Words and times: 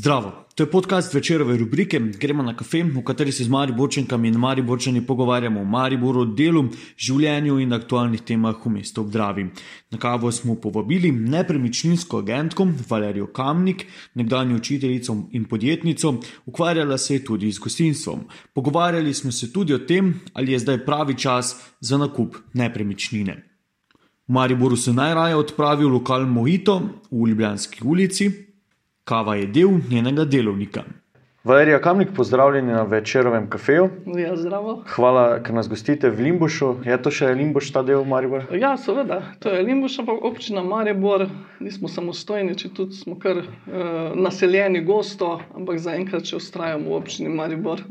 Zdravo, 0.00 0.32
to 0.54 0.62
je 0.62 0.70
podcast 0.70 1.14
večerove 1.14 1.56
rubrike 1.56 2.00
Gremo 2.00 2.42
na 2.42 2.54
kafe, 2.56 2.82
v 2.82 3.02
kateri 3.04 3.32
se 3.32 3.44
z 3.44 3.48
Mariborčankami 3.48 4.28
in 4.28 4.38
Mariborčani 4.38 5.02
pogovarjamo 5.06 5.60
o 5.60 5.64
Mariboru, 5.64 6.24
delu, 6.24 6.62
življenju 6.96 7.58
in 7.60 7.76
aktualnih 7.76 8.22
temah 8.24 8.56
v 8.64 8.72
mestu 8.78 9.04
Obdravi. 9.04 9.44
Na 9.92 10.00
kavo 10.00 10.32
smo 10.32 10.56
povabili 10.56 11.12
nepremičninsko 11.12 12.22
agentko 12.24 12.68
Valerijo 12.88 13.26
Kamnik, 13.26 13.86
nekdanjo 14.14 14.56
učiteljico 14.56 15.18
in 15.32 15.44
podjetnico, 15.44 16.14
ukvarjala 16.46 16.98
se 16.98 17.18
je 17.18 17.24
tudi 17.24 17.52
z 17.52 17.60
gostinstvom. 17.60 18.24
Pogovarjali 18.54 19.14
smo 19.14 19.32
se 19.32 19.52
tudi 19.52 19.74
o 19.74 19.84
tem, 19.84 20.14
ali 20.32 20.52
je 20.52 20.64
zdaj 20.64 20.84
pravi 20.86 21.14
čas 21.14 21.56
za 21.80 21.98
nakup 21.98 22.40
nepremičnine. 22.54 23.42
V 24.28 24.32
Mariboru 24.32 24.76
se 24.76 24.92
najraje 24.92 25.36
odpravi 25.36 25.84
v 25.84 25.98
lokal 25.98 26.24
Mojito 26.26 26.80
v 27.10 27.28
Ljubljanski 27.28 27.84
ulici, 27.84 28.49
kava 29.04 29.36
je 29.40 29.46
del 29.46 29.78
njenega 29.90 30.24
delovnika. 30.24 30.84
Valerija 31.44 31.80
Kamnik, 31.80 32.08
pozdravljeni 32.16 32.72
na 32.72 32.82
večerovem 32.82 33.50
kafeju. 33.50 33.88
Ja, 34.18 34.36
zdravo. 34.36 34.82
Hvala, 34.88 35.38
ker 35.42 35.54
nas 35.54 35.68
gostite 35.68 36.10
v 36.10 36.20
Limbušu. 36.20 36.74
Je 36.84 36.98
to 37.02 37.08
še 37.10 37.30
Limbuš, 37.32 37.70
ta 37.72 37.80
del 37.82 38.04
Maribor? 38.04 38.44
Ja, 38.52 38.74
seveda, 38.76 39.22
to 39.40 39.48
je 39.48 39.62
Limbuš, 39.64 39.96
ampak 40.02 40.20
občina 40.20 40.60
Maribor, 40.60 41.24
nismo 41.64 41.88
samostojni, 41.88 42.58
če 42.60 42.68
tudi 42.76 42.98
smo 42.98 43.16
kar 43.16 43.40
uh, 43.40 44.12
naseljeni 44.20 44.84
gosto, 44.84 45.38
ampak 45.56 45.80
zaenkrat 45.80 46.28
še 46.28 46.36
ustrajamo 46.42 46.92
v 46.92 47.00
občini 47.00 47.32
Maribor. 47.32 47.86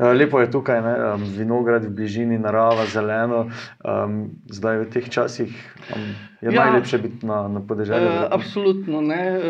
Ja, 0.00 0.14
lepo 0.22 0.40
je 0.40 0.48
tukaj, 0.56 0.80
ne? 0.88 0.94
vinograd 1.36 1.84
v 1.84 1.92
bližini, 2.00 2.40
narava, 2.40 2.88
zeleno. 2.88 3.50
Um, 3.84 4.30
zdaj 4.48 4.86
v 4.86 4.92
teh 4.96 5.12
časih. 5.12 5.52
Um, 5.92 6.14
Je 6.44 6.52
ja, 6.52 6.64
najlepše 6.64 6.98
biti 6.98 7.26
na, 7.26 7.48
na 7.48 7.60
podeželju? 7.66 8.06
E, 8.06 8.28
absolutno. 8.30 9.00
Ne. 9.00 9.40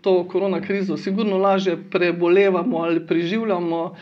To 0.00 0.24
korona 0.28 0.60
krizo 0.60 0.96
sigurno 0.96 1.38
lažje 1.38 1.76
prebolevamo 1.90 2.78
ali 2.78 3.06
preživljamo. 3.06 3.94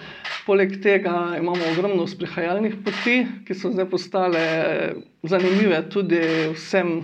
Poleg 0.47 0.77
tega 0.83 1.35
imamo 1.39 1.65
ogromno 1.73 2.07
sprehajalnih 2.07 2.77
poti, 2.85 3.17
ki 3.47 3.55
so 3.55 3.73
zdaj 3.75 3.89
postale 3.91 4.45
zanimive 5.23 5.83
tudi 5.91 6.23
vsem 6.55 7.01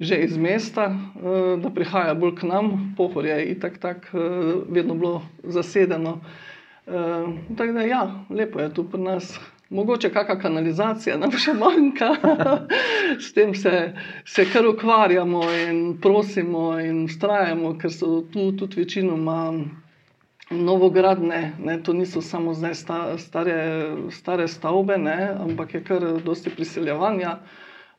že 0.00 0.16
iz 0.26 0.36
mesta, 0.36 0.88
da 1.62 1.70
prihaja 1.70 2.14
bolj 2.18 2.34
k 2.40 2.48
nam. 2.50 2.94
Pohor 2.96 3.24
je 3.26 3.38
itak 3.54 3.78
tak 3.78 4.10
vedno 4.68 4.94
bilo 4.94 5.22
zasedeno. 5.44 6.18
Tako 7.56 7.72
da 7.72 7.82
ja, 7.88 8.02
lepo 8.30 8.60
je 8.60 8.74
tu 8.74 8.84
pri 8.84 9.00
nas 9.00 9.38
mogoče 9.70 10.10
kakšna 10.12 10.38
kanalizacija 10.40 11.16
nam 11.18 11.32
še 11.32 11.54
manjka. 11.54 12.10
S 13.24 13.32
tem 13.32 13.54
se, 13.54 13.92
se 14.24 14.44
kar 14.52 14.66
ukvarjamo 14.66 15.42
in 15.68 15.80
prosimo 16.00 16.74
in 16.80 17.04
ustrajamo, 17.04 17.74
ker 17.78 17.92
so 17.92 18.20
tu 18.32 18.52
tudi 18.56 18.82
večinoma 18.82 19.38
novogradne, 20.50 21.54
ne, 21.58 21.82
to 21.82 21.92
niso 21.92 22.20
samo 22.20 22.54
zdaj 22.54 22.74
sta, 22.74 23.18
stare, 23.18 23.56
stare 24.10 24.48
stavbe, 24.48 24.98
ne, 24.98 25.34
ampak 25.40 25.74
je 25.74 25.84
kar 25.84 26.08
dosti 26.24 26.50
priseljevanja. 26.50 27.38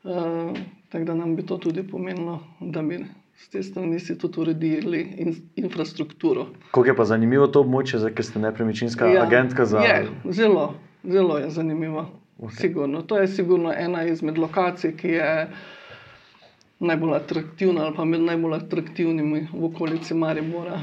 Uh, 0.05 0.53
tako 0.91 1.05
da 1.05 1.15
nam 1.15 1.35
bi 1.35 1.45
to 1.45 1.57
tudi 1.57 1.87
pomenilo, 1.87 2.39
da 2.59 2.81
bi 2.81 2.99
s 3.35 3.49
te 3.49 3.63
strani 3.63 3.99
si 3.99 4.17
tudi 4.17 4.39
uredili 4.39 5.01
in, 5.17 5.35
infrastrukturo. 5.55 6.45
Kako 6.71 6.85
je 6.85 6.95
pa 6.95 7.05
zanimivo 7.05 7.47
to 7.47 7.65
območje, 7.65 7.99
ker 8.13 8.25
ste 8.25 8.39
nepremičninska 8.39 9.09
ja, 9.09 9.23
agentka 9.25 9.65
za. 9.65 9.81
Je, 9.81 10.05
zelo. 10.29 10.73
Zelo 11.07 11.37
je 11.37 11.49
zanimivo. 11.49 12.05
Okay. 12.39 13.07
To 13.07 13.17
je 13.17 13.27
sigurno 13.27 13.73
ena 13.77 14.03
izmed 14.03 14.37
lokacij, 14.37 14.97
ki 14.97 15.07
je 15.07 15.47
najbolj 16.79 17.15
atraktivna 17.15 17.85
ali 17.85 17.95
pa 17.95 18.05
med 18.05 18.21
najbolj 18.21 18.53
atraktivnimi 18.55 19.47
v 19.53 19.63
okolici 19.65 20.13
Maribora. 20.13 20.81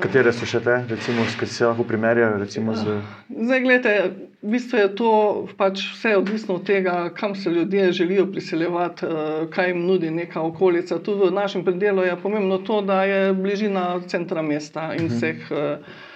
Katere 0.00 0.32
so 0.32 0.46
še 0.46 0.60
te, 0.60 0.74
recimo, 0.90 1.24
ki 1.38 1.48
se 1.48 1.64
lahko 1.64 1.86
primerjajo? 1.88 2.44
Z... 2.44 2.98
Zdaj, 3.30 3.62
gledajte, 3.64 4.12
v 4.42 4.52
bistvu 4.52 4.82
je 4.82 4.90
to 5.00 5.14
pač 5.56 5.86
vse 5.94 6.14
odvisno 6.20 6.58
od 6.60 6.68
tega, 6.68 7.08
kam 7.16 7.34
se 7.34 7.50
ljudje 7.50 7.88
želijo 8.02 8.28
priseljevati, 8.28 9.08
eh, 9.08 9.34
kaj 9.50 9.72
jim 9.72 9.82
nudi 9.88 10.10
neka 10.10 10.44
okolica. 10.44 11.00
Tu 11.00 11.16
v 11.16 11.32
našem 11.32 11.64
predelu 11.64 12.04
je 12.04 12.20
pomembno 12.20 12.58
to, 12.58 12.82
da 12.84 13.02
je 13.08 13.32
bližina 13.32 14.00
centra 14.06 14.42
mesta 14.42 14.92
in 14.94 15.08
mhm. 15.08 15.14
vseh. 15.16 15.50
Uh 15.50 15.58
-huh 15.58 16.10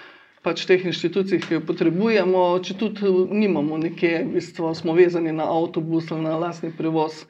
pač 0.47 0.63
teh 0.69 0.85
inštitucij, 0.87 1.41
ki 1.43 1.57
jo 1.57 1.61
potrebujemo, 1.67 2.43
če 2.63 2.77
tudi 2.79 3.11
nimamo 3.35 3.75
nekje, 3.81 4.23
v 4.23 4.37
bistvu 4.37 4.71
smo 4.79 4.95
vezani 4.95 5.35
na 5.35 5.47
avtobus 5.51 6.07
ali 6.15 6.23
na 6.23 6.37
lastni 6.39 6.71
prevoz. 6.71 7.25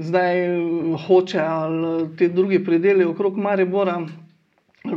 Zdaj 0.00 0.40
hoče 1.04 1.40
ali 1.40 1.90
te 2.18 2.30
druge 2.32 2.58
predele 2.64 3.04
okrog 3.06 3.36
Maribora, 3.38 3.98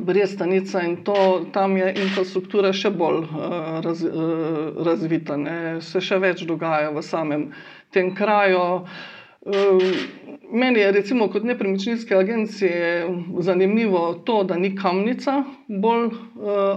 brez 0.08 0.34
stanica 0.34 0.82
in 0.88 0.96
to, 1.04 1.18
tam 1.54 1.76
je 1.78 1.92
infrastruktura 2.02 2.72
še 2.76 2.90
bolj 2.96 3.20
uh, 3.28 3.52
raz, 3.84 4.02
uh, 4.08 4.80
razvita, 4.88 5.38
ne? 5.38 5.60
se 5.84 6.02
še 6.04 6.18
več 6.24 6.48
dogaja 6.50 6.90
v 6.96 7.04
samem 7.06 7.46
tem 7.94 8.16
kraju. 8.16 8.64
Uh, 8.82 9.17
Meni 10.52 10.80
je 10.80 10.92
recimo 10.92 11.28
kot 11.28 11.44
nepremičninske 11.44 12.16
agencije 12.16 13.08
zanimivo 13.40 14.14
to, 14.14 14.44
da 14.44 14.58
ni 14.58 14.76
kamnica 14.76 15.44
bolj 15.68 16.06
uh, 16.06 16.12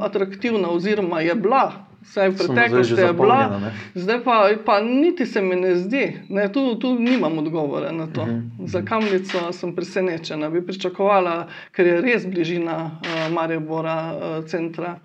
atraktivna, 0.01 0.71
oziroma 0.71 1.21
je 1.21 1.35
bila, 1.35 1.87
vsaj 2.03 2.29
v 2.29 2.37
preteklosti 2.37 3.01
je 3.01 3.13
bila, 3.13 3.61
zdaj 3.95 4.25
pa, 4.25 4.49
pa 4.67 4.81
niti 4.81 5.27
se 5.27 5.43
mi 5.43 5.57
ne 5.57 5.75
zdi, 5.77 6.17
ne, 6.29 6.49
tu, 6.53 6.75
tu 6.75 6.95
nimam 6.99 7.39
odgovora 7.39 7.93
na 7.93 8.07
to. 8.07 8.23
Uh 8.23 8.29
-huh. 8.29 8.67
Za 8.67 8.83
kamnico 8.83 9.53
sem 9.53 9.75
presenečena, 9.77 10.51
bi 10.51 10.67
pričakovala, 10.67 11.47
ker 11.73 11.87
je 11.87 12.01
res 12.01 12.27
bližina 12.27 12.85
uh, 12.85 13.33
Maribora, 13.33 14.15
uh, 14.15 14.45
centra. 14.45 14.99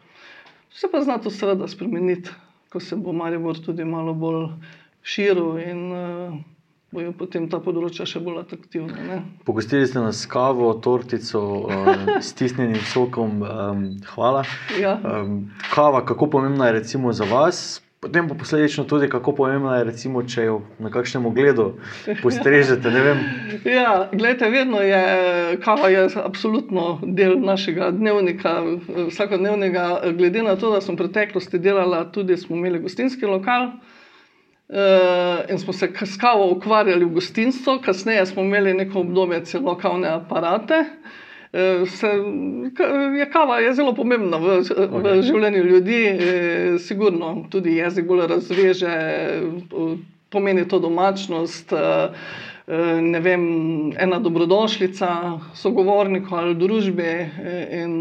Vse 0.73 0.87
pa 0.91 1.01
zna 1.01 1.17
to 1.17 1.29
seveda 1.29 1.67
spremeniti, 1.67 2.29
ko 2.69 2.79
se 2.79 2.95
bo 2.95 3.13
Maribor 3.13 3.59
tudi 3.65 3.85
malo 3.85 4.13
bolj 4.13 4.47
širil. 5.01 5.59
In, 5.59 5.91
uh, 5.91 6.54
bojo 6.95 7.13
potem 7.19 7.47
ta 7.51 7.59
področja 7.63 8.07
še 8.09 8.22
bolj 8.23 8.41
atraktivna. 8.45 9.22
Pogostili 9.47 9.88
ste 9.88 10.03
nas 10.03 10.23
kavo, 10.31 10.72
tortico, 10.83 11.41
uh, 11.67 12.06
stisnjenim 12.23 12.81
sokom. 12.91 13.41
Hvala. 14.13 14.45
Ja. 14.79 14.97
Kava, 15.73 16.05
kako 16.07 16.29
pomembna 16.38 16.72
je 16.72 16.79
recimo 16.79 17.13
za 17.16 17.28
vas? 17.29 17.66
Potem 18.05 18.28
pa 18.29 18.35
posledično 18.38 18.84
tudi, 18.85 19.07
kako 19.09 19.31
pomembna 19.34 19.79
je, 19.79 19.85
recimo, 19.88 20.22
če 20.29 20.44
jo 20.45 20.57
na 20.84 20.91
kakšnem 20.94 21.25
ogledu 21.25 21.72
postrežete. 22.22 22.91
ja, 23.79 23.95
gledajte, 24.11 24.50
vedno 24.53 24.84
je 24.85 25.57
kava 25.66 25.89
je 25.89 26.03
absolutno 26.22 27.00
del 27.01 27.39
našega 27.41 27.89
dnevnika, 27.95 28.59
vsakodnevnega. 29.09 29.88
Glede 30.19 30.45
na 30.45 30.53
to, 30.53 30.69
da 30.75 30.84
sem 30.85 30.94
v 30.94 31.01
preteklosti 31.01 31.57
delala, 31.57 32.03
tudi 32.13 32.38
smo 32.38 32.59
imeli 32.59 32.84
gostinski 32.85 33.25
lokal. 33.25 33.73
Uh, 33.73 33.94
in 35.49 35.59
smo 35.59 35.73
se 35.73 35.91
s 36.05 36.17
kavo 36.17 36.51
ukvarjali 36.51 37.05
v 37.05 37.13
gostinstvu, 37.19 37.79
kasneje 37.85 38.25
smo 38.25 38.43
imeli 38.43 38.73
neko 38.73 38.99
obdobje 38.99 39.45
celo 39.45 39.75
kavne 39.77 40.07
aparate. 40.07 40.85
Uh, 41.55 41.87
se, 41.87 42.07
je 43.19 43.29
kava 43.31 43.59
je 43.59 43.73
zelo 43.73 43.93
pomembna 43.95 44.37
v, 44.37 44.57
v 44.91 45.21
življenju 45.23 45.61
ljudi, 45.63 45.99
e, 46.03 46.33
sigurno 46.83 47.45
tudi 47.49 47.77
jezik 47.77 48.07
bolj 48.09 48.25
razveže, 48.27 48.95
pomeni 50.29 50.67
to 50.67 50.79
domačnost. 50.79 51.71
Uh, 51.71 52.43
Ne 52.65 53.19
vem, 53.21 53.41
ena 53.93 54.17
dobrodošlica, 54.17 55.07
sogovornikov 55.53 56.39
ali 56.39 56.55
družbe, 56.57 57.11
in 57.77 57.91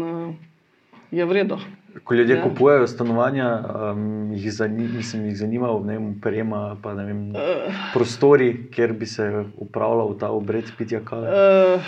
je 1.13 1.25
vredno. 1.29 1.59
Ko 2.03 2.13
ljudje 2.13 2.35
ja. 2.35 2.43
kupujejo 2.43 2.87
stanovanja, 2.87 3.63
um, 3.91 4.33
jih, 4.33 4.51
zanim, 4.53 4.95
mislim, 4.95 5.25
jih 5.25 5.37
zanima, 5.37 5.69
ne 5.83 5.93
vem, 5.93 6.09
prema, 6.21 6.77
pa 6.83 6.93
ne 6.93 7.05
vem, 7.05 7.29
uh, 7.29 7.77
prostori, 7.93 8.67
kjer 8.71 8.93
bi 8.93 9.05
se 9.05 9.29
upravljal 9.57 10.17
ta 10.19 10.29
obred 10.29 10.65
pitja 10.77 10.99
kave. 11.05 11.29
Uh, 11.29 11.81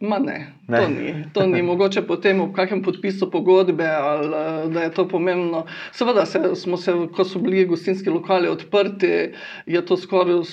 Ma 0.00 0.18
ne, 0.18 0.52
ne. 0.68 0.80
To, 0.80 0.88
ni. 0.88 1.24
to 1.32 1.46
ni 1.46 1.62
mogoče 1.62 2.02
potem 2.06 2.40
v 2.42 2.52
kakšnem 2.52 2.82
podpisu 2.84 3.30
pogodbe, 3.30 3.86
ali 3.88 4.26
eh, 4.26 4.68
da 4.68 4.82
je 4.82 4.90
to 4.94 5.08
pomembno. 5.08 5.64
Seveda, 5.92 6.26
se, 6.26 6.40
se, 6.54 6.92
ko 7.16 7.24
so 7.24 7.38
bili 7.38 7.64
gostinski 7.64 8.10
lokali 8.10 8.48
odprti, 8.48 9.32
je 9.66 9.84
to 9.86 9.96
skoraj 9.96 10.44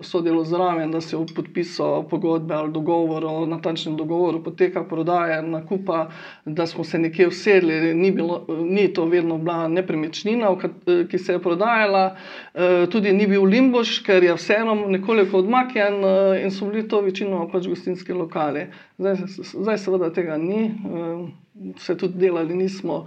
sodelo 0.00 0.44
zraven, 0.44 0.90
da 0.90 1.00
se 1.00 1.16
v 1.16 1.26
podpisu 1.36 2.04
pogodbe 2.10 2.54
ali 2.54 2.72
dogovoru, 2.72 3.46
natančnem 3.46 3.96
dogovoru 3.96 4.42
poteka 4.44 4.84
prodaja, 4.84 5.42
nakupa, 5.42 6.10
da 6.44 6.66
smo 6.66 6.84
se 6.84 6.98
nekje 6.98 7.28
usedli. 7.28 7.94
Ni, 7.94 8.10
bilo, 8.12 8.44
ni 8.48 8.92
to 8.92 9.04
vedno 9.04 9.38
bila 9.38 9.68
nepremičnina, 9.68 10.52
ki 11.10 11.18
se 11.18 11.32
je 11.32 11.42
prodajala, 11.42 12.16
eh, 12.54 12.86
tudi 12.90 13.12
ni 13.12 13.26
bil 13.26 13.44
limboš, 13.44 13.98
ker 14.04 14.24
je 14.24 14.34
vseeno 14.36 14.74
nekoliko 14.74 15.38
odmaknjen 15.38 16.04
eh, 16.04 16.42
in 16.44 16.50
so 16.50 16.68
bili 16.68 16.88
to 16.88 17.00
večinoma 17.00 17.48
pač 17.48 17.66
gostinski 17.66 18.12
lokali. 18.12 18.66
Zdaj, 18.98 19.16
zdaj 19.52 19.78
seveda 19.78 20.10
tega 20.14 20.36
ni, 20.38 20.70
eh, 20.70 21.96
tudi 21.98 22.18
delali 22.18 22.56
nismo. 22.56 23.06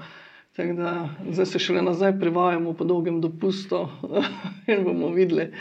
Da, 0.58 1.10
zdaj 1.32 1.46
se 1.46 1.60
šele 1.60 1.82
nazaj 1.86 2.16
privajamo 2.20 2.74
po 2.74 2.84
dolgem 2.84 3.20
dopustu 3.22 3.84
in 4.72 4.84
bomo 4.84 5.12
videli, 5.14 5.52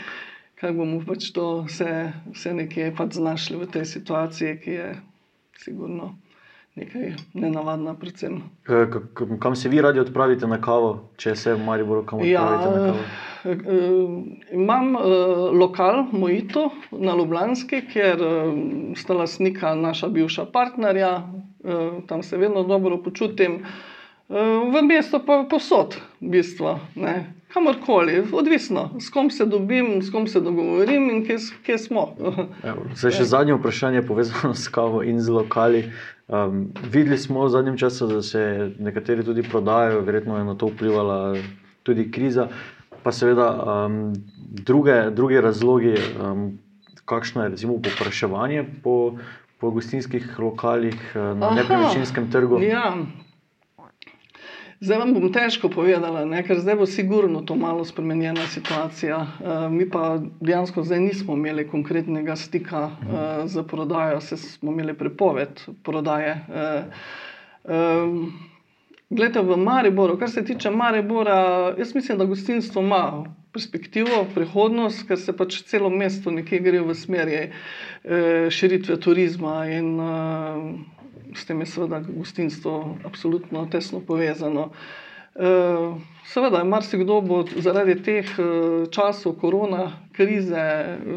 kako 0.57 0.73
bomo 0.73 1.03
pač 1.05 1.29
to 1.35 1.45
vse, 1.67 1.91
vse 2.33 2.53
nekje 2.57 2.87
pač 2.97 3.19
znašli 3.19 3.59
v 3.61 3.67
tej 3.75 3.85
situaciji, 3.85 4.55
ki 4.63 4.71
je 4.71 4.87
sigurno 5.61 6.15
nekaj 6.77 7.13
nenavadna. 7.33 7.95
Predvsem. 7.99 8.41
Kam 9.39 9.55
se 9.55 9.69
vi 9.69 9.81
radi 9.81 9.99
odpravite 9.99 10.47
na 10.47 10.61
kavo, 10.61 11.09
če 11.17 11.35
se 11.35 11.55
v 11.55 11.65
Mariboru 11.65 12.05
kam 12.05 12.21
odpravite 12.21 12.63
ja, 12.63 12.71
na 12.71 12.85
kavo? 12.91 12.99
Imam 14.51 14.95
uh, 14.95 15.03
lokal 15.53 16.05
Mojito 16.11 16.69
na 16.91 17.15
Ljubljanski, 17.15 17.81
kjer 17.91 18.21
uh, 18.21 18.55
sta 18.97 19.13
lasnika 19.13 19.75
naša 19.75 20.07
bivša 20.07 20.45
partnerja, 20.53 21.11
uh, 21.17 22.01
tam 22.07 22.23
se 22.23 22.37
vedno 22.37 22.63
dobro 22.63 22.97
počutim. 23.03 23.61
Uh, 23.61 23.96
v 24.29 24.81
mestu 24.83 25.19
pa 25.23 25.43
posod, 25.49 25.95
v 26.21 26.29
bistvu, 26.35 26.75
kamorkoli, 27.53 28.27
odvisno, 28.31 28.89
s 28.99 29.09
kom 29.09 29.29
se 29.31 29.45
dobim, 29.45 30.01
s 30.01 30.11
kom 30.11 30.27
se 30.27 30.41
dogovorim 30.43 31.09
in 31.09 31.25
kje, 31.25 31.37
kje 31.63 31.77
smo. 31.77 32.09
Zdaj 32.95 33.15
še 33.21 33.27
zadnje 33.31 33.55
vprašanje, 33.55 34.03
povezano 34.07 34.51
s 34.53 34.67
kavo 34.67 34.99
in 35.03 35.21
z 35.23 35.31
lokali. 35.31 35.85
Um, 36.27 36.67
videli 36.91 37.15
smo 37.15 37.45
v 37.47 37.53
zadnjem 37.55 37.77
času, 37.79 38.09
da 38.11 38.19
se 38.21 38.71
nekateri 38.83 39.23
tudi 39.23 39.47
prodajajo, 39.47 40.03
verjetno 40.03 40.37
je 40.37 40.43
na 40.43 40.57
to 40.59 40.67
vplivala 40.67 41.37
tudi 41.87 42.11
kriza 42.11 42.49
pa 43.07 43.11
seveda 43.11 43.47
um, 43.63 44.13
druge, 44.51 45.11
druge 45.15 45.41
razloge, 45.41 45.95
um, 46.19 46.59
kakšno 47.05 47.43
je 47.43 47.49
recimo 47.49 47.77
popraševanje 47.79 48.65
po, 48.83 49.15
po 49.59 49.71
gostinskih 49.71 50.39
lokalih 50.39 50.99
uh, 51.15 51.31
na 51.39 51.53
nepremičninskem 51.55 52.27
trgu. 52.31 52.59
Ja. 52.67 52.91
Zdaj 54.79 54.99
vam 55.01 55.13
bom 55.15 55.31
težko 55.33 55.71
povedala, 55.73 56.21
ne? 56.29 56.43
ker 56.45 56.59
zdaj 56.61 56.75
bo 56.77 56.85
sigurno 56.85 57.41
to 57.41 57.55
malo 57.57 57.85
spremenjena 57.85 58.43
situacija. 58.47 59.17
Uh, 59.17 59.55
mi 59.73 59.87
pa 59.89 60.19
dejansko 60.39 60.83
zdaj 60.85 60.99
nismo 61.01 61.33
imeli 61.33 61.65
konkretnega 61.67 62.35
stika 62.35 62.83
uh, 62.85 63.47
z 63.49 63.63
prodajo, 63.67 64.21
se 64.21 64.37
smo 64.37 64.71
imeli 64.71 64.93
prepoved 64.93 65.63
prodaje. 65.83 66.35
Uh, 66.45 67.73
um, 67.73 68.21
Glede 69.09 69.39
v 69.39 69.55
Mariboru, 69.57 70.17
kar 70.19 70.29
se 70.29 70.45
tiče 70.45 70.69
Maribora, 70.69 71.73
jaz 71.77 71.95
mislim, 71.95 72.17
da 72.17 72.25
gostinstvo 72.25 72.81
ima 72.81 73.23
perspektivo, 73.53 74.25
prihodnost, 74.35 75.05
ker 75.07 75.17
se 75.17 75.33
pač 75.33 75.61
celo 75.69 75.89
mesto 75.89 76.31
nekje 76.31 76.59
gre 76.59 76.81
v 76.83 76.95
smeri 76.95 77.37
eh, 77.39 78.49
širitve 78.51 78.99
turizma 78.99 79.61
in 79.71 79.93
eh, 80.03 80.59
s 81.35 81.45
tem 81.45 81.59
je 81.59 81.65
seveda 81.65 81.99
gostinstvo 82.07 82.97
absolutno 83.05 83.65
tesno 83.71 83.99
povezano. 83.99 84.69
Eh, 85.35 85.93
seveda, 86.25 86.63
marsikdo 86.63 87.21
bo 87.21 87.43
zaradi 87.57 87.97
teh 88.03 88.25
eh, 88.39 88.85
časov 88.91 89.37
korona 89.41 89.91
krize 90.13 90.63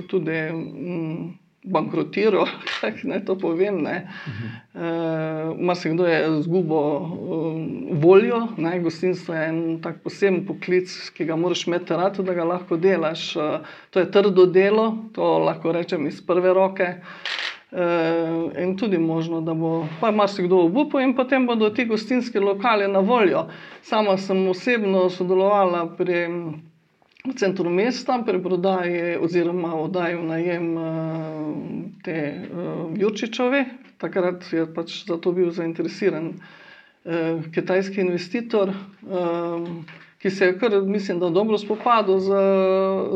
tudi. 0.09 0.41
Mm, 0.53 1.41
bankrotiral, 1.65 2.47
kako 2.81 2.99
naj 3.03 3.25
to 3.25 3.39
povem. 3.39 3.75
Uh 3.75 3.83
-huh. 3.83 5.55
e, 5.55 5.65
Marsikdo 5.65 6.07
je 6.07 6.39
izgubil 6.39 6.77
um, 6.77 7.89
voljo, 7.93 8.49
ne? 8.57 8.81
gostinstvo 8.81 9.35
je 9.35 9.49
en 9.49 9.83
tak 9.83 10.03
poseben 10.03 10.47
poklic, 10.47 11.11
ki 11.11 11.25
ga 11.25 11.37
moraš 11.37 11.67
imeti 11.67 11.93
rad, 11.93 12.17
da 12.17 12.35
ga 12.35 12.45
lahko 12.45 12.77
delaš. 12.77 13.37
E, 13.37 13.41
to 13.91 14.01
je 14.01 14.11
trdo 14.11 14.47
delo, 14.47 14.97
to 15.13 15.39
lahko 15.39 15.73
rečem 15.73 16.07
iz 16.07 16.27
prve 16.27 16.55
roke. 16.55 16.95
E, 17.73 17.85
in 18.59 18.77
tudi 18.77 18.99
možno, 18.99 19.41
da 19.41 19.55
bo 19.55 19.71
pa 20.01 20.11
marsikdo 20.11 20.59
obupal, 20.59 21.01
in 21.01 21.15
potem 21.15 21.47
bodo 21.47 21.71
ti 21.71 21.85
gostinski 21.85 22.39
lokali 22.39 22.89
na 22.89 22.99
voljo. 23.01 23.45
Sama 23.83 24.17
sem 24.17 24.49
osebno 24.49 25.09
sodelovala 25.09 25.85
pri 25.89 26.27
centru 27.37 27.71
mesta, 27.71 28.23
preprodaji 28.23 29.17
oziroma 29.19 29.75
oddaji 29.77 30.17
v 30.17 30.25
najem 30.25 30.67
uh, 30.73 30.87
te 32.03 32.17
uh, 32.43 32.67
Jurčičove. 32.97 33.65
Takrat 33.99 34.51
je 34.53 34.67
pač 34.67 35.05
za 35.05 35.19
to 35.19 35.33
bil 35.33 35.51
zainteresiran 35.51 36.33
kitajski 37.51 38.01
investitor, 38.01 38.71
ki 40.23 40.31
se 40.31 40.47
je 40.47 40.59
kar, 40.59 40.83
mislim, 40.83 41.21
da 41.21 41.31
dobro 41.31 41.59
spopadal 41.59 42.19
z, 42.19 42.31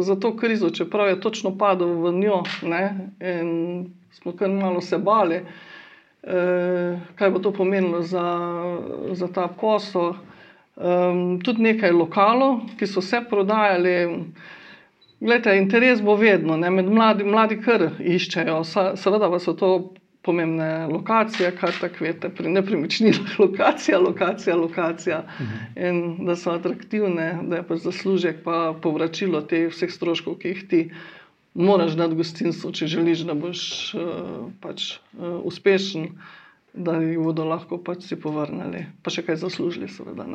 z 0.01 0.21
to 0.21 0.37
krizo, 0.37 0.71
čeprav 0.71 1.09
je 1.09 1.21
točno 1.21 1.59
padel 1.59 1.89
v 1.89 2.13
njo 2.13 2.43
ne? 2.63 3.11
in 3.21 3.87
smo 4.11 4.33
kar 4.33 4.51
malo 4.51 4.81
se 4.81 4.99
bali, 4.99 5.41
uh, 6.23 6.99
kaj 7.15 7.31
bo 7.31 7.39
to 7.39 7.53
pomenilo 7.53 8.03
za, 8.03 8.25
za 9.13 9.29
ta 9.29 9.49
posel. 9.49 10.15
Um, 10.77 11.41
tudi 11.45 11.63
nekaj 11.63 11.93
lokalov, 11.93 12.61
ki 12.79 12.87
so 12.87 13.01
se 13.01 13.21
prodajali. 13.31 14.25
Glede, 15.21 15.57
interes 15.57 16.03
bo 16.03 16.17
vedno, 16.19 16.57
ne, 16.57 16.71
med 16.71 16.89
mladi, 16.91 17.25
mladi 17.25 17.61
kar 17.63 17.91
iščejo, 18.01 18.65
seveda 18.99 19.31
pa 19.31 19.39
so 19.39 19.55
to 19.55 19.71
pomembne 20.25 20.87
lokacije, 20.87 21.51
kar 21.61 21.73
tako 21.81 22.05
veste, 22.05 22.29
pri 22.29 22.53
nepremičninah, 22.57 23.39
lokacija, 23.45 23.99
lokacija, 23.99 24.57
lokacija. 24.57 25.25
Mhm. 25.41 25.87
In 25.87 26.27
da 26.27 26.37
so 26.37 26.55
atraktivne, 26.55 27.29
da 27.43 27.61
je 27.61 27.67
pa 27.69 27.77
zaslužek, 27.77 28.43
pa 28.45 28.75
povračilo 28.83 29.43
teh 29.43 29.69
vseh 29.73 29.93
stroškov, 29.93 30.39
ki 30.41 30.55
jih 30.55 30.65
ti 30.69 30.81
moraš 31.55 31.93
dati 31.99 32.17
gostinstvu, 32.19 32.73
če 32.73 32.87
želiš, 32.87 33.27
da 33.29 33.35
boš 33.35 33.61
uh, 33.95 34.49
pač 34.61 34.97
uh, 34.97 35.39
uspešen. 35.45 36.09
Da 36.75 36.97
jih 36.99 37.21
bodo 37.23 37.45
lahko 37.47 37.77
pač 37.79 38.09
si 38.09 38.17
povrnili, 38.19 38.81
pa 39.07 39.11
še 39.15 39.23
kaj 39.23 39.37
zaslužili, 39.45 39.87
seveda. 39.87 40.27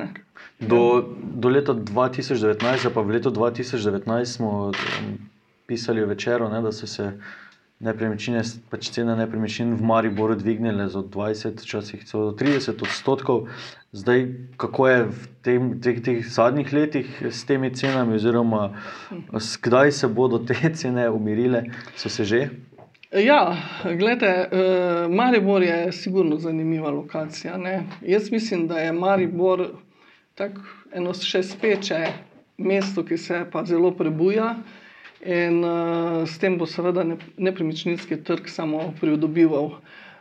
Do, 0.64 1.04
do 1.20 1.52
leta 1.52 1.76
2019, 1.76 2.88
pa 2.96 3.04
v 3.04 3.18
letu 3.18 3.34
2019 3.36 4.08
smo 4.38 4.70
um, 4.72 5.10
pisali 5.68 6.00
v 6.00 6.14
večeru, 6.14 6.48
ne, 6.48 6.62
da 6.64 6.72
so 6.72 6.88
se 6.88 7.10
nepremičnine, 7.80 8.44
pač 8.70 8.90
cene 8.92 9.16
nepremičnin 9.16 9.74
v 9.80 9.86
Mariboru 9.88 10.36
dvignile 10.36 10.90
za 10.92 11.00
20, 11.00 11.64
včasih 11.64 12.04
celo 12.04 12.32
30 12.36 12.82
odstotkov. 12.84 13.48
Zdaj, 13.96 14.26
kako 14.60 14.88
je 14.88 14.98
v 15.04 15.28
tem, 15.42 15.70
teh, 15.82 16.02
teh 16.04 16.20
zadnjih 16.28 16.74
letih 16.74 17.08
s 17.24 17.46
temi 17.48 17.72
cenami, 17.72 18.20
oziroma 18.20 18.76
kdaj 19.64 19.92
se 19.92 20.08
bodo 20.08 20.44
te 20.44 20.60
cene 20.80 21.10
umirile, 21.10 21.64
so 21.96 22.12
se 22.12 22.28
že? 22.28 22.42
Ja, 23.10 23.58
gledajte, 23.84 24.50
uh, 24.52 25.16
Maribor 25.16 25.64
je 25.64 25.92
sigurno 25.92 26.38
zanimiva 26.38 26.92
lokacija. 26.92 27.58
Ne? 27.58 27.84
Jaz 28.02 28.32
mislim, 28.32 28.68
da 28.68 28.78
je 28.80 28.92
Maribor 28.94 29.66
tako 30.36 30.62
eno 30.94 31.14
še 31.14 31.42
speče 31.44 32.04
mesto, 32.58 33.02
ki 33.06 33.18
se 33.18 33.46
pa 33.52 33.64
zelo 33.66 33.92
prebuja. 33.96 34.56
In 35.26 35.64
uh, 35.64 36.24
s 36.28 36.38
tem 36.40 36.58
bo 36.58 36.66
seveda 36.66 37.04
nepremičninski 37.38 38.22
trg 38.24 38.48
samo 38.50 38.94
pridobival. 39.02 39.74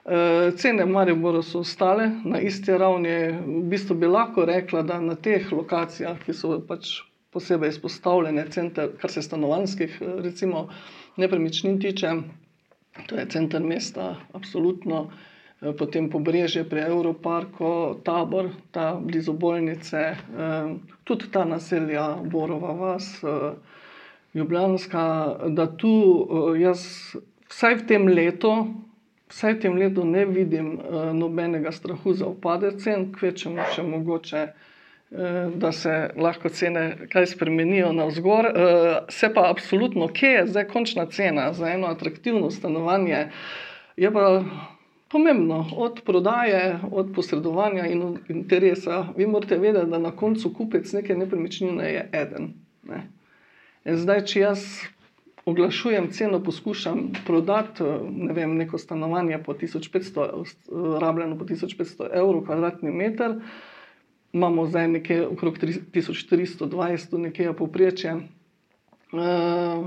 Uh, 0.08 0.48
cene 0.56 0.84
v 0.84 0.90
Mariboru 0.90 1.42
so 1.42 1.60
ostale 1.62 2.08
na 2.24 2.40
isti 2.40 2.72
ravni. 2.78 3.14
V 3.44 3.62
bistvu 3.70 3.94
bi 3.94 4.10
lahko 4.10 4.44
rekla, 4.48 4.82
da 4.82 4.98
na 5.00 5.14
teh 5.14 5.46
lokacijah, 5.52 6.18
ki 6.24 6.34
so 6.34 6.58
pač 6.67 6.98
posebej 7.31 7.76
izpostavljene, 7.76 8.48
center, 8.50 8.90
kar 8.98 9.10
se 9.12 9.22
stanovanskih 9.22 9.98
recimo, 10.24 10.67
nepremičnin 11.17 11.78
tiče, 11.78 12.14
To 13.06 13.17
je 13.17 13.26
center 13.28 13.62
mesta, 13.62 14.17
absolutno. 14.32 15.10
Eh, 15.62 15.72
potem 15.78 16.10
pobrežje 16.10 16.64
pri 16.64 16.81
Evroparku, 16.86 17.98
tabor, 18.05 18.50
ta 18.70 18.94
blizu 18.94 19.32
bolnice, 19.32 20.14
eh, 20.14 20.74
tudi 21.05 21.31
ta 21.31 21.44
naselja, 21.44 22.17
Borova 22.22 22.72
vas, 22.72 23.22
eh, 23.24 23.52
Ljubljanska, 24.35 25.05
da 25.49 25.67
tu 25.77 25.93
jaz 26.61 26.82
vsaj 27.49 27.81
v 27.81 27.87
tem 27.89 28.08
letu, 28.08 28.53
vsaj 29.32 29.61
tem 29.61 29.77
letu 29.77 30.05
ne 30.05 30.25
vidim 30.29 30.75
nobenega 31.17 31.73
strahu 31.73 32.13
za 32.15 32.29
upade 32.29 32.75
cen, 32.79 33.08
kvečemo 33.13 33.65
še 33.75 33.87
mogoče. 33.89 34.49
Eh, 35.11 35.51
da 35.55 35.73
se 35.73 36.11
lahko 36.17 36.49
cene 36.49 36.97
kaj 37.13 37.27
spremenijo 37.27 37.93
na 37.93 38.05
vzgor. 38.05 38.47
Eh, 38.47 38.99
se 39.08 39.35
pa 39.35 39.51
absolutno, 39.51 40.08
kje 40.08 40.29
je 40.29 40.47
zdaj 40.47 40.65
končna 40.65 41.06
cena 41.06 41.53
za 41.53 41.69
eno 41.69 41.87
atraktivno 41.87 42.51
stanovanje, 42.51 43.29
je 43.97 44.13
pa 44.13 44.44
pomembno 45.08 45.67
od 45.77 46.03
prodaje, 46.06 46.79
od 46.93 47.13
posredovanja 47.15 47.87
in 47.87 48.19
interesa. 48.29 49.06
Vi 49.17 49.27
morate 49.27 49.56
vedeti, 49.56 49.91
da 49.91 49.99
na 49.99 50.11
koncu 50.11 50.53
kupec 50.55 50.93
neke 50.93 51.17
nepremičnine 51.17 51.93
je 51.93 52.08
eden. 52.13 52.53
Ne. 52.89 53.03
Zdaj, 53.88 54.24
če 54.28 54.40
jaz 54.40 54.64
oglašujem 55.48 56.10
ceno, 56.12 56.42
poskušam 56.44 57.12
prodati 57.26 57.84
ne 58.10 58.34
vem, 58.36 58.56
neko 58.56 58.78
stanovanje 58.78 59.38
po 59.44 59.54
1500, 59.54 60.44
rabljeno 61.00 61.38
po 61.38 61.44
1500 61.44 62.10
evrov 62.12 62.44
kvadratni 62.44 62.92
meter 62.92 63.40
imamo 64.32 64.66
zdaj 64.66 64.88
nekje 64.88 65.26
okrog 65.26 65.58
1420, 65.58 67.18
nekje 67.18 67.52
povprečje. 67.52 68.14
Uh, 69.12 69.86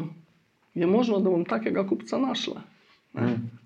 je 0.74 0.88
možno, 0.88 1.20
da 1.20 1.30
bom 1.30 1.46
takega 1.46 1.88
kupca 1.88 2.18
našla. 2.18 2.62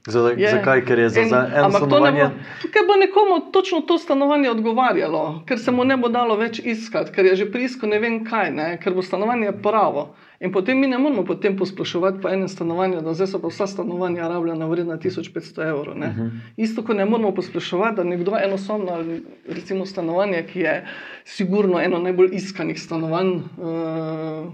Zakaj? 0.07 0.85
Ker 0.85 0.99
je 0.99 1.09
za, 1.09 1.21
en, 1.21 1.29
za 1.29 1.51
eno 1.55 1.71
stanovanje. 1.71 2.29
Ker 2.61 2.81
bo 2.87 2.95
nekomu 2.99 3.51
točno 3.51 3.81
to 3.81 3.97
stanovanje 3.97 4.49
odgovarjalo, 4.49 5.43
ker 5.47 5.59
se 5.59 5.71
mu 5.71 5.83
ne 5.83 5.97
bo 5.97 6.09
dalo 6.09 6.35
več 6.35 6.59
iskati, 6.59 7.11
ker 7.11 7.25
je 7.25 7.35
že 7.35 7.51
prisko 7.51 7.87
ne 7.87 7.99
vem 7.99 8.23
kaj, 8.25 8.51
ne? 8.51 8.69
ker 8.83 8.93
bo 8.93 9.01
stanovanje 9.01 9.53
pravo. 9.63 10.15
In 10.39 10.51
potem 10.51 10.79
mi 10.79 10.87
ne 10.87 10.97
moramo 10.97 11.23
potem 11.23 11.57
posploševati 11.57 12.21
po 12.21 12.29
enem 12.29 12.47
stanovanju, 12.47 13.01
da 13.01 13.13
zdaj 13.13 13.27
so 13.27 13.39
pa 13.39 13.47
vsa 13.47 13.67
stanovanja 13.67 14.27
rabljena 14.27 14.65
vredna 14.67 14.97
1500 14.97 15.69
evrov. 15.69 15.97
Uh 15.97 16.03
-huh. 16.03 16.29
Isto, 16.57 16.83
ko 16.83 16.93
ne 16.93 17.05
moramo 17.05 17.31
posploševati, 17.35 17.95
da 17.95 18.03
nekdo 18.03 18.37
enostavno, 18.43 19.03
recimo 19.47 19.85
stanovanje, 19.85 20.43
ki 20.53 20.59
je 20.59 20.87
sigurno 21.23 21.79
eno 21.79 21.99
najbolj 21.99 22.29
iskanih 22.31 22.81
stanovanj, 22.81 23.35
uh, 23.35 24.53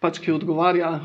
pač 0.00 0.18
ki 0.18 0.32
odgovarja 0.32 1.00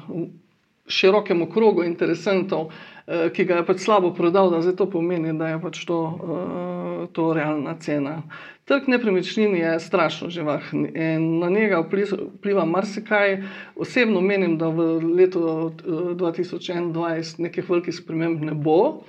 širokemu 0.88 1.50
krogu 1.50 1.84
interesentov, 1.84 2.72
ki 3.06 3.46
ga 3.46 3.60
je 3.60 3.66
pač 3.68 3.84
slabo 3.84 4.14
prodal, 4.16 4.52
da 4.52 4.62
zdaj 4.64 4.78
to 4.80 4.88
pomeni, 4.90 5.34
da 5.38 5.54
je 5.54 5.62
pač 5.62 5.82
to, 5.86 6.00
uh, 6.00 7.08
to 7.12 7.34
realna 7.36 7.76
cena. 7.80 8.22
Trg 8.64 8.88
nepremičnin 8.88 9.56
je 9.60 9.74
strašno 9.84 10.30
živahen 10.32 10.86
in 10.96 11.26
na 11.40 11.50
njega 11.52 11.82
vpliva 11.84 12.64
marsikaj. 12.66 13.42
Osebno 13.76 14.22
menim, 14.22 14.56
da 14.58 14.70
v 14.72 15.02
letu 15.18 15.44
2021 15.84 17.44
nekih 17.44 17.70
velikih 17.70 17.96
sprememb 17.96 18.46
ne 18.48 18.56
bo. 18.56 19.04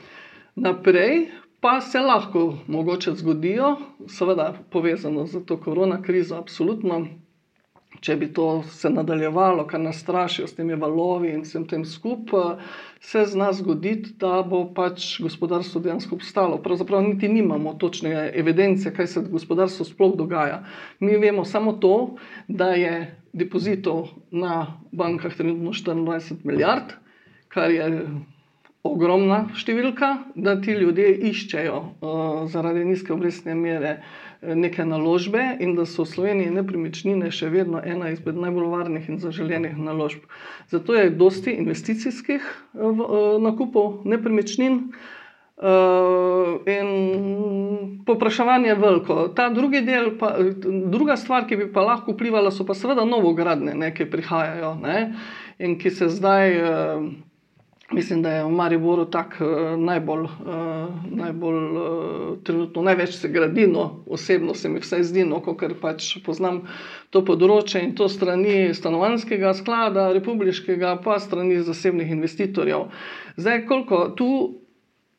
Naprej 0.54 1.28
pa 1.62 1.80
se 1.80 2.00
lahko 2.00 2.58
mogoče 2.66 3.14
zgodijo, 3.14 3.76
seveda 4.08 4.52
povezano 4.70 5.26
z 5.26 5.40
to 5.46 5.56
korona 5.56 6.02
krizo, 6.02 6.36
absolutno 6.36 7.06
če 8.00 8.16
bi 8.16 8.28
to 8.32 8.62
se 8.68 8.90
nadaljevalo, 8.90 9.66
kar 9.66 9.80
nas 9.80 10.00
strašijo 10.02 10.46
s 10.48 10.56
temi 10.56 10.74
valovi 10.74 11.30
in 11.32 11.44
vsem 11.44 11.66
tem 11.68 11.84
skupaj, 11.84 12.56
se 13.04 13.24
zna 13.28 13.50
zgoditi, 13.52 14.14
da 14.20 14.42
bo 14.48 14.64
pač 14.74 15.20
gospodarstvo 15.20 15.82
dejansko 15.84 16.16
obstalo. 16.16 16.58
Pravzaprav 16.64 17.02
niti 17.04 17.28
nimamo 17.28 17.74
točne 17.80 18.30
evidence, 18.34 18.92
kaj 18.94 19.06
se 19.06 19.20
v 19.20 19.34
gospodarstvu 19.36 19.86
sploh 19.90 20.16
dogaja. 20.16 20.62
Mi 21.00 21.16
vemo 21.20 21.44
samo 21.44 21.76
to, 21.80 22.16
da 22.48 22.72
je 22.74 22.94
depozitov 23.32 24.08
na 24.30 24.80
bankah 24.92 25.34
trenutno 25.36 25.72
24 25.72 26.44
milijard, 26.44 26.96
kar 27.48 27.70
je 27.70 27.88
ogromna 28.84 29.46
številka, 29.56 30.10
da 30.34 30.58
ti 30.60 30.74
ljudje 30.76 31.12
iščejo 31.30 31.76
uh, 31.76 32.44
zaradi 32.52 32.84
nizke 32.84 33.14
obrestne 33.14 33.54
mere 33.56 33.98
uh, 34.00 34.23
neke 34.54 34.84
naložbe 34.84 35.56
in 35.60 35.74
da 35.74 35.86
so 35.86 36.04
v 36.04 36.10
Sloveniji 36.12 36.52
nepremičnine 36.54 37.30
še 37.32 37.48
vedno 37.52 37.80
ena 37.84 38.10
izmed 38.12 38.36
najbolj 38.36 38.70
varnih 38.72 39.08
in 39.08 39.18
zaželenih 39.22 39.76
naložb. 39.78 40.24
Zato 40.70 40.94
je 40.94 41.10
dosti 41.10 41.56
investicijskih 41.56 42.40
uh, 42.44 42.80
uh, 42.84 43.42
nakupov 43.42 44.02
nepremičnin. 44.04 44.90
Uh, 45.54 46.66
in 46.66 48.00
popraševanje 48.06 48.72
je 48.72 48.74
veliko. 48.74 49.16
Ta 49.38 49.48
drugi 49.54 49.84
del, 49.86 50.16
pa, 50.18 50.32
druga 50.90 51.14
stvar, 51.16 51.46
ki 51.46 51.56
bi 51.56 51.68
pa 51.72 51.84
lahko 51.86 52.16
vplivala, 52.16 52.50
so 52.50 52.66
pa 52.66 52.74
seveda 52.74 53.04
novogradne, 53.06 53.92
ki 53.94 54.08
prihajajo 54.10 54.74
ne, 54.82 54.98
in 55.62 55.78
ki 55.78 55.94
se 55.94 56.10
zdaj. 56.10 56.58
Uh, 56.58 57.06
Mislim, 57.94 58.22
da 58.22 58.30
je 58.30 58.44
v 58.44 58.50
Mariboru 58.50 59.04
tako 59.10 59.46
uh, 59.46 59.78
najbolj, 59.78 60.24
uh, 60.24 60.94
najbolj 61.10 61.60
uh, 61.78 62.38
trenutno 62.44 62.82
največ 62.82 63.14
se 63.14 63.28
gradi, 63.28 63.66
no, 63.70 64.02
osebno 64.10 64.54
se 64.54 64.68
mi 64.68 64.82
vsaj 64.82 65.04
zdi, 65.10 65.24
no, 65.28 65.38
ker 65.54 65.76
pač 65.80 66.16
poznam 66.26 66.64
to 67.14 67.22
področje 67.22 67.84
in 67.84 67.94
to 67.94 68.08
strani 68.10 68.74
stanovanskega 68.74 69.54
sklada, 69.54 70.08
republiškega, 70.16 70.96
pa 71.04 71.20
strani 71.22 71.60
zasebnih 71.62 72.10
investitorjev. 72.16 72.88
Zdaj, 73.38 73.64
koliko 73.70 74.08
tu 74.18 74.30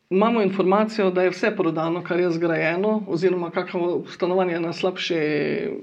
imamo 0.09 0.41
informacijo, 0.41 1.11
da 1.11 1.23
je 1.23 1.29
vse 1.29 1.53
prodano, 1.55 2.03
kar 2.03 2.19
je 2.19 2.31
zgrajeno, 2.31 3.05
oziroma 3.07 3.49
kakšno 3.55 4.03
stanovanje 4.11 4.59
na 4.59 4.73
slabši 4.73 5.21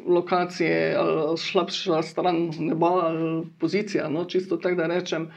lokaciji, 0.07 0.95
ali 0.97 1.39
slabša 1.39 2.03
stran 2.03 2.51
neba, 2.59 2.93
ali 3.09 3.47
pozicija, 3.59 4.09
no, 4.09 4.25
čisto 4.25 4.57
tako 4.57 4.75
da 4.75 4.87
rečem 4.87 5.31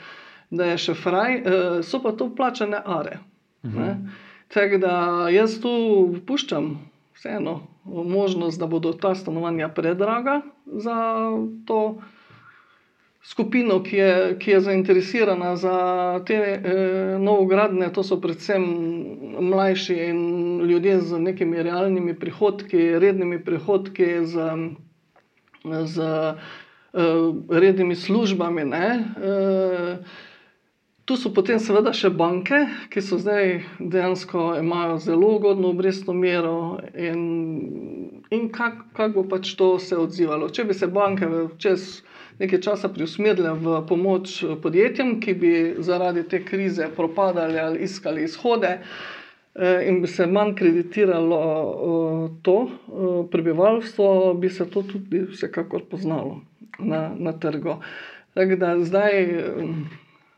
da 0.57 0.71
je 0.73 0.77
še 0.87 0.95
fraj, 0.97 1.37
uh, 1.41 1.79
so 1.85 2.01
pa 2.03 2.11
to 2.11 2.29
plačane 2.35 2.81
are. 2.85 3.19
Mhm. 3.65 4.07
Tako 4.53 4.77
da 4.77 4.95
jaz 5.33 5.57
tu 5.61 5.71
puščam 6.27 6.75
vseeno 7.15 7.61
možnost, 7.85 8.59
da 8.59 8.67
bodo 8.67 8.93
ta 8.93 9.15
stanovanja 9.15 9.69
predraga 9.69 10.41
za 10.65 10.97
to 11.65 12.01
skupino, 13.25 13.83
ki 13.83 13.97
je, 13.97 14.37
ki 14.39 14.51
je 14.51 14.59
zainteresirana 14.61 15.55
za 15.55 15.77
te 16.25 16.33
eh, 16.35 17.17
novogradne. 17.19 17.89
To 17.93 18.03
so 18.03 18.19
predvsem 18.21 18.65
mlajši 19.39 19.95
in 19.95 20.59
ljudje 20.69 20.99
z 21.01 21.19
nekimi 21.19 21.63
realnimi 21.63 22.13
prihodki, 22.19 22.99
rednimi 22.99 23.43
prihodki. 23.43 24.25
Z, 24.25 24.53
z 25.65 25.97
uh, 26.93 27.35
rednimi 27.49 27.95
službami. 27.95 28.63
Uh, 28.63 29.97
Tu 31.05 31.13
so 31.21 31.29
potem 31.29 31.59
seveda 31.61 31.91
še 31.93 32.09
banke, 32.17 32.63
ki 32.89 33.01
so 33.05 33.19
zdaj 33.21 33.59
dejansko 33.77 34.55
imajo 34.57 34.95
zelo 35.03 35.27
ugodno 35.35 35.69
obrestno 35.69 36.15
mero 36.17 36.79
in, 36.97 37.19
in 38.33 38.47
kako 38.49 38.87
kak 38.97 39.11
bo 39.13 39.21
pač 39.29 39.51
to 39.59 39.67
se 39.77 39.99
odzivalo. 40.01 40.49
Če 40.49 40.65
bi 40.65 40.73
se 40.73 40.89
banke 40.89 41.29
čez 41.61 41.85
nekaj 42.39 42.61
časa 42.65 42.89
preusmerile 42.89 43.51
v 43.53 43.75
pomoč 43.85 44.39
podjetjem, 44.63 45.19
ki 45.21 45.35
bi 45.43 45.51
zaradi 45.85 46.23
te 46.31 46.39
krize 46.45 46.87
propadali 46.97 47.61
ali 47.61 47.85
iskali 47.85 48.25
izhode 48.25 48.71
eh, 48.73 49.85
in 49.85 50.01
bi 50.01 50.09
se 50.09 50.25
manj 50.25 50.55
kreditiralo 50.57 51.43
eh, 51.45 52.25
to 52.41 52.57
eh, 52.65 53.21
prebivalstvo, 53.29 54.33
bi 54.41 54.49
se 54.49 54.65
to 54.65 54.81
tudi 54.89 55.21
vsekakor 55.29 55.85
poznalo 55.85 56.41
na, 56.79 57.11
na 57.13 57.37
trgu. 57.37 57.77
Tako 58.33 58.57
da 58.59 58.73
zdaj 58.81 59.21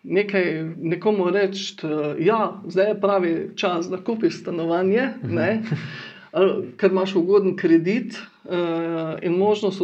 nekaj 0.07 0.45
nekomu 0.77 1.29
reči, 1.29 1.75
da 1.81 2.15
ja, 2.19 2.61
zdaj 2.67 2.91
je 2.91 2.99
pravi 3.01 3.33
čas, 3.55 3.89
da 3.89 3.97
kupiš 3.97 4.41
stanovanje, 4.41 5.09
ne, 5.23 5.63
ker 6.77 6.91
imaš 6.91 7.15
ugoden 7.15 7.55
kredit 7.57 8.17
uh, 8.43 8.53
in 9.21 9.37
možnost 9.37 9.81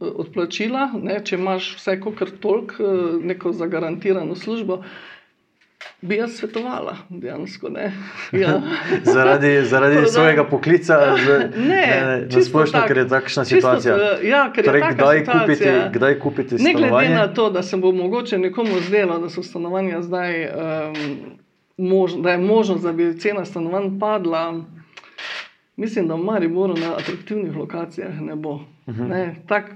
odplačila, 0.00 0.90
ne, 1.02 1.18
če 1.24 1.36
imaš 1.36 1.74
vse, 1.76 1.98
kar 2.18 2.32
toliko, 2.40 2.84
uh, 2.84 3.24
neko 3.24 3.52
zagarantirano 3.52 4.34
službo 4.34 4.82
bi 6.00 6.16
jaz 6.16 6.30
svetovala, 6.30 6.96
dejansko. 7.08 7.70
Ja. 8.32 8.60
zaradi 9.02 9.64
zaradi 9.64 9.96
svojega 10.06 10.44
poklica, 10.44 11.16
ne 11.56 12.42
splošno, 12.44 12.80
ker 12.86 12.98
je 12.98 13.08
takšna 13.08 13.44
situacija. 13.44 13.96
Čisto, 13.96 14.26
ja, 14.26 14.52
ker 14.52 14.64
torej, 14.64 14.80
je 14.80 14.94
kdaj, 14.94 15.24
kupiti, 15.24 15.70
kdaj 15.92 16.18
kupiti 16.18 16.54
ne 16.62 16.74
glede 16.74 17.08
na 17.14 17.28
to, 17.34 17.50
da 17.50 17.62
se 17.62 17.76
bo 17.76 17.92
mogoče 17.92 18.38
nekomu 18.38 18.80
zdelo, 18.86 19.18
da 19.18 19.28
so 19.28 19.42
stanovanja 19.42 20.02
zdaj, 20.02 20.44
um, 20.44 20.94
mož, 21.76 22.12
da 22.12 22.30
je 22.30 22.38
možnost, 22.38 22.84
da 22.84 22.92
bi 22.92 23.18
cena 23.18 23.44
stanovanj 23.44 23.98
padla. 24.00 24.64
Mislim, 25.76 26.08
da 26.08 26.14
v 26.14 26.24
Mariboru 26.24 26.74
na 26.74 26.94
atraktivnih 26.96 27.56
lokacijah 27.56 28.20
ne 28.20 28.36
bo. 28.36 28.50
Uh 28.50 28.60
mhm. 28.94 29.02
-huh. 29.02 29.08
ne, 29.08 29.34
tak, 29.48 29.70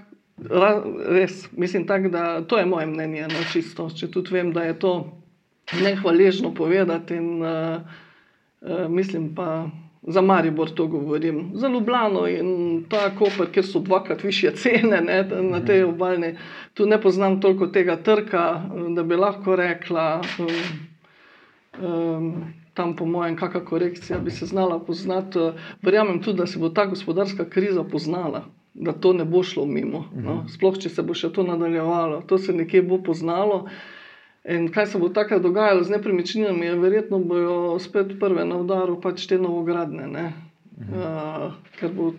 res, 1.09 1.49
mislim, 1.53 1.87
tak, 1.87 2.09
da 2.09 2.41
to 2.41 2.59
je 2.59 2.67
moje 2.67 2.87
mnenje, 2.87 3.23
no, 3.23 3.45
čisto, 3.53 3.91
če 3.91 4.11
tudi 4.11 4.33
vem, 4.33 4.53
da 4.53 4.63
je 4.63 4.79
to 4.79 5.20
nehvaležno 5.83 6.55
povedati. 6.55 7.15
In, 7.15 7.43
uh, 7.43 7.81
uh, 8.61 8.89
mislim 8.89 9.35
pa 9.35 9.71
za 10.03 10.21
Maribor 10.21 10.71
to 10.71 10.87
govorim, 10.87 11.51
za 11.55 11.69
Ljubljano 11.69 12.29
in 12.29 12.85
tako, 12.89 13.27
ker 13.53 13.67
so 13.67 13.81
dvakrat 13.81 14.23
više 14.23 14.53
cene 14.57 15.01
ne, 15.01 15.25
na 15.43 15.65
tej 15.65 15.83
mhm. 15.83 15.91
obaljni. 15.91 16.37
Tu 16.75 16.87
ne 16.87 17.01
poznam 17.01 17.41
toliko 17.41 17.67
tega 17.67 17.97
trga, 17.97 18.63
da 18.95 19.03
bi 19.03 19.17
lahko 19.17 19.57
rekla. 19.57 20.23
Um, 20.39 21.87
um, 21.87 22.35
Tam, 22.75 22.95
po 22.97 23.05
mojem, 23.05 23.35
kakšna 23.37 23.61
korekcija 23.65 24.19
bi 24.19 24.31
se 24.31 24.47
znala 24.47 24.79
poznati. 24.79 25.39
Verjamem 25.83 26.23
tudi, 26.23 26.39
da 26.39 26.47
se 26.47 26.59
bo 26.59 26.69
ta 26.69 26.85
gospodarska 26.87 27.45
kriza 27.45 27.83
poznala, 27.85 28.45
da 28.75 28.93
to 28.93 29.13
ne 29.13 29.25
bo 29.25 29.43
šlo 29.43 29.67
mimo. 29.67 30.05
No? 30.15 30.35
Mhm. 30.35 30.49
Sploh, 30.49 30.79
če 30.79 30.89
se 30.89 31.03
bo 31.03 31.15
še 31.15 31.33
to 31.33 31.43
nadaljevalo, 31.43 32.23
to 32.27 32.39
se 32.39 32.53
nekje 32.53 32.83
bo 32.83 33.03
poznalo. 33.03 33.57
Uh, 33.65 34.00
In 34.49 34.71
kaj 34.73 34.87
se 34.87 34.99
bo 34.99 35.09
takrat 35.09 35.43
dogajalo 35.43 35.85
z 35.85 35.91
nepremičninami, 35.91 36.67
je 36.67 36.77
verjetno 36.81 37.19
bojo 37.19 37.79
spet 37.79 38.15
prve 38.21 38.45
na 38.49 38.57
udaru, 38.57 38.97
pač 39.01 39.27
te 39.29 39.37
novogradne. 39.39 40.07
Mhm. 40.81 40.95
Uh, 40.97 41.51
ker 41.77 41.93
bo, 41.93 42.13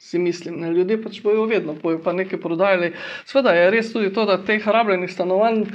si 0.00 0.18
mislim, 0.18 0.56
ne, 0.60 0.70
ljudje 0.72 1.02
pač 1.02 1.20
bojo 1.22 1.44
vedno 1.50 1.74
bojo 1.82 2.00
pa 2.04 2.16
nekaj 2.16 2.40
prodajali. 2.40 2.94
Sveda 3.28 3.52
je 3.52 3.68
res 3.70 3.92
tudi 3.92 4.12
to, 4.12 4.24
da 4.24 4.38
teh 4.40 4.64
rabljenih 4.64 5.12
stanovanj 5.12 5.66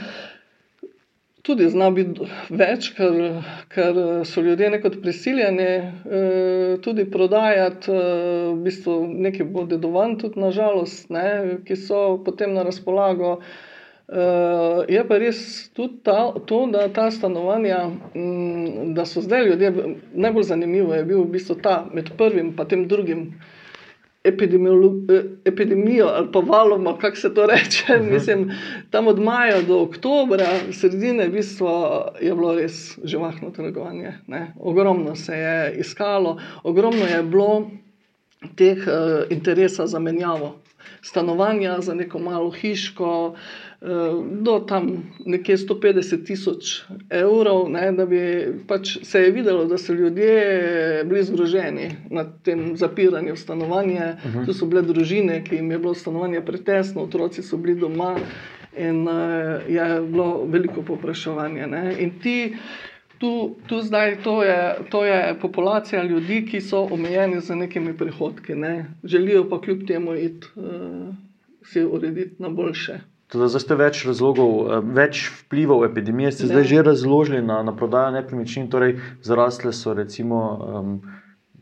tudi 1.46 1.70
zna 1.70 1.92
biti 1.96 2.26
več, 2.50 2.90
ker, 2.98 3.14
ker 3.72 4.02
so 4.28 4.42
ljudje 4.44 4.74
nekot 4.74 4.98
prisiljeni 5.06 5.70
uh, 5.78 6.82
tudi 6.82 7.06
prodajati, 7.14 7.94
uh, 7.94 8.58
v 8.58 8.66
bistvu 8.66 9.00
nekaj 9.30 9.54
bo 9.54 9.70
dedovan 9.70 10.18
tudi 10.18 10.42
nažalost, 10.42 11.14
ne, 11.14 11.62
ki 11.62 11.78
so 11.78 12.18
potem 12.26 12.58
na 12.58 12.66
razpolago. 12.66 13.38
Uh, 13.38 13.66
je 14.88 15.04
pa 15.08 15.18
res 15.20 15.70
tudi 15.76 16.00
ta, 16.04 16.32
to, 16.48 16.64
da 16.72 16.88
ta 16.94 17.12
stanovanja, 17.12 17.90
m, 18.16 18.94
da 18.96 19.06
so 19.06 19.22
zdaj 19.22 19.46
ljudje, 19.50 19.74
najbolj 20.14 20.44
zanimivo 20.44 20.96
je 20.96 21.04
bil 21.04 21.22
v 21.26 21.32
bistvu 21.36 21.58
ta 21.62 21.86
med 21.94 22.14
prvim 22.18 22.54
in 22.56 22.68
tem 22.70 22.88
drugim 22.88 23.34
epidemijo 25.46 26.08
ali 26.08 26.32
pa 26.32 26.40
valoma, 26.40 26.98
kako 26.98 27.16
se 27.16 27.34
to 27.34 27.46
reče. 27.46 27.84
Uh 27.98 28.06
-huh. 28.06 28.12
Mislim, 28.14 28.52
tam 28.92 29.08
od 29.08 29.20
maja 29.20 29.62
do 29.62 29.82
oktobra, 29.82 30.46
sredine, 30.72 31.28
v 31.28 31.32
bistvu 31.32 31.68
je 32.22 32.36
bilo 32.36 32.56
res 32.56 33.00
živahno 33.04 33.52
trgovanje. 33.52 34.14
Ne? 34.28 34.54
Ogromno 34.60 35.16
se 35.16 35.34
je 35.34 35.76
iskalo, 35.80 36.40
ogromno 36.64 37.06
je 37.06 37.24
bilo 37.24 37.72
teh 38.56 38.78
uh, 38.78 39.24
interesa 39.30 39.88
za 39.88 40.00
menjavo. 40.00 40.56
Stanovanja 41.02 41.82
za 41.82 41.94
neko 41.94 42.20
malo 42.20 42.52
hiško, 42.52 43.28
uh, 43.28 43.38
do 44.42 44.60
tam 44.60 45.14
nekje 45.26 45.58
150 45.58 46.26
tisoč 46.26 46.82
evrov, 47.10 47.70
ne, 47.70 47.92
da 47.92 48.06
bi 48.06 48.20
pač 48.68 48.98
se 49.06 49.22
je 49.22 49.32
videlo, 49.32 49.66
da 49.66 49.78
so 49.78 49.94
ljudje 49.94 51.04
bili 51.06 51.24
zgroženi 51.24 51.92
nad 52.10 52.32
tem 52.44 52.78
zapiranjem 52.78 53.38
stanovanja. 53.38 54.18
Uh 54.26 54.34
-huh. 54.34 54.46
Tu 54.46 54.54
so 54.54 54.66
bile 54.66 54.82
družine, 54.82 55.44
ki 55.44 55.56
jim 55.56 55.72
je 55.72 55.80
bilo 55.80 55.94
stanovanje 55.94 56.42
pretesno, 56.42 57.04
otroci 57.04 57.44
so 57.44 57.58
bili 57.58 57.80
doma 57.80 58.16
in 58.78 59.08
uh, 59.08 59.14
je 59.70 60.02
bilo 60.02 60.46
veliko 60.46 60.82
popraševanje. 60.82 61.68
In 62.00 62.20
ti. 62.20 62.56
Tu, 63.20 63.56
tu 63.68 63.82
zdaj 63.82 64.18
to 64.24 64.44
je, 64.44 64.76
to 64.90 65.06
je 65.06 65.36
populacija 65.42 66.04
ljudi, 66.04 66.46
ki 66.46 66.62
so 66.62 66.88
omejeni 66.92 67.42
z 67.42 67.56
nekimi 67.56 67.98
prihodki, 67.98 68.56
ne. 68.56 68.86
želijo 69.04 69.50
pa 69.50 69.62
kljub 69.62 69.88
temu 69.88 70.16
iti 70.16 70.48
uh, 70.56 71.16
si 71.64 71.84
urediti 71.84 72.36
na 72.40 72.50
boljše. 72.50 73.00
Zdaj 73.28 73.60
ste 73.60 73.76
več 73.76 74.06
razlogov, 74.08 74.52
eh, 74.72 74.82
več 74.96 75.28
vplivov 75.44 75.84
epidemije, 75.90 76.32
ste 76.32 76.48
zdaj 76.48 76.64
že 76.64 76.84
razložili 76.88 77.42
na, 77.44 77.60
na 77.64 77.76
prodajo 77.76 78.16
nepremičnin, 78.16 78.70
torej 78.72 79.00
zarasle 79.22 79.74
so 79.76 79.94
recimo. 79.94 80.40
Um, 80.58 80.92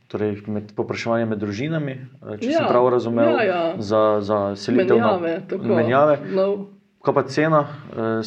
Torej, 0.05 0.43
med 0.45 0.69
povpraševanjem 0.77 1.31
med 1.33 1.39
družinami, 1.41 1.93
eh, 1.97 2.35
če 2.37 2.45
ja, 2.45 2.59
sem 2.61 2.67
prav 2.69 2.85
razumel, 2.93 3.31
ja, 3.41 3.43
ja. 3.43 3.61
za, 3.81 4.01
za 4.21 4.37
selitev 4.53 5.01
menjave, 5.01 5.31
na 5.49 5.77
menjave. 5.79 6.19
No. 6.29 6.45
Kaj 7.01 7.15
pa 7.17 7.23
cena? 7.25 7.61
Eh, 7.89 8.21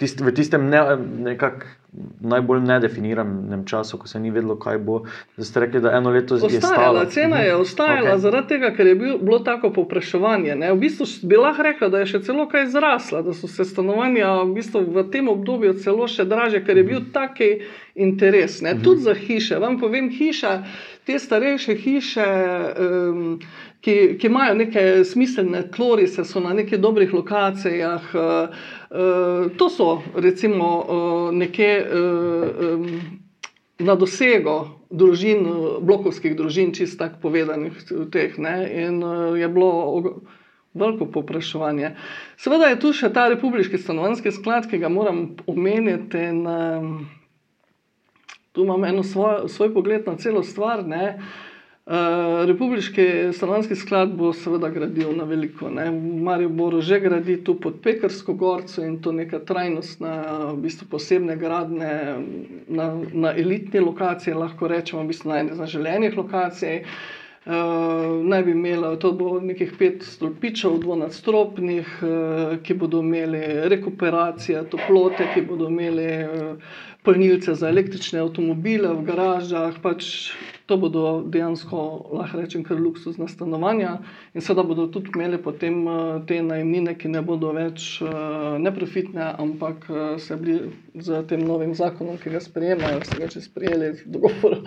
tist, 0.00 0.24
v 0.24 0.32
tistem 0.32 0.64
ne, 0.72 0.80
nekak, 1.28 1.68
najbolj 2.20 2.60
nedefiniranem 2.60 3.64
času, 3.66 3.98
ko 3.98 4.08
se 4.08 4.20
ni 4.20 4.30
vedelo, 4.30 4.56
kaj 4.58 4.78
bo. 4.78 5.02
Zdaj 5.36 5.46
ste 5.46 5.60
rekli, 5.60 5.80
da 5.80 5.92
eno 5.96 6.10
leto 6.10 6.36
zdaj 6.36 6.56
ostala. 6.58 7.04
Cena 7.06 7.36
je 7.36 7.52
mhm. 7.52 7.62
ostajala 7.62 8.10
okay. 8.10 8.18
zaradi 8.18 8.48
tega, 8.48 8.70
ker 8.76 8.86
je 8.86 8.94
bil, 8.94 9.18
bilo 9.18 9.38
tako 9.38 9.72
popraševanje. 9.72 10.56
Ne? 10.56 10.72
V 10.72 10.78
bistvu 10.78 11.06
bi 11.22 11.36
lahko 11.36 11.62
rekla, 11.62 11.88
da 11.88 12.02
je 12.02 12.10
še 12.14 12.22
celo 12.26 12.48
kaj 12.50 12.66
zrasla, 12.74 13.22
da 13.22 13.34
so 13.34 13.50
se 13.50 13.64
stanovanja 13.64 14.32
v, 14.42 14.54
bistvu 14.58 14.84
v 14.94 15.06
tem 15.12 15.28
obdobju 15.30 15.76
celo 15.84 16.08
še 16.10 16.26
draže, 16.28 16.64
ker 16.66 16.82
je 16.82 16.86
bil 16.88 17.04
taki 17.14 17.50
interes. 17.94 18.60
Ne? 18.64 18.74
Tudi 18.82 19.06
za 19.06 19.14
hiše. 19.14 19.60
Vam 19.62 19.78
povem, 19.78 20.10
hiša, 20.10 20.56
te 21.06 21.18
starejše 21.18 21.78
hiše. 21.78 22.26
Um, 22.74 23.38
Ki, 23.84 24.16
ki 24.16 24.30
imajo 24.30 24.54
neke 24.56 25.04
smiselne 25.04 25.66
tlorise, 25.74 26.24
so 26.24 26.40
na 26.40 26.54
nekih 26.56 26.80
dobrih 26.80 27.12
lokacijah, 27.12 28.06
uh, 28.16 28.62
Eh, 28.94 29.50
to 29.58 29.70
so 29.70 30.02
recimo 30.14 30.86
uh, 30.88 31.34
uh, 31.34 32.74
um, 32.74 33.00
na 33.78 33.94
dosego 33.94 34.70
družin, 34.90 35.42
blokovskih 35.80 36.36
družin, 36.36 36.70
čisto 36.74 37.02
tako 37.02 37.18
povedanih. 37.22 37.72
Teh, 38.12 38.38
In 38.38 39.02
uh, 39.02 39.34
je 39.38 39.48
bilo 39.48 40.14
veliko 40.74 41.10
popraševanje. 41.10 41.96
Seveda 42.38 42.70
je 42.70 42.78
tu 42.78 42.92
še 42.92 43.10
ta 43.10 43.26
republiški 43.28 43.78
stanovanjski 43.78 44.30
sklad, 44.30 44.70
ki 44.70 44.78
ga 44.78 44.88
moram 44.88 45.34
omeniti. 45.46 46.18
In, 46.18 46.46
tu 48.54 48.62
imam 48.62 48.84
eno 48.84 49.02
svoj, 49.02 49.48
svoj 49.50 49.74
pogled 49.74 50.06
na 50.06 50.14
celo 50.22 50.42
stvar. 50.46 50.86
Ne? 50.86 51.18
Eh, 51.86 52.46
republiški 52.46 53.02
stanovanjski 53.32 53.76
sklad 53.76 54.14
bo 54.16 54.30
seveda 54.32 54.70
gradil 54.72 55.10
na 55.16 55.24
veliko. 55.28 55.68
Ne. 55.70 55.90
Marijo 56.24 56.48
Boro 56.48 56.80
že 56.80 57.00
gradi 57.00 57.36
tu 57.44 57.58
pod 57.60 57.74
Pekarsko 57.82 58.32
gorco 58.32 58.84
in 58.84 59.02
to 59.02 59.12
neka 59.12 59.42
trajnostna, 59.44 60.12
v 60.52 60.62
bistvu 60.62 60.88
posebne 60.94 61.36
gradne 61.36 61.90
na, 62.68 62.86
na 63.12 63.34
elitni 63.36 63.84
lokaciji, 63.84 64.34
lahko 64.34 64.68
rečemo, 64.68 65.02
v 65.02 65.12
bistvu 65.12 65.28
na 65.28 65.42
eni 65.42 65.58
zaželenih 65.60 66.16
lokacij. 66.16 66.80
Uh, 67.44 68.24
naj 68.24 68.42
bi 68.46 68.54
imela, 68.56 68.94
to 68.96 69.10
bo 69.12 69.34
nekih 69.40 69.74
pet 69.78 70.06
stolpičev, 70.08 70.78
dvonadstropnih, 70.80 71.90
uh, 72.00 72.54
ki 72.64 72.78
bodo 72.80 73.02
imeli 73.04 73.42
rekuperacijo 73.68 74.64
toplote, 74.72 75.28
ki 75.34 75.44
bodo 75.44 75.68
imeli 75.68 76.08
uh, 76.24 76.76
polnilce 77.04 77.52
za 77.54 77.68
električne 77.68 78.24
avtomobile 78.24 78.96
v 78.96 79.04
garažah. 79.04 79.76
Pač 79.84 80.32
to 80.66 80.76
bodo 80.80 81.22
dejansko, 81.28 81.80
lahko 82.16 82.40
rečem, 82.40 82.62
kar 82.64 82.78
luksuzna 82.80 83.28
stanovanja. 83.28 83.98
In 84.32 84.40
seveda 84.40 84.64
bodo 84.64 84.86
tudi 84.92 85.12
imeli 85.14 85.38
potem 85.42 85.82
te 86.26 86.40
najemnine, 86.42 86.94
ki 86.96 87.10
ne 87.12 87.20
bodo 87.22 87.52
več 87.52 87.98
uh, 88.00 88.56
neprofitne, 88.62 89.26
ampak 89.44 89.84
uh, 89.90 89.98
se 90.20 90.38
bili 90.40 90.70
z 90.94 91.20
tem 91.28 91.44
novim 91.44 91.74
zakonom, 91.76 92.16
ki 92.22 92.32
ga 92.32 92.40
sprejemajo, 92.40 93.04
se 93.04 93.20
ga 93.20 93.28
če 93.34 93.44
sprejeli 93.44 93.92
dogovor, 94.14 94.62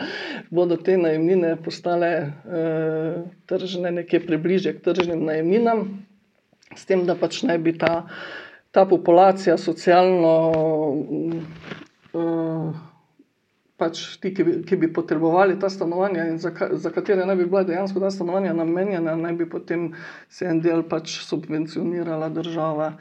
bodo 0.54 0.78
te 0.78 1.00
najemnine 1.02 1.56
postale. 1.66 2.14
Uh, 2.46 3.26
tržne, 3.48 3.92
nekje 3.92 4.20
približe 4.28 4.74
k 4.76 4.84
tržnim 4.84 5.24
najemninam, 5.26 6.04
s 6.76 6.86
tem, 6.86 7.06
da 7.08 7.16
pač 7.16 7.42
naj 7.48 7.58
bi 7.64 7.74
ta, 7.80 8.08
ta 8.76 8.86
populacija 8.86 9.58
socialno, 9.58 10.34
uh, 12.14 12.76
pač 13.78 14.18
ti, 14.22 14.34
ki 14.34 14.44
bi, 14.44 14.54
ki 14.66 14.78
bi 14.82 14.90
potrebovali 14.94 15.60
ta 15.60 15.70
stanovanja 15.70 16.26
in 16.32 16.40
za, 16.42 16.52
za 16.72 16.92
katere 16.94 17.26
naj 17.26 17.36
bi 17.38 17.46
bila 17.46 17.64
dejansko 17.64 18.02
ta 18.02 18.12
stanovanja 18.12 18.56
namenjena, 18.58 19.16
naj 19.16 19.34
bi 19.38 19.50
potem 19.50 19.92
se 20.30 20.50
en 20.50 20.62
del 20.62 20.84
pač 20.90 21.20
subvencionirala 21.28 22.30
država. 22.34 22.94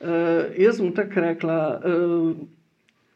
Uh, 0.00 0.52
jaz 0.60 0.80
bom 0.80 0.92
tako 0.96 1.28
rekla. 1.28 1.60
Uh, 1.84 2.44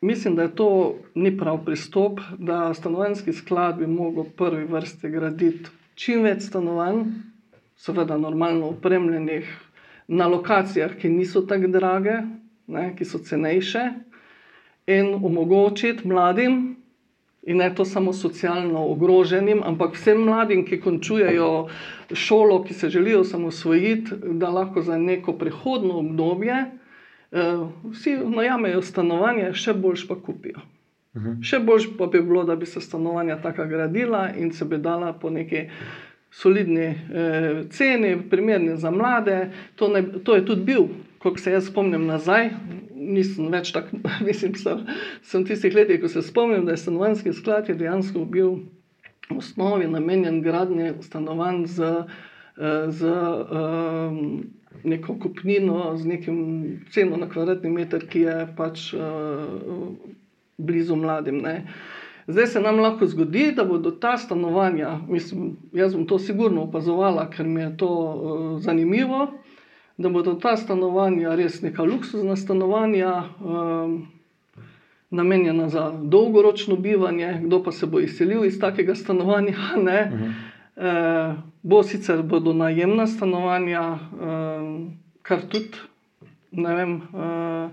Mislim, 0.01 0.37
da 0.37 0.43
je 0.43 0.55
to 0.55 0.95
ni 1.15 1.33
prav 1.39 1.65
pristop, 1.65 2.21
da 2.39 2.75
stanovanjski 2.75 3.33
sklad 3.33 3.81
bi 3.81 3.87
lahko 3.87 4.23
v 4.23 4.31
prvi 4.37 4.65
vrsti 4.71 5.11
graditi 5.11 5.71
čim 5.99 6.23
več 6.23 6.45
stanovanj, 6.47 7.03
seveda 7.75 8.19
normalno 8.19 8.69
opremljenih 8.77 9.49
na 10.09 10.29
lokacijah, 10.31 10.95
ki 10.95 11.11
niso 11.11 11.43
tako 11.51 11.71
drage, 11.75 12.21
ne, 12.71 12.93
ki 12.95 13.05
so 13.05 13.19
cenejše, 13.19 13.83
in 14.87 15.15
omogočiti 15.15 16.07
mladim, 16.09 16.68
in 17.49 17.63
ne 17.63 17.69
to 17.75 17.85
samo 17.85 18.13
socialno 18.13 18.85
ogroženim, 18.93 19.63
ampak 19.65 19.97
vsem 19.97 20.21
mladim, 20.25 20.65
ki 20.69 20.81
končujejo 20.85 21.69
šolo, 22.13 22.63
ki 22.65 22.75
se 22.75 22.91
želijo 22.93 23.25
samosvojiti, 23.25 24.21
da 24.41 24.51
lahko 24.53 24.83
za 24.83 24.99
neko 24.99 25.33
prehodno 25.39 25.99
obdobje. 25.99 26.65
Uh, 27.31 27.69
vsi 27.93 28.17
najamejo 28.25 28.83
stanovanje, 28.83 29.53
še 29.53 29.75
boljš 29.77 30.07
pa 30.09 30.17
kupijo. 30.17 30.61
Mhm. 31.17 31.41
Še 31.43 31.59
bolj 31.65 31.91
pa 31.99 32.07
bi 32.07 32.21
bilo, 32.23 32.45
da 32.45 32.57
bi 32.57 32.67
se 32.67 32.81
stanovanja 32.81 33.41
tako 33.43 33.67
gradila 33.69 34.29
in 34.37 34.53
se 34.53 34.65
bi 34.65 34.79
dala 34.79 35.13
po 35.13 35.31
neki 35.31 35.67
solidni 36.31 36.85
eh, 36.85 37.63
ceni, 37.71 38.17
primerni 38.31 38.77
za 38.77 38.91
mlade. 38.91 39.51
To, 39.77 39.89
ne, 39.89 40.03
to 40.25 40.37
je 40.37 40.45
tudi 40.47 40.65
bil, 40.65 40.89
kot 41.19 41.41
se 41.41 41.53
jaz 41.53 41.71
spomnim 41.71 42.07
nazaj. 42.07 42.51
Nisem 43.09 43.49
več 43.53 43.73
tako, 43.73 44.03
mislim, 44.29 44.55
sem, 44.61 44.85
sem 45.25 45.47
tistih 45.49 45.75
letih, 45.75 46.01
ko 46.03 46.11
se 46.13 46.23
spomnim, 46.27 46.67
da 46.69 46.77
je 46.77 46.83
stanovanjski 46.85 47.33
sklad 47.37 47.71
je 47.71 47.79
dejansko 47.79 48.27
bil 48.29 48.61
v 49.31 49.39
osnovi 49.41 49.89
namenjen 49.89 50.43
gradnje 50.45 50.95
stanovanj 51.05 51.65
z, 51.73 51.91
eh, 52.61 52.87
z 52.93 53.11
um, 53.11 54.21
neko 54.85 55.19
kupnino, 55.21 55.97
z 55.97 56.13
nekim 56.15 56.39
ceno 56.95 57.19
na 57.21 57.29
kvadratni 57.29 57.73
meter, 57.73 58.07
ki 58.09 58.25
je 58.29 58.39
pač. 58.57 58.93
Uh, 58.95 60.17
blizu 60.59 60.97
mladim. 60.97 61.39
Ne. 61.39 61.67
Zdaj 62.27 62.47
se 62.47 62.61
nam 62.61 62.79
lahko 62.79 63.07
zgodi, 63.07 63.53
da 63.57 63.65
bodo 63.65 63.91
ta 63.91 64.19
stanovanja, 64.19 64.99
mislim, 65.09 65.57
jaz 65.73 65.95
bom 65.95 66.07
to 66.07 66.19
sigurno 66.19 66.63
opazovala, 66.63 67.31
ker 67.31 67.47
mi 67.47 67.61
je 67.61 67.77
to 67.77 67.89
uh, 67.89 68.61
zanimivo, 68.61 69.27
da 69.99 70.09
bodo 70.09 70.35
ta 70.35 70.57
stanovanja 70.57 71.35
res 71.35 71.63
neka 71.63 71.83
luksuzna 71.83 72.37
stanovanja, 72.37 73.25
um, 73.41 74.07
namenjena 75.11 75.69
za 75.69 75.91
dolgoročno 76.03 76.77
bivanje, 76.77 77.41
kdo 77.45 77.63
pa 77.63 77.73
se 77.73 77.87
bo 77.87 78.01
izselil 78.01 78.45
iz 78.45 78.61
takega 78.61 78.95
stanovanja. 78.95 79.57
Uh, 80.79 81.35
bo 81.63 81.83
sicer 81.83 82.21
bodo 82.23 82.53
najemna 82.55 83.07
stanovanja, 83.07 83.99
um, 84.15 84.69
kar 85.23 85.41
tudi 85.51 85.75
ne 86.53 86.75
vem. 86.75 86.93
Uh, 86.95 87.71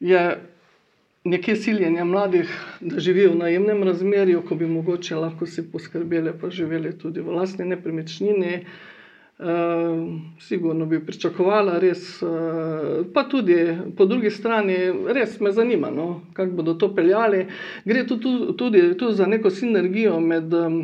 je, 0.00 0.38
nekje 1.24 1.56
siljenja 1.56 2.04
mladih, 2.04 2.52
da 2.80 3.00
živijo 3.00 3.32
v 3.32 3.38
najemnem 3.38 3.82
razmerju, 3.82 4.42
ko 4.48 4.54
bi 4.54 4.66
mogoče 4.66 5.16
lahko 5.16 5.46
si 5.46 5.66
poskrbeli, 5.72 6.32
pa 6.40 6.50
živeli 6.50 6.98
tudi 6.98 7.20
v 7.20 7.34
lastni 7.34 7.64
nepremičnini. 7.64 8.66
Uh, 9.34 10.20
sigurno 10.38 10.86
bi 10.86 11.00
pričakovala, 11.06 11.78
res, 11.82 12.22
uh, 12.22 13.00
pa 13.14 13.24
tudi 13.28 13.56
po 13.96 14.06
drugi 14.06 14.30
strani, 14.30 14.76
res 15.10 15.40
me 15.40 15.50
zanima, 15.52 15.90
no, 15.90 16.20
kako 16.36 16.60
bodo 16.60 16.74
to 16.78 16.92
peljali. 16.94 17.48
Gre 17.84 18.04
tu, 18.06 18.20
tu, 18.22 18.52
tudi 18.54 18.84
tu 18.98 19.10
za 19.12 19.26
neko 19.26 19.50
sinergijo 19.50 20.20
med 20.20 20.54
um, 20.54 20.78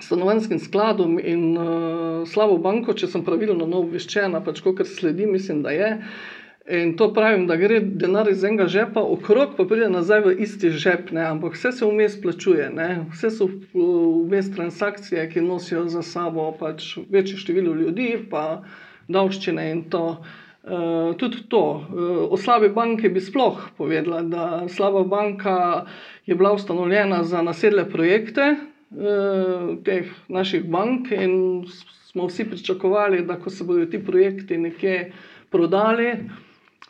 stanovanskim 0.00 0.58
skladom 0.58 1.18
in 1.20 1.52
uh, 1.52 2.24
slabo 2.28 2.56
banko, 2.64 2.96
če 2.96 3.10
sem 3.12 3.24
pravilno 3.24 3.68
no, 3.68 3.84
obveščena, 3.84 4.40
pač 4.40 4.64
kot 4.64 4.80
sledi, 4.88 5.28
mislim, 5.28 5.60
da 5.62 5.76
je. 5.76 5.92
Uh, 6.00 6.45
In 6.68 6.96
to 6.96 7.12
pravim, 7.14 7.46
da 7.46 7.54
gre 7.56 7.78
denar 7.80 8.26
iz 8.28 8.42
enega 8.44 8.66
žepa, 8.66 9.00
okrog 9.00 9.52
pa 9.54 9.64
pride 9.70 9.86
nazaj 9.86 10.24
v 10.24 10.32
isti 10.42 10.72
žep, 10.74 11.12
ne? 11.14 11.22
ampak 11.22 11.54
vse 11.54 11.70
se 11.72 11.86
vmes 11.86 12.16
plačuje, 12.22 12.66
ne? 12.74 12.88
vse 13.12 13.30
so 13.30 13.46
vmes 13.76 14.48
transakcije, 14.54 15.28
ki 15.30 15.44
nosijo 15.46 15.84
za 15.92 16.02
sabo 16.02 16.48
pač 16.58 16.96
večje 17.10 17.38
število 17.38 17.74
ljudi, 17.74 18.08
pa 18.30 18.64
davščine 19.06 19.70
in 19.70 19.84
to. 19.90 20.18
Uh, 20.66 21.12
tudi 21.14 21.44
to, 21.46 21.60
uh, 21.62 22.32
o 22.34 22.36
slabi 22.36 22.72
banki 22.74 23.12
bi 23.14 23.20
sploh 23.22 23.60
povedala, 23.78 24.24
da 24.26 24.46
slaba 24.66 25.04
banka 25.06 25.84
je 26.26 26.34
bila 26.34 26.50
ustanovljena 26.58 27.20
za 27.22 27.42
nasedle 27.46 27.84
projekte 27.90 28.48
uh, 28.56 29.76
teh 29.86 30.10
naših 30.26 30.66
bank 30.66 31.12
in 31.14 31.62
smo 32.10 32.26
vsi 32.26 32.48
pričakovali, 32.50 33.22
da 33.22 33.38
ko 33.38 33.50
se 33.50 33.64
bodo 33.64 33.86
ti 33.86 34.02
projekti 34.02 34.58
nekje 34.58 35.12
prodali, 35.54 36.10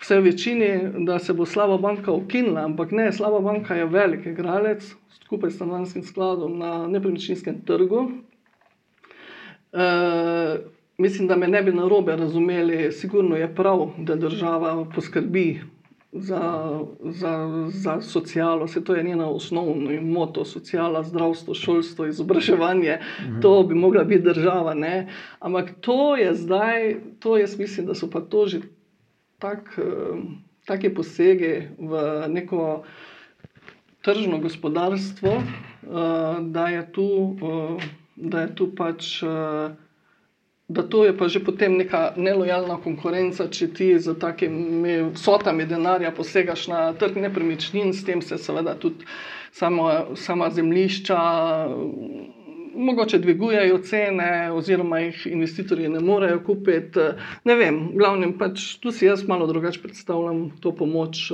vse 0.00 0.20
večini, 0.20 0.80
da 1.06 1.18
se 1.18 1.32
bo 1.32 1.46
slaba 1.46 1.78
banka 1.78 2.12
ukinila, 2.12 2.64
ampak 2.64 2.90
ne, 2.90 3.12
slaba 3.12 3.40
banka 3.40 3.74
je 3.74 3.86
velik 3.86 4.26
igralec 4.26 4.94
skupaj 5.26 5.50
s 5.50 5.54
stanovanskim 5.54 6.02
skladom 6.02 6.58
na 6.58 6.86
nepremičninskem 6.86 7.60
trgu. 7.66 8.10
E, 9.72 9.86
mislim, 10.98 11.28
da 11.28 11.36
me 11.36 11.48
ne 11.48 11.62
bi 11.62 11.72
na 11.72 11.88
robe 11.88 12.16
razumeli, 12.16 12.92
sigurno 12.92 13.36
je 13.36 13.54
prav, 13.54 13.88
da 13.98 14.16
država 14.16 14.84
poskrbi. 14.94 15.60
Za, 16.12 16.80
za, 17.04 17.32
za 17.68 18.00
socialo, 18.00 18.68
se 18.68 18.84
to 18.84 18.94
je 18.94 19.02
njena 19.04 19.28
osnovna 19.28 20.00
moto, 20.00 20.44
sociala, 20.44 21.02
zdravstvo, 21.02 21.54
šolstvo, 21.54 22.06
izobraževanje, 22.06 22.98
mhm. 23.20 23.40
to 23.40 23.62
bi 23.62 23.74
mogla 23.74 24.04
biti 24.04 24.22
država. 24.22 24.74
Ne? 24.74 25.08
Ampak 25.40 25.74
to 25.80 26.16
je 26.16 26.34
zdaj, 26.34 26.96
to 27.18 27.36
jaz 27.36 27.58
mislim, 27.58 27.86
da 27.86 27.94
so 27.94 28.10
pa 28.10 28.20
to 28.20 28.46
že 28.46 28.60
tak, 29.38 29.78
take 30.66 30.94
posege 30.94 31.68
v 31.78 31.92
neko 32.28 32.82
tržno 34.06 34.38
gospodarstvo, 34.38 35.30
eh, 35.30 35.42
da 36.40 36.68
je 36.68 36.92
tu, 36.92 37.36
eh, 37.42 37.86
da 38.16 38.40
je 38.40 38.54
tu 38.54 38.74
pač. 38.74 39.22
Eh, 39.22 39.74
da 40.68 40.82
to 40.82 41.04
je 41.04 41.16
pa 41.18 41.28
že 41.28 41.44
potem 41.44 41.76
neka 41.78 42.14
nelojalna 42.16 42.80
konkurenca, 42.82 43.46
če 43.46 43.66
ti 43.70 43.98
z 43.98 44.14
takimi 44.18 45.14
vsotami 45.14 45.62
denarja 45.66 46.10
posegaš 46.10 46.66
na 46.68 46.92
trg 46.92 47.16
nepremičnin, 47.22 47.92
s 47.94 48.02
tem 48.04 48.22
se 48.22 48.34
seveda 48.38 48.74
tudi 48.74 49.06
samo, 49.52 49.86
sama 50.16 50.50
zemljišča 50.50 51.18
mogoče 52.76 53.18
dvigujejo 53.18 53.78
cene, 53.78 54.52
oziroma 54.52 55.00
jih 55.00 55.26
investitorji 55.26 55.88
ne 55.88 56.00
morejo 56.00 56.40
kupiti. 56.44 57.00
Ne 57.44 57.54
vem, 57.54 57.80
glavnem 57.96 58.36
pač 58.38 58.76
tu 58.80 58.92
si 58.92 59.06
jaz 59.06 59.26
malo 59.28 59.46
drugače 59.46 59.82
predstavljam 59.82 60.50
to 60.60 60.74
pomoč. 60.76 61.30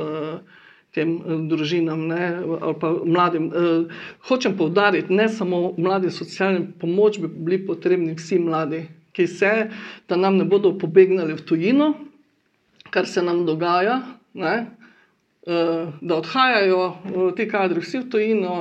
Tem 0.93 1.15
družinam 1.49 2.03
ne, 2.05 2.25
ali 2.61 2.75
pa 2.81 2.91
mladim. 2.93 3.47
Eh, 3.49 4.03
hočem 4.29 4.57
povdariti, 4.59 5.15
ne 5.15 5.29
samo 5.29 5.73
mladi 5.79 6.11
socialni 6.13 6.67
pomoč, 6.81 7.17
bi 7.19 7.31
bili 7.33 7.63
potrebni 7.67 8.13
vsi 8.13 8.37
mladi, 8.39 8.83
ki 9.17 9.27
se, 9.27 9.53
da 10.09 10.19
nam 10.21 10.37
ne 10.37 10.45
bodo 10.45 10.75
pobegnili 10.79 11.33
v 11.33 11.47
tujino, 11.49 11.95
kar 12.93 13.09
se 13.09 13.25
nam 13.25 13.47
dogaja, 13.49 14.03
ne, 14.37 14.55
eh, 15.47 15.87
da 16.01 16.21
odhajajo 16.21 17.33
ti 17.37 17.49
kadri 17.49 17.81
vsi 17.81 18.05
v 18.05 18.11
tujino, 18.13 18.59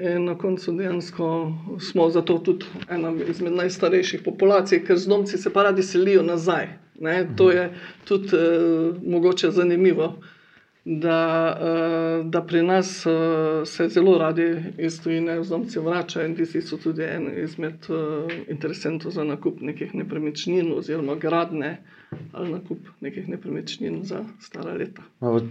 In 0.00 0.24
na 0.24 0.38
koncu 0.38 0.72
dejansko 0.72 1.52
smo 1.80 2.10
zato 2.10 2.38
tudi 2.38 2.66
ena 2.90 3.12
izmed 3.28 3.52
najstarejših 3.52 4.22
populacij, 4.24 4.84
ker 4.86 4.96
z 4.96 5.08
domci 5.08 5.38
se 5.38 5.52
pa 5.52 5.62
radi 5.62 5.82
selijo 5.82 6.22
nazaj. 6.22 6.68
Ne? 7.00 7.26
To 7.36 7.50
je 7.50 7.70
tudi 8.04 8.36
uh, 8.36 8.96
mogoče 9.02 9.50
zanimivo, 9.50 10.14
da, 10.84 11.18
uh, 11.60 12.30
da 12.30 12.42
pri 12.42 12.62
nas 12.62 13.06
uh, 13.06 13.12
se 13.68 13.88
zelo 13.88 14.18
radi 14.18 14.56
iz 14.78 15.02
tujine 15.02 15.44
z 15.44 15.48
domci 15.48 15.78
vračajo 15.78 16.26
in 16.26 16.36
tisti 16.36 16.62
so 16.62 16.76
tudi 16.76 17.02
en 17.02 17.28
izmed 17.44 17.86
uh, 17.88 18.32
interesentov 18.48 19.12
za 19.12 19.24
nakup 19.24 19.60
nekih 19.60 19.94
nepremičnin 19.94 20.72
oziroma 20.76 21.14
gradne 21.14 21.82
ali 22.32 22.52
nakup 22.52 22.78
nekih 23.00 23.28
nepremičnin 23.28 24.02
za 24.04 24.24
stara 24.40 24.72
leta. 24.74 25.02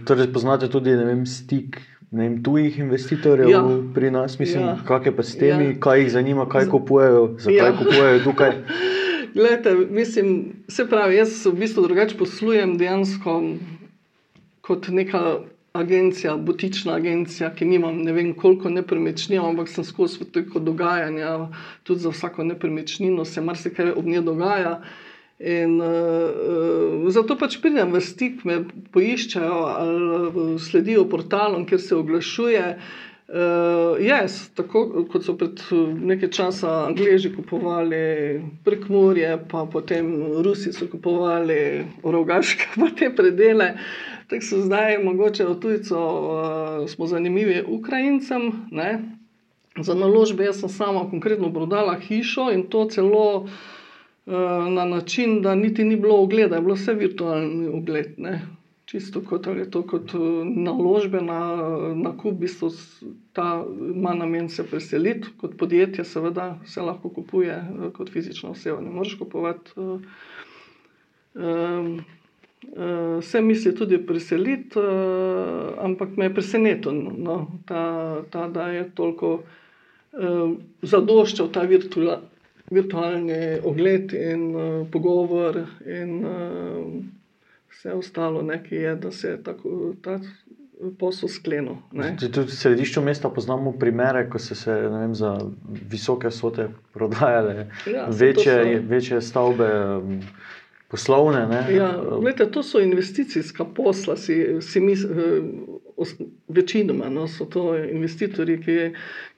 Torej, 0.06 0.32
poznate 0.32 0.70
tudi 0.70 0.90
vem, 0.90 1.26
stik 1.26 1.80
vem, 2.12 2.42
tujih 2.42 2.78
investitorjev 2.78 3.50
ja. 3.50 3.62
pri 3.94 4.10
nas, 4.10 4.38
mislim, 4.38 4.62
ja. 4.62 4.76
kaj 4.86 5.00
je 5.04 5.16
pa 5.16 5.22
s 5.22 5.38
temi, 5.38 5.64
ja. 5.64 5.78
kaj 5.80 6.00
jih 6.00 6.10
zanima, 6.12 6.48
kaj 6.48 6.68
kupujejo, 6.68 7.22
zakaj 7.38 7.70
ja. 7.70 7.76
kupujejo 7.78 8.18
tukaj. 8.24 8.52
Glede, 9.34 9.74
mislim, 9.90 10.52
se 10.68 10.84
pravi, 10.88 11.16
jaz 11.16 11.46
v 11.46 11.54
bistvu 11.56 11.86
drugače 11.86 12.18
poslujem 12.18 12.76
dejansko 12.78 13.38
kot 14.60 14.88
neka 14.88 15.38
agencija, 15.72 16.36
butična 16.36 16.94
agencija, 16.94 17.54
ki 17.54 17.64
nimam 17.64 18.02
ne 18.04 18.12
vem 18.12 18.34
koliko 18.36 18.70
nepremičnin, 18.70 19.40
ampak 19.40 19.68
sem 19.68 19.84
skozi 19.84 20.24
toliko 20.24 20.60
dogajanja, 20.60 21.48
tudi 21.82 22.00
za 22.00 22.12
vsako 22.12 22.44
nepremičnino 22.44 23.24
se 23.24 23.40
marsikaj 23.40 23.94
ob 23.96 24.04
njej 24.06 24.20
dogaja. 24.22 24.82
In 25.42 25.80
uh, 25.82 27.10
zato 27.10 27.34
pač 27.34 27.56
pridem 27.58 27.90
v 27.90 28.00
stik, 28.04 28.44
me 28.46 28.60
poiščejo 28.94 29.56
ali 29.66 30.58
sledijo 30.62 31.08
portalom, 31.10 31.64
kjer 31.66 31.80
se 31.82 31.96
oglašuje. 31.98 32.66
Uh, 33.32 33.96
jaz, 34.02 34.52
tako 34.54 34.84
kot 35.10 35.24
so 35.24 35.34
pred 35.40 35.58
nekaj 35.72 36.30
časa 36.36 36.72
Angliji 36.84 37.32
kupovali 37.34 38.02
prek 38.62 38.86
Murje, 38.92 39.32
pa 39.50 39.64
potem 39.66 40.12
Rusi 40.44 40.70
so 40.76 40.86
kupovali 40.92 41.86
rogaške, 42.04 42.74
pa 42.80 42.92
te 42.94 43.10
predele, 43.10 43.72
tako 44.30 44.46
so 44.46 44.62
zdaj 44.62 45.00
mogoče 45.02 45.48
od 45.48 45.62
tujcev, 45.64 45.98
uh, 45.98 46.86
smo 46.86 47.10
zanimivi 47.10 47.64
Ukrajincem. 47.66 48.50
Ne? 48.70 48.92
Za 49.80 49.96
naložbe 49.96 50.44
jaz 50.44 50.60
sem 50.60 50.68
sama 50.68 51.08
konkretno 51.10 51.50
prodala 51.50 51.96
hišo 51.98 52.52
in 52.52 52.68
to 52.68 52.84
celo. 52.92 53.46
Eh, 53.48 53.71
na 54.26 54.84
način, 54.84 55.42
da 55.42 55.54
niti 55.54 55.84
ni 55.84 55.96
bilo 55.96 56.16
ogleda, 56.16 56.56
je 56.56 56.62
bilo 56.62 56.74
vse 56.74 56.94
virtualni 56.94 57.68
ogled. 57.68 58.14
Ne? 58.18 58.40
Čisto 58.84 59.20
kot 59.24 59.46
ali 59.46 59.70
to, 59.70 59.82
kot 59.86 60.14
eh, 60.14 60.18
naložbe 60.56 61.20
na, 61.20 61.38
na 61.94 62.10
kup, 62.12 62.34
v 62.34 62.38
bistvu 62.40 62.68
ta 63.32 63.64
ima 63.94 64.14
namen 64.14 64.48
se 64.48 64.66
preseliti, 64.66 65.28
kot 65.40 65.56
podjetje, 65.58 66.04
seveda 66.04 66.58
se 66.66 66.82
lahko 66.82 67.08
kupuje, 67.08 67.54
eh, 67.54 67.90
kot 67.96 68.10
fizična 68.12 68.50
oseba. 68.50 68.80
Ne 68.80 68.90
moreš 68.90 69.14
kupovati. 69.18 69.70
Vse 73.18 73.40
misli 73.40 73.72
tudi 73.74 73.96
preseliti, 74.06 74.78
ampak 75.80 76.16
me 76.16 76.24
je 76.24 76.34
presenetilo, 76.34 76.92
no, 77.18 77.38
da 78.52 78.66
je 78.68 78.84
toliko 78.94 79.30
zadoščal 80.82 81.48
ta 81.52 81.64
virtualni 82.70 83.58
ogled 83.64 84.12
in 84.12 84.46
uh, 84.54 84.86
pogovor, 84.90 85.58
in 85.86 86.24
uh, 86.24 87.02
vse 87.72 87.92
ostalo, 87.92 88.42
ne, 88.42 88.62
ki 88.62 88.74
je, 88.74 88.96
da 88.96 89.10
se 89.10 89.28
je 89.28 89.42
tako, 89.42 89.94
ta 90.02 90.20
posel 90.98 91.28
sklenil. 91.28 91.76
Tudi 92.18 92.46
v 92.46 92.54
središču 92.54 93.02
mesta 93.02 93.30
poznamo 93.30 93.72
primere, 93.78 94.24
ko 94.30 94.38
so 94.42 94.54
se 94.58 94.74
vem, 94.74 95.14
za 95.14 95.36
visoke 95.90 96.30
sote 96.30 96.68
prodajale 96.94 97.68
ja, 97.86 98.08
večje, 98.10 98.56
so... 98.64 98.88
večje 98.88 99.20
stavbe. 99.20 99.70
Um, 99.96 100.20
Poslovne, 100.92 101.46
ja, 101.72 101.86
gledajte, 102.04 102.50
to 102.52 102.60
so 102.62 102.80
investicijska 102.80 103.64
posla, 103.64 104.12
si, 104.16 104.34
si 104.60 104.80
mis, 104.80 105.06
večinoma 106.54 107.08
no, 107.10 107.26
so 107.28 107.44
to 107.44 107.76
investitorji, 107.76 108.58
ki, 108.62 108.78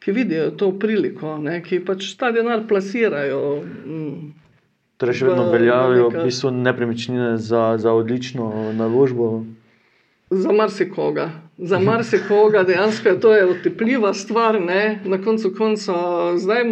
ki 0.05 0.13
vidijo 0.13 0.51
to 0.61 0.71
priliko, 0.79 1.39
ne, 1.39 1.61
ki 1.63 1.81
pač 1.85 2.13
ta 2.21 2.33
denar 2.35 2.67
plasirajo. 2.69 3.43
Mm, 3.87 4.33
torej, 5.01 5.21
še 5.21 5.29
vedno 5.31 5.49
veljajo 5.53 6.09
v 6.11 6.25
bistvu 6.29 6.55
nepremičnine 6.59 7.35
za, 7.39 7.75
za 7.79 7.95
odlično 7.95 8.51
naložbo. 8.77 9.45
Za 10.31 10.53
marsikoga. 10.53 11.31
Za 11.59 11.79
marsikoga 11.79 12.63
dejansko 12.63 13.09
je 13.09 13.21
to 13.21 13.31
otepljiva 13.31 14.15
stvar, 14.15 14.61
ne? 14.61 15.01
na 15.05 15.23
koncu 15.23 15.55
konca 15.59 15.93
zdaj 16.37 16.65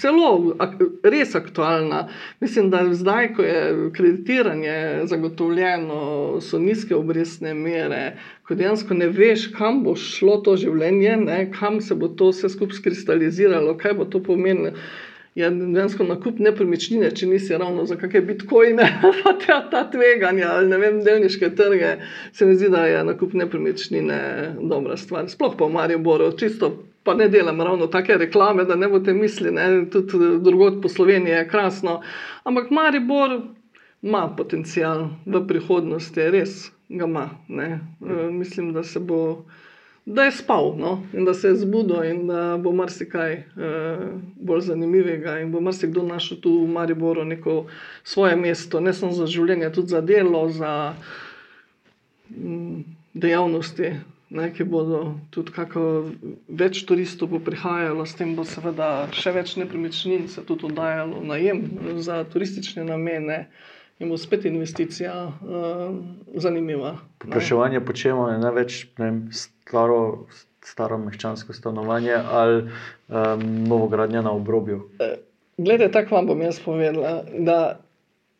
celo 0.00 0.54
ak 0.58 0.70
res 1.04 1.34
aktualna. 1.34 2.08
Mislim, 2.40 2.70
da 2.70 2.82
zdaj, 2.94 3.34
ko 3.34 3.42
je 3.42 3.90
kreditiranje 3.92 5.00
zagotovljeno, 5.04 6.40
so 6.40 6.58
nizke 6.58 6.94
obrestne 6.94 7.54
mere, 7.54 8.18
ko 8.42 8.54
dejansko 8.54 8.94
ne 8.94 9.08
veš, 9.08 9.46
kam 9.58 9.82
bo 9.84 9.94
šlo 9.96 10.36
to 10.44 10.56
življenje, 10.56 11.16
ne? 11.16 11.38
kam 11.58 11.80
se 11.80 11.94
bo 11.94 12.08
to 12.08 12.32
vse 12.34 12.50
skupaj 12.50 12.82
skristaliziralo, 12.82 13.76
kaj 13.78 13.94
bo 13.94 14.04
to 14.04 14.22
pomenilo. 14.22 14.74
Je 15.38 15.50
dejansko 15.50 16.04
nakup 16.04 16.38
nepremičnine, 16.42 17.10
če 17.14 17.26
nisi 17.30 17.56
ravno 17.58 17.84
za 17.86 17.96
kakšne 17.96 18.24
bitcoine, 18.26 18.86
pa 19.22 19.34
ta, 19.44 19.58
ta 19.70 19.84
tveganja 19.90 20.48
ali 20.56 20.72
ne 20.72 20.78
vem, 20.82 20.98
delniške 21.06 21.52
trge, 21.54 21.92
se 22.32 22.46
mi 22.46 22.56
zdi, 22.58 22.70
da 22.74 22.86
je 22.86 23.04
nakup 23.06 23.36
nepremičnine 23.38 24.18
dobra 24.60 24.96
stvar. 24.98 25.28
Sploh 25.30 25.54
pa 25.58 25.68
v 25.68 25.76
Mariboru, 25.76 26.32
čisto 26.38 26.72
pa 27.06 27.14
ne 27.14 27.28
delam 27.28 27.62
ravno 27.62 27.86
take 27.86 28.18
reklame, 28.18 28.64
da 28.68 28.76
ne 28.76 28.88
boste 28.88 29.14
mislili, 29.14 29.54
ne, 29.54 29.68
tudi 29.90 30.34
drugot 30.44 30.82
po 30.82 30.88
Sloveniji 30.88 31.32
je 31.32 31.48
krasno. 31.48 32.00
Ampak 32.44 32.70
Maribor 32.74 33.38
ima 34.02 34.26
potencial 34.36 35.08
v 35.26 35.46
prihodnosti, 35.46 36.30
res 36.34 36.68
ga 36.88 37.06
ima. 37.06 37.30
E, 37.48 37.78
mislim, 38.30 38.72
da 38.72 38.82
se 38.82 39.00
bo 39.00 39.44
da 40.08 40.24
je 40.24 40.32
spal 40.32 40.74
no? 40.78 41.02
in 41.12 41.24
da 41.24 41.34
se 41.34 41.48
je 41.48 41.54
zbudil 41.54 42.04
in 42.04 42.26
da 42.26 42.56
bo 42.56 42.72
marsikaj 42.72 43.32
eh, 43.32 43.44
bolj 44.40 44.60
zanimivega 44.60 45.38
in 45.40 45.52
bo 45.52 45.60
marsikdo 45.60 46.02
našel 46.02 46.40
tu 46.40 46.52
v 46.64 46.68
Mariboru 46.68 47.24
neko 47.24 47.66
svoje 48.04 48.36
mesto, 48.36 48.80
ne 48.80 48.92
samo 48.92 49.12
za 49.12 49.26
življenje, 49.26 49.72
tudi 49.72 49.92
za 49.92 50.00
delo, 50.00 50.48
za 50.48 50.94
mm, 52.30 52.84
dejavnosti. 53.14 53.92
Ne, 54.30 54.50
ki 54.52 54.64
bodo 54.68 55.14
tudi 55.32 55.52
kako 55.56 55.82
več 56.48 56.82
turistov 56.84 57.32
prihajalo, 57.44 58.04
s 58.04 58.12
tem 58.16 58.34
bo 58.36 58.44
seveda 58.44 59.08
še 59.16 59.32
več 59.32 59.54
nepremičnin 59.56 60.26
se 60.28 60.44
tudi 60.44 60.68
oddajalo 60.68 61.22
najem 61.24 61.62
za 62.04 62.18
turistične 62.28 62.84
namene 62.84 63.46
in 63.98 64.08
bo 64.08 64.16
spet 64.18 64.44
investicija 64.44 65.26
uh, 65.26 65.96
zanimiva. 66.34 66.98
Popraševanje 67.18 67.80
po 67.80 67.92
čemu 67.92 68.28
je 68.28 68.38
največ 68.38 68.86
ne 68.98 69.12
staro, 69.32 70.26
staro 70.64 70.98
mehčansko 70.98 71.52
stanovanje 71.52 72.14
ali 72.14 72.62
um, 72.62 73.64
novogradnja 73.68 74.22
na 74.22 74.32
obrobju? 74.32 74.88
E, 75.00 75.16
Glede, 75.58 75.90
tako 75.90 76.14
vam 76.14 76.26
bom 76.26 76.42
jaz 76.42 76.60
povedala, 76.64 77.24
da 77.38 77.80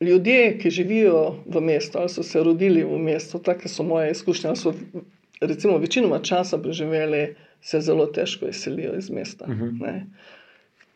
ljudje, 0.01 0.59
ki 0.59 0.71
živijo 0.71 1.35
v 1.47 1.61
mestu 1.61 1.99
ali 1.99 2.09
so 2.09 2.23
se 2.23 2.42
rodili 2.42 2.85
v 2.85 2.99
mestu, 2.99 3.38
tako 3.38 3.68
so 3.68 3.83
moje 3.83 4.11
izkušnje, 4.11 4.57
so 4.57 4.75
recimo 5.40 5.79
večinoma 5.79 6.18
časa 6.18 6.59
preživeli, 6.59 7.35
se 7.61 7.81
zelo 7.81 8.07
težko 8.07 8.47
izselijo 8.47 8.94
iz 8.99 9.11
mesta. 9.11 9.44
Uh 9.44 9.51
mhm. 9.51 9.64
-huh 9.64 10.03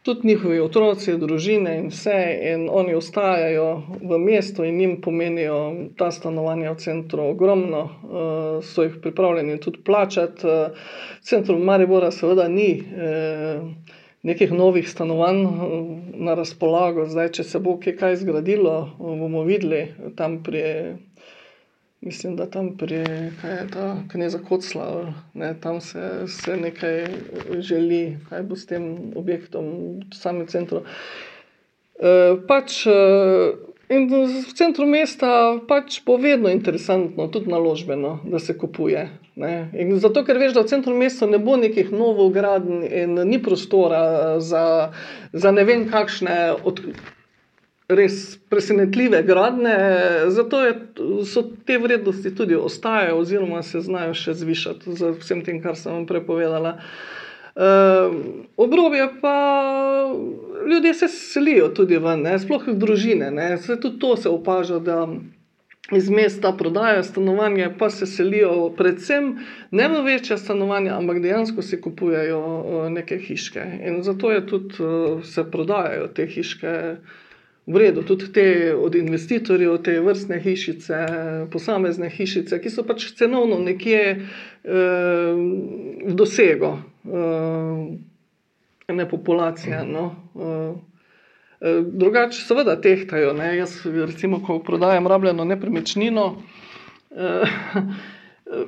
tudi 0.02 0.28
njihovi 0.28 0.60
otroci, 0.60 1.14
družine 1.18 1.76
in 1.78 1.88
vse, 1.92 2.18
in 2.52 2.66
oni 2.70 2.94
ostajajo 2.94 3.68
v 4.02 4.18
mestu 4.18 4.64
in 4.66 4.80
jim 4.80 4.96
pomenijo 5.00 5.58
ta 5.96 6.10
stanovanja 6.10 6.72
v 6.72 6.82
centru 6.82 7.28
ogromno, 7.30 7.82
uh, 7.84 8.64
so 8.64 8.82
jih 8.82 8.98
pripravljeni 9.02 9.60
tudi 9.60 9.82
plačati. 9.84 10.46
Uh, 10.46 10.86
v 11.20 11.26
centru 11.32 11.58
Maribora 11.58 12.10
seveda 12.10 12.48
ni. 12.48 12.72
Uh, 12.82 13.98
Nekih 14.22 14.52
novih 14.54 14.86
stanovanj 14.86 15.40
na 16.14 16.36
razpolago, 16.38 17.08
zdaj, 17.10 17.32
če 17.34 17.44
se 17.44 17.58
bo 17.58 17.72
kaj 17.82 18.20
zgradilo, 18.20 18.74
bomo 18.98 19.42
videli 19.42 19.80
tam 20.14 20.36
pri 20.46 20.62
Mislim, 22.02 22.36
da 22.36 22.50
tam 22.50 22.76
pri 22.76 23.04
Kneza 24.10 24.38
Kocla, 24.48 25.14
ne, 25.34 25.54
tam 25.60 25.80
se, 25.80 26.26
se 26.26 26.56
nekaj 26.56 27.06
želi, 27.58 28.18
kaj 28.28 28.42
bo 28.42 28.56
s 28.56 28.66
tem 28.66 29.12
objektom, 29.16 29.68
v 30.10 30.16
samem 30.18 30.48
centru. 30.50 30.82
E, 30.82 32.34
pač, 32.48 32.80
e, 32.90 32.96
in 33.94 34.08
v 34.10 34.42
centru 34.58 34.88
mesta 34.90 35.30
pač 35.68 36.00
bo 36.02 36.18
vedno 36.18 36.50
interesantno, 36.50 37.28
tudi 37.30 37.54
naložbeno, 37.54 38.18
da 38.26 38.42
se 38.42 38.58
kupuje. 38.58 39.06
Zato, 40.02 40.26
ker 40.26 40.42
veš, 40.42 40.58
da 40.58 40.66
v 40.66 40.74
centru 40.74 40.98
mesta 40.98 41.30
ne 41.30 41.38
bo 41.38 41.54
nekih 41.56 41.94
novih 41.94 42.34
gradnj 42.34 42.82
in 42.90 43.14
ni 43.30 43.38
prostora 43.38 44.40
za, 44.42 44.90
za 45.32 45.54
ne 45.54 45.70
vem 45.70 45.86
kakšne 45.86 46.38
odkritje 46.64 47.21
res 47.96 48.36
presenetljive 48.50 49.22
gradne, 49.26 49.74
zato 50.34 50.60
je, 50.64 50.74
so 51.28 51.44
te 51.66 51.78
vrednosti 51.78 52.34
tudi 52.34 52.56
ostajajo, 52.58 53.18
oziroma 53.22 53.62
se 53.62 53.80
znajo 53.80 54.14
še 54.14 54.34
zvišati 54.42 54.96
z 54.98 55.12
vsem 55.20 55.42
tem, 55.46 55.62
kar 55.64 55.78
sem 55.78 55.92
vam 55.92 56.06
prepovedala. 56.06 56.78
Uh, 57.52 58.14
obrobje 58.56 59.10
pa 59.20 59.36
ljudje 60.70 60.94
se 60.94 61.08
selijo 61.08 61.68
tudi 61.68 61.98
ven, 62.00 62.22
ne? 62.24 62.38
sploh 62.40 62.64
družine. 62.72 63.28
Se, 63.60 63.76
tudi 63.80 63.98
to 64.00 64.16
se 64.16 64.28
opaža, 64.28 64.78
da 64.78 65.06
iz 65.92 66.08
mesta 66.10 66.52
prodajajo 66.58 67.02
stanovanje, 67.02 67.68
pa 67.78 67.90
se 67.90 68.06
selijo 68.06 68.70
predvsem 68.76 69.38
ne 69.70 69.88
v 69.88 70.00
večja 70.04 70.38
stanovanja, 70.38 70.96
ampak 70.96 71.20
dejansko 71.20 71.62
si 71.62 71.80
kupujejo 71.80 72.40
uh, 72.40 72.86
neke 72.92 73.18
hiške. 73.18 73.64
In 73.84 74.02
zato 74.02 74.32
je 74.32 74.46
tudi 74.46 74.80
uh, 74.80 75.24
se 75.24 75.44
prodajajo 75.50 76.08
te 76.08 76.26
hiške 76.26 76.96
v 77.66 77.76
redu, 77.76 78.02
tudi 78.02 78.32
te 78.32 78.74
od 78.74 78.94
investitorjev, 78.94 79.76
te 79.82 80.00
vrstne 80.00 80.40
hišice, 80.42 80.96
posamezne 81.52 82.10
hišice, 82.10 82.58
ki 82.58 82.70
so 82.70 82.82
pač 82.86 83.12
cenovno 83.18 83.60
nekje 83.62 84.00
eh, 84.18 84.22
v 86.02 86.14
dosegu 86.18 86.72
eh, 86.74 87.84
ene 88.90 89.06
populacije. 89.08 89.84
No. 89.86 90.08
Eh, 90.34 90.72
eh 91.60 91.78
drugače, 91.86 92.42
seveda, 92.42 92.80
tehtajo. 92.80 93.32
Ne. 93.38 93.54
Jaz, 93.56 93.78
recimo, 93.86 94.42
ko 94.42 94.58
prodajam 94.58 95.06
rabljeno 95.06 95.44
nepremičnino. 95.44 96.26
Eh, 97.14 97.46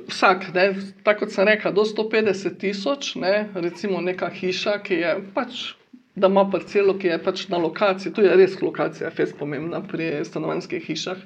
Vsak, 0.07 0.47
ne, 0.55 0.71
tako 1.05 1.25
kot 1.25 1.33
sem 1.35 1.45
rekel, 1.45 1.73
do 1.75 1.83
150 1.85 2.55
tisoč, 2.57 3.11
recimo 3.53 3.99
neka 4.01 4.31
hiša, 4.33 4.79
ki 4.81 4.97
je 4.97 5.11
pač 5.35 5.75
da 6.15 6.27
ima 6.27 6.49
parcelo, 6.49 6.95
ki 6.99 7.07
je 7.07 7.23
pač 7.23 7.47
na 7.51 7.57
lokaciji, 7.57 8.13
tu 8.13 8.23
je 8.23 8.35
res 8.35 8.55
lokacija, 8.61 9.11
fez 9.11 9.33
pomembna 9.35 9.81
pri 9.83 10.23
stanovanjskih 10.23 10.83
hišah. 10.87 11.23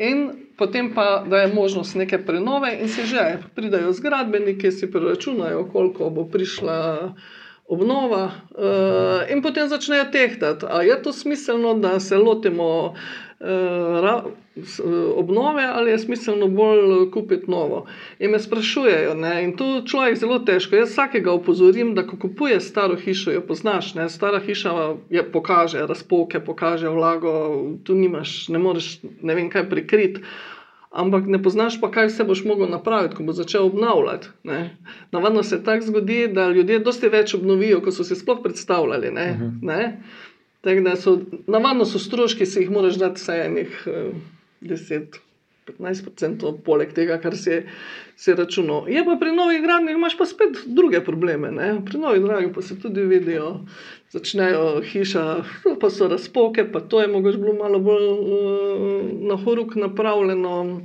In 0.00 0.24
potem 0.58 0.94
pa 0.94 1.24
da 1.28 1.44
je 1.44 1.52
možnost 1.54 1.94
neke 1.94 2.18
prenove, 2.26 2.72
in 2.80 2.88
se 2.88 3.04
že 3.06 3.38
pridajo 3.54 3.92
zgradbeniki, 3.92 4.72
si 4.72 4.90
preračunajo, 4.90 5.68
koliko 5.72 6.10
bo 6.10 6.24
prišla 6.24 6.78
obnova, 7.68 8.24
uh, 8.50 9.30
in 9.32 9.42
potem 9.42 9.68
začnejo 9.68 10.08
tehtati, 10.12 10.66
ali 10.68 10.88
je 10.88 11.02
to 11.02 11.12
smiselno, 11.12 11.74
da 11.74 12.00
se 12.00 12.16
lotimo 12.16 12.94
uh, 13.40 14.32
obnove 15.16 15.62
ali 15.62 15.90
je 15.90 15.98
smiselno 15.98 16.48
bolj 16.48 17.10
kupiti 17.10 17.50
novo. 17.50 17.86
In 18.18 18.30
me 18.30 18.38
sprašujejo, 18.38 19.14
ne? 19.14 19.44
in 19.44 19.56
to 19.56 19.82
človek 19.86 20.16
zelo 20.16 20.38
težko. 20.38 20.76
Jaz 20.76 20.92
vsakega 20.92 21.32
opozorim, 21.32 21.94
da 21.94 22.06
ko 22.06 22.16
kupuje 22.20 22.60
staro 22.60 22.96
hišo, 22.96 23.32
jo 23.34 23.42
poznaš. 23.46 23.94
Ne? 23.94 24.08
Stara 24.08 24.40
hiša 24.40 24.74
je 25.10 25.24
pokaže 25.32 25.86
razpoke, 25.86 26.40
pokaže 26.40 26.88
vlago, 26.88 27.32
tu 27.84 27.94
nimaš, 27.94 28.48
ne 28.48 28.58
moreš 28.58 28.98
ne 29.22 29.34
vem 29.34 29.50
kaj 29.50 29.68
prikriti. 29.70 30.22
Ampak 30.94 31.26
ne 31.26 31.40
poznaš 31.42 31.80
pa, 31.82 31.90
kaj 31.90 32.06
vse 32.06 32.24
boš 32.24 32.44
mogel 32.46 32.68
napraviti, 32.70 33.16
ko 33.18 33.24
bo 33.26 33.32
začel 33.34 33.66
obnavljati. 33.66 34.28
Navadno 35.10 35.42
se 35.42 35.64
tako 35.64 35.86
zgodi, 35.86 36.28
da 36.28 36.46
ljudje 36.48 36.78
dosti 36.78 37.10
več 37.10 37.34
obnovijo, 37.34 37.80
kot 37.82 37.96
so 37.96 38.06
si 38.06 38.14
sploh 38.14 38.38
predstavljali. 38.42 39.10
Ne? 39.10 39.30
Uh 39.32 39.42
mhm. 39.42 39.68
-huh. 39.68 39.90
Tako 40.60 40.80
da 40.80 40.96
so 40.96 41.18
navadno 41.46 41.84
so 41.84 41.98
stroški, 41.98 42.46
ki 42.46 42.60
jih 42.60 42.70
moraš 42.70 42.94
dati 42.94 43.20
vsaj 43.20 43.46
enih. 43.46 43.88
Uh, 44.64 45.24
10-15% 45.66 46.52
poleg 46.64 46.92
tega, 46.94 47.18
kar 47.20 47.36
se 47.36 47.64
je 48.26 48.34
računalo. 48.36 48.86
Je 48.88 49.04
pa 49.04 49.16
pri 49.20 49.32
novih 49.32 49.62
gradnjah, 49.62 49.96
imaš 49.96 50.18
pa 50.18 50.26
spet 50.26 50.64
druge 50.66 51.00
probleme. 51.04 51.50
Ne? 51.52 51.80
Pri 51.86 51.98
novih 51.98 52.22
gradnjah 52.22 52.52
pa 52.54 52.62
se 52.62 52.78
tudi 52.80 53.04
vidijo, 53.08 53.60
začnejo 54.12 54.82
hiša, 54.84 55.24
pa 55.80 55.90
so 55.90 56.08
razpoke, 56.08 56.66
pa 56.72 56.80
to 56.80 57.00
je 57.00 57.08
mogoče 57.08 57.38
bilo 57.38 57.54
malo 57.54 57.78
bolj 57.78 58.08
uh, 58.08 58.18
na 59.28 59.36
horuk 59.36 59.74
napravljeno. 59.74 60.80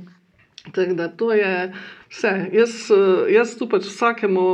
Tako 0.72 0.94
da 0.94 1.08
to 1.08 1.32
je 1.32 1.72
vse. 2.10 2.34
Jaz, 2.52 2.74
jaz 3.32 3.56
tu 3.56 3.68
pač 3.68 3.88
vsakemu 3.88 4.48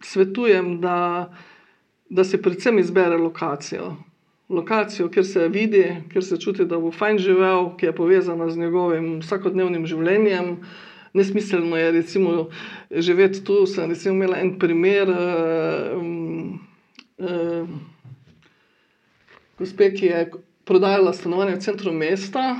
svetujem, 0.00 0.80
da, 0.80 1.28
da 2.08 2.24
se 2.24 2.42
predvsem 2.42 2.78
izbere 2.78 3.16
lokacijo 3.16 3.94
lokacijo, 4.48 5.08
kjer 5.08 5.26
se 5.26 5.48
vidi, 5.48 5.84
kjer 6.12 6.24
se 6.24 6.40
čuti, 6.40 6.64
da 6.64 6.78
bo 6.78 6.90
fajn 6.92 7.18
živel, 7.18 7.70
ki 7.76 7.86
je 7.86 7.96
povezana 7.96 8.50
z 8.50 8.58
njegovim 8.58 9.18
vsakodnevnim 9.20 9.86
življenjem. 9.86 10.56
Nesmiselno 11.14 11.76
je 11.76 11.90
recimo, 11.92 12.48
živeti 12.90 13.44
tu. 13.44 13.66
Sem 13.66 13.90
recimo, 13.90 14.14
imela 14.14 14.40
en 14.42 14.56
primer, 14.58 15.10
um, 15.94 16.58
um, 17.18 17.78
gospe, 19.58 19.92
ki 19.94 20.06
je 20.06 20.24
prodajala 20.64 21.12
stanovanje 21.12 21.54
v 21.54 21.60
centru 21.60 21.92
mesta 21.92 22.56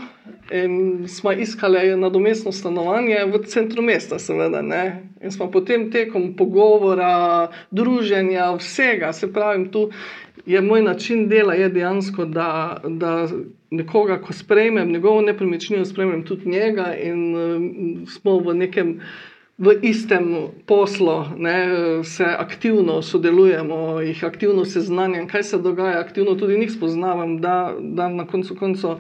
in 0.53 1.05
smo 1.09 1.33
iskali 1.33 1.97
nadomestno 1.97 2.53
stanovanje 2.53 3.25
v 3.33 3.41
centru 3.49 3.83
mesta, 3.83 4.19
seveda. 4.19 4.63
Ne? 4.63 5.09
In 5.23 5.33
smo 5.33 5.51
potem 5.51 5.91
tekom 5.91 6.35
pogovora, 6.37 7.49
druženja, 7.71 8.53
vsega, 8.61 9.13
se 9.13 9.33
pravi, 9.33 9.71
tu 9.73 9.89
je 10.47 10.61
moj 10.61 10.83
način 10.83 11.29
dela 11.29 11.55
je 11.55 11.69
dejansko, 11.69 12.25
da, 12.25 12.81
da 12.89 13.29
nekoga, 13.71 14.21
ko 14.21 14.33
sprejmem 14.33 14.93
njegovo 14.93 15.21
nepremičnino, 15.21 15.85
sprejmem 15.85 16.25
tudi 16.25 16.49
njega 16.49 16.95
in 17.03 17.35
uh, 17.35 18.09
smo 18.09 18.39
v 18.39 18.55
nekem 18.55 19.01
v 19.59 19.71
istem 19.87 20.51
poslu, 20.67 21.25
ne, 21.39 21.55
se 22.05 22.25
aktivno 22.25 23.03
sodelujemo, 23.03 24.01
jih 24.01 24.25
aktivno 24.25 24.65
seznanjam, 24.65 25.29
kaj 25.31 25.43
se 25.43 25.59
dogaja, 25.59 26.01
aktivno 26.01 26.35
tudi 26.35 26.59
njih 26.59 26.73
spoznavam, 26.73 27.39
da, 27.41 27.75
da 27.79 28.09
na 28.09 28.27
koncu 28.27 28.57
koncev. 28.57 28.99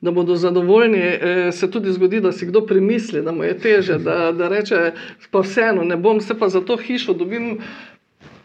Da 0.00 0.10
bodo 0.10 0.34
zadovoljni, 0.36 0.98
e, 0.98 1.50
se 1.52 1.70
tudi 1.70 1.92
zgodi, 1.92 2.20
da 2.20 2.32
si 2.32 2.46
kdo 2.46 2.60
premisli, 2.66 3.22
da 3.22 3.32
mu 3.32 3.44
je 3.44 3.58
teže, 3.58 3.98
da, 3.98 4.32
da 4.32 4.48
reče: 4.48 4.92
Pa 5.30 5.40
vseeno, 5.40 5.84
ne 5.84 5.96
bom 5.96 6.20
se 6.20 6.38
pa 6.38 6.48
za 6.48 6.60
to 6.60 6.76
hišo 6.76 7.14
dobim 7.14 7.58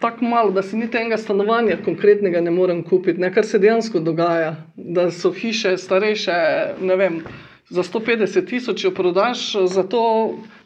tako 0.01 0.25
malo, 0.25 0.51
da 0.51 0.61
si 0.61 0.77
niti 0.77 0.97
enega 0.97 1.17
stanovanja 1.17 1.77
konkretnega 1.85 2.41
ne 2.41 2.51
morem 2.51 2.83
kupiti. 2.83 3.19
Ne, 3.21 3.33
kar 3.33 3.45
se 3.45 3.59
dejansko 3.59 3.99
dogaja, 3.99 4.55
da 4.75 5.11
so 5.11 5.31
hiše 5.31 5.77
starejše, 5.77 6.33
ne 6.81 6.95
vem, 6.95 7.21
za 7.69 7.83
150 7.83 8.47
tisoč 8.49 8.83
jo 8.83 8.91
prodaš, 8.91 9.53
zato 9.65 10.01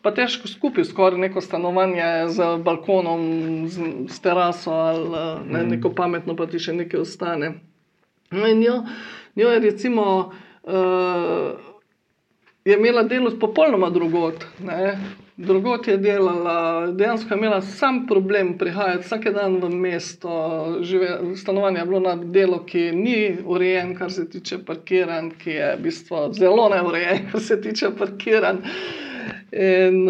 pa 0.01 0.13
težko 0.15 0.47
skupaj 0.47 0.85
skoraj 0.85 1.19
neko 1.19 1.41
stanovanje 1.41 2.07
z 2.33 2.47
balkonom, 2.63 3.27
z, 3.67 3.91
z 4.09 4.21
teraso 4.21 4.71
ali 4.71 5.09
ne, 5.51 5.59
mhm. 5.59 5.69
neko 5.75 5.93
pametno, 5.93 6.35
pa 6.35 6.47
ti 6.47 6.59
še 6.59 6.73
nekaj 6.73 7.03
ostane. 7.03 7.53
No 8.31 8.47
in 8.47 8.63
jo, 8.63 8.81
jo 9.35 9.53
je 9.53 9.59
recimo. 9.69 10.31
Uh, 10.63 11.61
Je 12.65 12.73
imela 12.73 13.03
delo 13.05 13.29
popolnoma 13.39 13.91
drugot. 13.93 14.41
Ne 14.65 14.95
drugot 15.37 15.87
je 15.87 15.97
delala, 15.97 16.87
dejansko 16.91 17.33
je 17.33 17.37
imela 17.37 17.61
sam 17.61 18.07
problem 18.07 18.57
prihajati 18.57 19.03
vsak 19.03 19.29
dan 19.33 19.57
v 19.57 19.69
mesto. 19.69 20.65
Žive, 20.81 21.19
stanovanje 21.35 21.79
je 21.79 21.85
bilo 21.85 21.99
na 21.99 22.15
delo, 22.15 22.63
ki 22.65 22.91
ni 22.91 23.37
urejen, 23.45 23.95
kar 23.95 24.11
se 24.11 24.29
tiče 24.29 24.63
parkiranj, 24.65 25.31
ki 25.43 25.49
je 25.49 25.73
v 25.75 25.81
bistvu 25.83 26.29
zelo 26.33 26.69
neurejen, 26.69 27.27
kar 27.31 27.41
se 27.41 27.61
tiče 27.61 27.91
parkiranj. 27.97 28.61
In, 29.51 30.09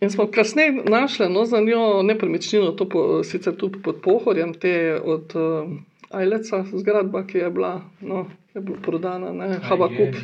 in 0.00 0.10
smo 0.10 0.26
kasneje 0.26 0.72
našli 0.72 1.28
no, 1.28 1.44
za 1.44 1.60
njo 1.60 2.02
nepremičnino, 2.02 2.72
to 2.72 2.88
po, 2.88 3.22
sicer 3.24 3.56
tudi 3.56 3.82
pod 3.82 4.00
Pohorjem, 4.02 4.54
te 4.54 5.00
od 5.04 5.36
uh, 5.36 5.70
Ajleca, 6.12 6.64
zgradba, 6.72 7.26
ki 7.26 7.38
je 7.38 7.50
bila. 7.50 7.80
No, 8.00 8.26
je 8.54 8.60
bila 8.60 8.78
prodana, 8.82 9.32
ne, 9.32 9.58
Habakuk. 9.62 10.16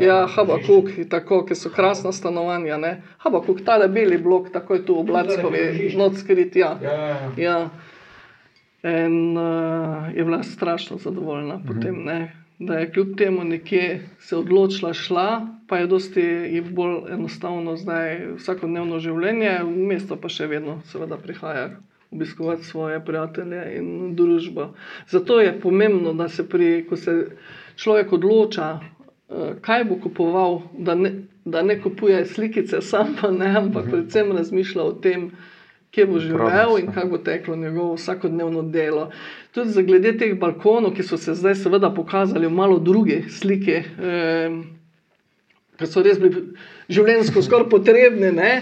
Ja, 0.00 0.26
Habakuk, 0.26 0.90
tako, 1.10 1.42
ki 1.46 1.54
so 1.58 1.70
krasna 1.70 2.12
stanovanja, 2.12 2.78
ne. 2.78 2.92
Habakuk, 3.24 3.64
tale 3.66 3.88
beli 3.88 4.18
blok, 4.18 4.52
tako 4.52 4.78
je 4.78 4.84
tu 4.86 5.00
v 5.00 5.06
Blatskovi, 5.10 5.64
not 5.98 6.18
skrit, 6.18 6.56
ja. 6.56 6.76
Ja, 6.82 6.92
ja. 6.92 7.32
ja. 7.36 7.58
In 8.82 9.38
uh, 9.38 10.10
je 10.16 10.24
bila 10.24 10.42
strašno 10.42 10.98
zadovoljna 10.98 11.56
mhm. 11.56 11.66
potem, 11.66 12.04
ne, 12.04 12.36
da 12.58 12.78
je 12.78 12.90
kljub 12.92 13.16
temu 13.16 13.44
nekje 13.44 14.08
se 14.18 14.36
odločila 14.36 14.92
šla, 14.94 15.46
pa 15.68 15.78
je 15.78 15.86
dosti 15.86 16.20
je 16.20 16.62
bolj 16.62 17.12
enostavno 17.12 17.76
zdaj 17.76 18.20
vsakodnevno 18.36 18.98
življenje, 18.98 19.58
v 19.62 19.86
mesto 19.86 20.16
pa 20.16 20.28
še 20.28 20.46
vedno 20.46 20.80
seveda 20.90 21.16
prihaja 21.16 21.70
obiskovati 22.12 22.64
svoje 22.64 23.04
prijatelje 23.04 23.76
in 23.76 24.14
družbo. 24.16 24.74
Zato 25.08 25.40
je 25.40 25.60
pomembno, 25.60 26.12
da 26.12 26.28
se 26.28 26.48
pri, 26.48 26.86
ko 26.88 26.96
se 26.96 27.26
človek 27.76 28.12
odloča, 28.12 28.80
eh, 28.80 29.54
kaj 29.60 29.84
bo 29.84 29.96
kupoval, 30.02 30.60
da 30.78 30.94
ne, 30.94 31.12
da 31.44 31.62
ne 31.62 31.80
kupuje 31.82 32.26
slikice, 32.26 32.80
sam 32.80 33.16
pa 33.20 33.30
ne, 33.30 33.56
ampak 33.56 33.84
mhm. 33.84 33.90
predvsem 33.90 34.32
razmišlja 34.32 34.82
o 34.82 34.92
tem, 34.92 35.30
kje 35.92 36.06
bo 36.06 36.18
živel 36.18 36.78
in 36.80 36.92
kako 36.92 37.08
bo 37.08 37.18
teklo 37.18 37.56
njegovo 37.56 37.94
vsakodnevno 37.94 38.62
delo. 38.62 39.10
Tudi 39.52 39.70
za 39.70 39.82
glede 39.82 40.16
teh 40.18 40.38
balkonov, 40.40 40.94
ki 40.96 41.02
so 41.02 41.16
se 41.16 41.34
zdaj 41.34 41.54
seveda 41.54 41.90
pokazali 41.94 42.46
v 42.46 42.50
malo 42.50 42.78
druge 42.78 43.22
slike. 43.28 43.82
Eh, 43.98 44.81
Ker 45.82 45.90
so 45.90 46.02
res 46.06 46.20
bili 46.22 46.44
življenjsko 46.94 47.42
skoraj 47.42 47.66
potrebni, 47.72 48.30
ne? 48.36 48.52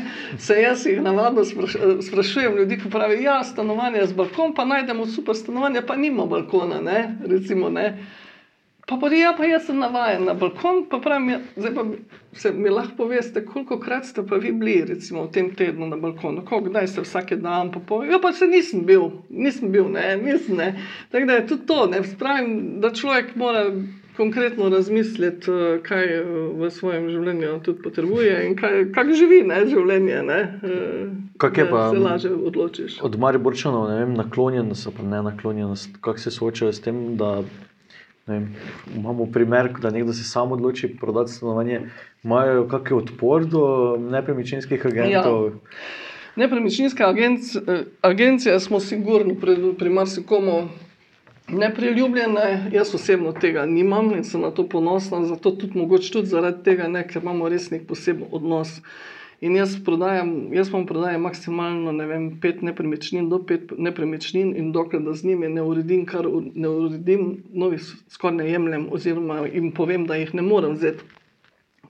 se 0.40 0.56
jaz 0.56 0.86
jih 0.88 1.02
navadno 1.04 1.44
sprašujem, 1.44 2.56
ljudi, 2.62 2.80
ki 2.80 2.88
pravijo, 2.92 3.20
da 3.20 3.26
ja, 3.26 3.36
je 3.42 3.50
stanovanje 3.50 4.06
z 4.08 4.16
balkonom, 4.16 4.54
pa 4.56 4.64
najdemo 4.64 5.04
super 5.06 5.36
stanovanje, 5.36 5.84
pa 5.84 5.98
nima 6.00 6.24
balkona. 6.30 6.80
Ne? 6.80 7.02
Recimo, 7.28 7.68
ne? 7.68 7.90
Pa 8.88 8.96
pa 8.96 9.06
ja, 9.14 9.34
pa 9.36 9.44
jaz 9.46 9.68
sem 9.68 9.76
navaden 9.78 10.24
na 10.26 10.32
balkon, 10.34 10.80
pa 10.90 10.98
pravim, 10.98 11.28
ja, 11.30 11.36
zdaj 11.60 11.74
pa 11.76 11.84
se 12.32 12.50
mi 12.56 12.72
lahko 12.72 12.96
poveste, 13.04 13.44
koliko 13.46 13.76
krat 13.78 14.08
ste 14.08 14.24
pa 14.26 14.40
vi 14.40 14.50
bili, 14.50 14.80
recimo, 14.88 15.28
v 15.28 15.30
tem 15.36 15.52
tednu 15.54 15.86
na 15.86 15.98
balkonu, 16.00 16.42
koliko 16.48 16.72
kdaj 16.72 16.88
ste 16.90 17.04
vsak 17.04 17.36
dan, 17.44 17.70
pa 17.70 18.00
ja, 18.08 18.18
pa 18.18 18.32
se 18.32 18.48
nisem 18.50 18.82
bil, 18.88 19.10
nisem 19.28 19.70
bil, 19.70 19.92
ne, 19.92 20.16
nisem, 20.24 20.56
ne. 20.56 20.72
Tako 21.12 21.28
da 21.28 21.36
je 21.38 21.46
tudi 21.52 21.66
to, 21.68 21.86
ne, 21.92 22.02
pravim, 22.18 22.56
da 22.80 22.90
človek 22.90 23.36
mora 23.38 23.68
konkretno 24.20 24.68
razmisliti, 24.68 25.50
eh, 25.50 25.78
kaj 25.82 26.04
eh, 26.04 26.24
v 26.60 26.68
svojem 26.70 27.08
življenju 27.08 27.54
tudi 27.64 27.80
potrebuje 27.82 28.34
in 28.46 28.56
kaj, 28.58 28.90
kak 28.92 29.12
živi, 29.16 29.40
ne, 29.48 29.62
življenje, 29.70 30.18
ne. 30.28 30.40
Eh, 30.60 31.06
kak 31.40 31.60
je 31.62 31.66
pa? 31.70 31.86
Se 31.94 32.02
lažje 32.04 32.32
odločiš. 32.50 32.98
Od 33.06 33.16
Mariborčanov, 33.22 33.88
ne 33.88 33.96
vem, 34.02 34.12
naklonjenost, 34.18 34.90
pa 34.96 35.06
ne 35.08 35.22
naklonjenost, 35.30 35.96
kako 36.04 36.20
se 36.20 36.34
soočajo 36.36 36.76
s 36.76 36.84
tem, 36.84 37.00
da 37.20 37.38
vem, 38.28 38.50
imamo 38.98 39.30
primer, 39.32 39.72
da 39.80 39.94
nekdo 39.94 40.12
se 40.12 40.28
samo 40.28 40.58
odloči 40.58 40.92
prodati 41.00 41.32
stanovanje, 41.38 41.80
imajo 42.24 42.68
kakšen 42.68 43.00
odpor 43.00 43.48
do 43.48 43.64
nepremičninskih 44.04 44.86
agentov. 44.92 45.48
Ja. 45.48 45.80
Nepremičninske 46.44 47.08
agencije, 47.08 47.80
agencije 48.06 48.60
smo 48.60 48.84
sigurni 48.84 49.34
pri, 49.40 49.56
pri 49.78 49.90
marsikomu 49.90 50.60
nepriljubljene. 51.52 52.70
Jaz 52.72 52.94
osebno 52.94 53.32
tega 53.32 53.66
nimam 53.66 54.12
in 54.16 54.24
sem 54.24 54.40
na 54.40 54.50
to 54.50 54.68
ponosna, 54.68 55.24
zato 55.24 55.50
tudi 55.50 55.78
mogoče 55.78 56.12
tudi 56.12 56.32
zaradi 56.32 56.62
tega, 56.64 56.88
ne, 56.88 57.06
ker 57.08 57.22
imamo 57.22 57.48
res 57.48 57.70
nek 57.70 57.86
poseben 57.88 58.28
odnos. 58.32 58.80
In 59.40 59.54
jaz 59.56 59.78
prodajam, 59.84 60.52
jaz 60.52 60.68
vam 60.68 60.84
prodajam 60.86 61.22
maksimalno 61.24 61.94
vem, 62.08 62.26
pet 62.40 62.60
nepremičnin, 62.62 63.30
do 63.30 63.38
pet 63.44 63.70
nepremičnin, 63.72 64.52
in 64.56 64.72
dokler 64.72 65.00
da 65.02 65.14
z 65.16 65.30
njimi 65.30 65.48
ne 65.48 65.62
uredim, 65.64 66.04
kar 66.06 66.28
ne 66.54 66.68
uredim, 66.68 67.30
novih 67.52 67.80
skoraj 68.12 68.36
ne 68.36 68.50
jemljem, 68.50 68.90
oziroma 68.92 69.46
jim 69.46 69.72
povem, 69.72 70.04
da 70.06 70.20
jih 70.20 70.34
ne 70.34 70.44
morem 70.44 70.76
vzeti 70.76 71.19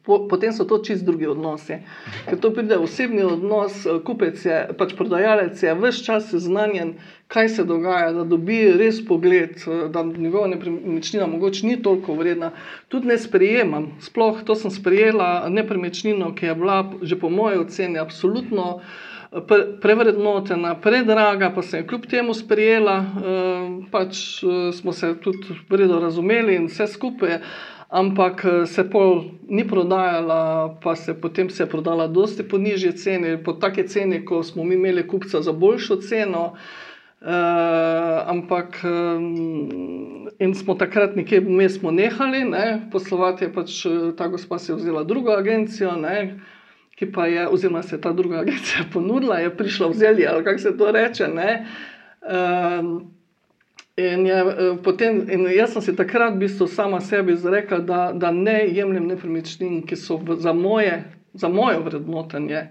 potem 0.04 0.52
so 0.52 0.64
to 0.64 0.78
čist 0.78 1.04
drugi 1.04 1.26
odnosi. 1.26 1.80
Ker 2.28 2.38
to 2.40 2.50
pride 2.54 2.78
osebni 2.78 3.22
odnos, 3.22 3.86
eh, 3.86 4.00
kupec 4.04 4.44
je, 4.44 4.58
pač 4.78 4.94
prodajalec 4.96 5.62
je 5.62 5.74
vse 5.74 6.04
čas 6.04 6.30
seznanjen, 6.30 6.94
kaj 7.28 7.48
se 7.48 7.64
dogaja, 7.64 8.12
da 8.12 8.24
dobi 8.24 8.72
res 8.78 9.04
pogled, 9.06 9.60
eh, 9.66 9.88
da 9.92 10.02
njegova 10.02 10.48
nepremičnina 10.48 11.26
mogoče 11.26 11.66
ni 11.66 11.82
toliko 11.82 12.14
vredna. 12.14 12.52
Tudi 12.88 13.08
ne 13.08 13.18
sprejemam, 13.18 13.92
sploh 14.00 14.42
to 14.44 14.54
sem 14.54 14.70
sprejela 14.70 15.48
nepremičnino, 15.48 16.34
ki 16.34 16.46
je 16.46 16.54
bila 16.54 16.92
že 17.02 17.20
po 17.20 17.28
moji 17.30 17.58
oceni 17.58 17.98
absolutno. 17.98 18.80
Eh, 19.32 19.40
prevrednotena, 19.80 20.74
predraga, 20.80 21.52
pa 21.54 21.62
se 21.62 21.76
je 21.76 21.86
kljub 21.86 22.06
temu 22.06 22.34
sprejela, 22.34 23.04
pač 23.90 24.42
smo 24.74 24.92
se 24.92 25.14
tudi 25.22 25.54
vredno 25.68 26.00
razumeli 26.00 26.56
in 26.56 26.66
vse 26.66 26.86
skupaj 26.86 27.38
ampak 27.90 28.44
eh, 28.44 28.66
se 28.66 28.90
pol 28.90 29.24
ni 29.48 29.66
prodajala, 29.68 30.78
pa 30.82 30.96
se 30.96 31.14
potem 31.14 31.50
se 31.50 31.62
je 31.62 31.66
prodala 31.66 32.06
dosti 32.06 32.42
po 32.42 32.58
nižji 32.58 32.92
ceni, 32.92 33.44
po 33.44 33.52
taki 33.52 33.88
ceni, 33.88 34.24
ko 34.24 34.42
smo 34.42 34.64
mi 34.64 34.74
imeli 34.74 35.06
kupca 35.06 35.42
za 35.42 35.52
boljšo 35.52 35.96
ceno. 35.96 36.54
Uh, 37.20 37.28
ampak 38.26 38.80
um, 38.80 40.30
in 40.40 40.54
smo 40.56 40.72
takrat 40.74 41.16
nekje 41.16 41.42
vmes 41.44 41.76
nehali 41.82 42.46
ne, 42.48 42.88
poslovati, 42.88 43.50
pač 43.52 43.84
ta 44.16 44.28
gospa 44.32 44.56
si 44.58 44.72
je 44.72 44.76
vzela 44.78 45.04
drugo 45.04 45.36
agencijo, 45.36 45.98
ne, 46.00 46.40
ki 46.96 47.12
pa 47.12 47.26
je, 47.28 47.44
oziroma 47.44 47.82
se 47.82 47.96
je 47.96 48.00
ta 48.00 48.14
druga 48.16 48.40
agencija 48.44 48.88
ponudila, 48.92 49.36
je 49.44 49.52
prišla 49.52 49.92
v 49.92 49.98
zelje 50.00 50.26
ali 50.32 50.44
kako 50.44 50.58
se 50.58 50.76
to 50.76 50.92
reče. 50.92 51.28
Ne, 51.28 51.66
uh, 52.24 53.04
In, 54.00 54.26
je, 54.26 54.34
eh, 54.34 54.76
potem, 54.82 55.24
in 55.28 55.46
jaz 55.52 55.72
sem 55.72 55.82
si 55.82 55.96
takrat 55.96 56.34
v 56.34 56.46
bistvu 56.46 56.68
sama 56.68 57.00
sebi 57.04 57.34
izrekla, 57.36 57.80
da, 57.84 58.00
da 58.12 58.30
ne 58.32 58.62
jemljem 58.68 59.08
nepremičnin, 59.12 59.80
ki 59.86 59.96
so 59.96 60.16
v, 60.16 60.38
za, 60.40 60.54
moje, 60.56 61.02
za 61.34 61.48
moje 61.52 61.80
vrednotenje 61.84 62.68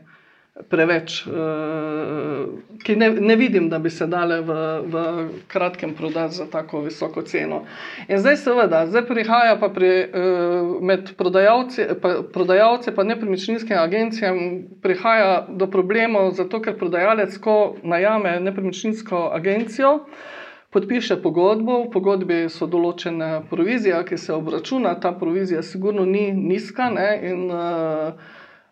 preveč, 0.70 1.22
uh, 1.24 2.50
ki 2.84 2.96
ne, 3.00 3.08
ne 3.16 3.36
vidim, 3.40 3.70
da 3.72 3.78
bi 3.80 3.88
se 3.90 4.08
dale 4.12 4.42
v, 4.44 4.56
v 4.92 5.04
kratkem 5.48 5.94
prodati 5.96 6.36
za 6.36 6.50
tako 6.52 6.82
visoko 6.84 7.22
ceno. 7.24 7.62
In 8.08 8.20
zdaj, 8.20 8.36
seveda, 8.42 8.82
zdaj 8.90 9.06
prihaja 9.08 9.56
pa 9.62 9.70
pri, 9.72 9.92
uh, 10.04 10.74
med 10.84 11.14
prodajalci, 11.16 11.86
pa, 12.02 12.12
prodajalci 12.34 12.92
in 12.92 13.08
nepremičninskim 13.14 13.78
agencijam 13.78 14.42
prihaja 14.84 15.46
do 15.48 15.70
problemov, 15.72 16.34
zato 16.36 16.60
ker 16.60 16.76
prodajalec, 16.76 17.38
ko 17.40 17.78
najame 17.84 18.40
nepremičninsko 18.44 19.30
agencijo, 19.40 19.94
uh, 20.04 20.28
podpiše 20.70 21.18
pogodbo, 21.22 21.84
v 21.84 21.92
pogodbi 21.94 22.44
so 22.54 22.68
določene 22.70 23.30
provizije, 23.50 23.98
ki 24.06 24.18
se 24.22 24.36
obračuna, 24.36 24.94
ta 25.02 25.12
provizija, 25.18 25.64
sigurno 25.66 26.06
ni 26.06 26.30
nizka, 26.34 26.92
ne, 26.94 27.08
in, 27.26 27.48
uh, 27.50 28.14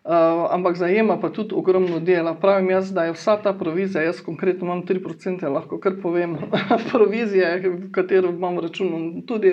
uh, 0.06 0.44
ampak 0.54 0.78
zajema 0.78 1.18
pa 1.18 1.32
tudi 1.34 1.56
ogromno 1.58 1.98
dela. 1.98 2.36
Pravim 2.38 2.70
jaz, 2.70 2.92
da 2.94 3.08
je 3.08 3.16
vsa 3.18 3.36
ta 3.42 3.52
provizija, 3.52 4.06
jaz 4.06 4.22
konkretno 4.22 4.68
imam 4.70 4.84
3%, 4.86 5.42
lahko 5.50 5.80
kar 5.82 5.98
povem, 6.02 6.38
provizije, 6.92 7.54
v 7.66 7.92
katero 7.94 8.30
imam 8.30 8.62
račun, 8.62 9.24
tudi 9.26 9.52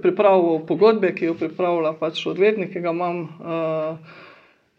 pripravo 0.00 0.62
pogodbe, 0.64 1.12
ki 1.12 1.28
jo 1.28 1.40
pripravlja 1.40 1.92
pač 2.00 2.24
odvetnik, 2.30 2.72
ki 2.72 2.86
ga 2.86 2.96
imam. 2.96 3.26
Uh, 3.40 4.22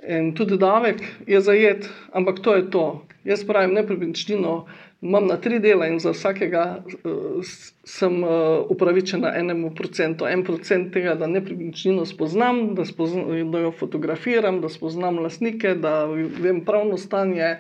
In 0.06 0.36
tudi 0.38 0.58
davek 0.58 1.02
je 1.26 1.40
zajet, 1.42 1.90
ampak 2.14 2.40
to 2.40 2.54
je 2.56 2.70
to. 2.70 3.06
Jaz 3.26 3.42
pravim, 3.48 3.74
nepremičnino 3.74 4.66
imam 5.06 5.28
na 5.28 5.38
tri 5.38 5.60
dela 5.60 5.88
in 5.88 6.00
za 6.00 6.12
vsakega 6.12 6.64
uh, 6.82 7.46
sem 7.84 8.24
uh, 8.24 8.66
upravičen 8.70 9.22
na 9.22 9.34
enemu 9.38 9.72
procentu. 9.76 10.28
En 10.28 10.44
procent 10.44 10.94
tega, 10.94 11.16
da 11.16 11.28
nepremičnino 11.28 12.06
spoznam, 12.06 12.74
da, 12.76 12.86
spoznam, 12.86 13.52
da 13.52 13.64
jo 13.68 13.72
fotografiram, 13.72 14.62
da 14.62 14.70
spoznam 14.70 15.20
lastnike, 15.24 15.76
da 15.76 16.06
vem 16.42 16.64
pravno 16.66 16.98
stanje, 16.98 17.58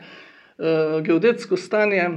uh, 0.57 1.01
geodetsko 1.05 1.57
stanje. 1.57 2.09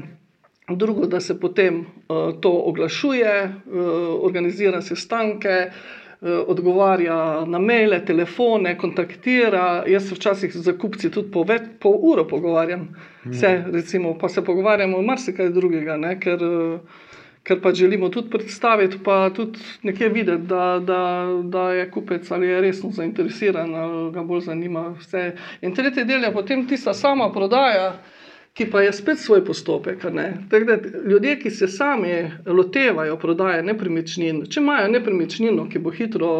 Drugo, 0.69 1.07
da 1.07 1.21
se 1.21 1.41
potem 1.41 1.81
uh, 1.81 2.41
to 2.41 2.51
oglašuje, 2.53 3.33
uh, 3.45 4.25
organizira 4.25 4.83
sestanke, 4.83 5.71
uh, 5.71 6.08
odgovarja 6.21 7.45
na 7.47 7.59
maile, 7.59 8.05
telefone, 8.05 8.79
kontaktira. 8.79 9.85
Jaz 9.87 10.09
se 10.09 10.15
včasih 10.15 10.57
z 10.57 10.75
kupci 10.79 11.11
tudi 11.11 11.31
po 11.31 11.45
več 11.47 11.69
pol 11.81 11.95
uro 12.13 12.25
pogovarjam, 12.27 12.89
se, 13.33 13.65
recimo, 13.73 14.17
pa 14.19 14.29
se 14.29 14.45
pogovarjamo 14.45 14.99
o 14.99 15.03
marsikaj 15.03 15.53
drugega, 15.55 15.97
ne, 15.97 16.17
ker, 16.21 16.43
eh, 16.43 17.07
ker 17.43 17.63
pa 17.63 17.73
želimo 17.73 18.09
tudi 18.09 18.31
predstaviti, 18.31 18.99
pa 19.05 19.31
tudi 19.31 19.63
nekje 19.83 20.09
videti, 20.09 20.47
da, 20.51 20.81
da, 20.83 21.01
da 21.45 21.71
je 21.73 21.91
kupec 21.91 22.31
ali 22.31 22.49
je 22.49 22.61
resno 22.61 22.91
zainteresiran 22.91 23.75
ali 23.75 24.13
ga 24.13 24.23
bolj 24.23 24.41
zanima 24.51 24.89
vse. 24.99 25.33
In 25.63 25.75
tretji 25.75 26.05
del 26.05 26.25
je 26.25 26.33
potem 26.33 26.67
tista 26.67 26.95
sama 26.95 27.33
prodaja 27.33 27.93
ki 28.59 28.67
pa 28.71 28.81
je 28.83 28.93
spet 28.93 29.19
svoj 29.19 29.45
postopek. 29.45 30.03
Da, 30.03 30.79
ljudje, 31.11 31.39
ki 31.39 31.51
se 31.51 31.69
sami 31.69 32.31
lotevajo 32.47 33.17
prodaje 33.17 33.63
nepremičnin, 33.63 34.43
če 34.51 34.61
imajo 34.61 34.89
nepremičnino, 34.91 35.69
ki 35.71 35.79
bo 35.79 35.93
hitro, 35.95 36.31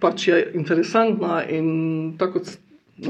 pač 0.00 0.28
je 0.30 0.38
interesantna 0.56 1.42
in 1.52 1.68
tako, 2.18 2.40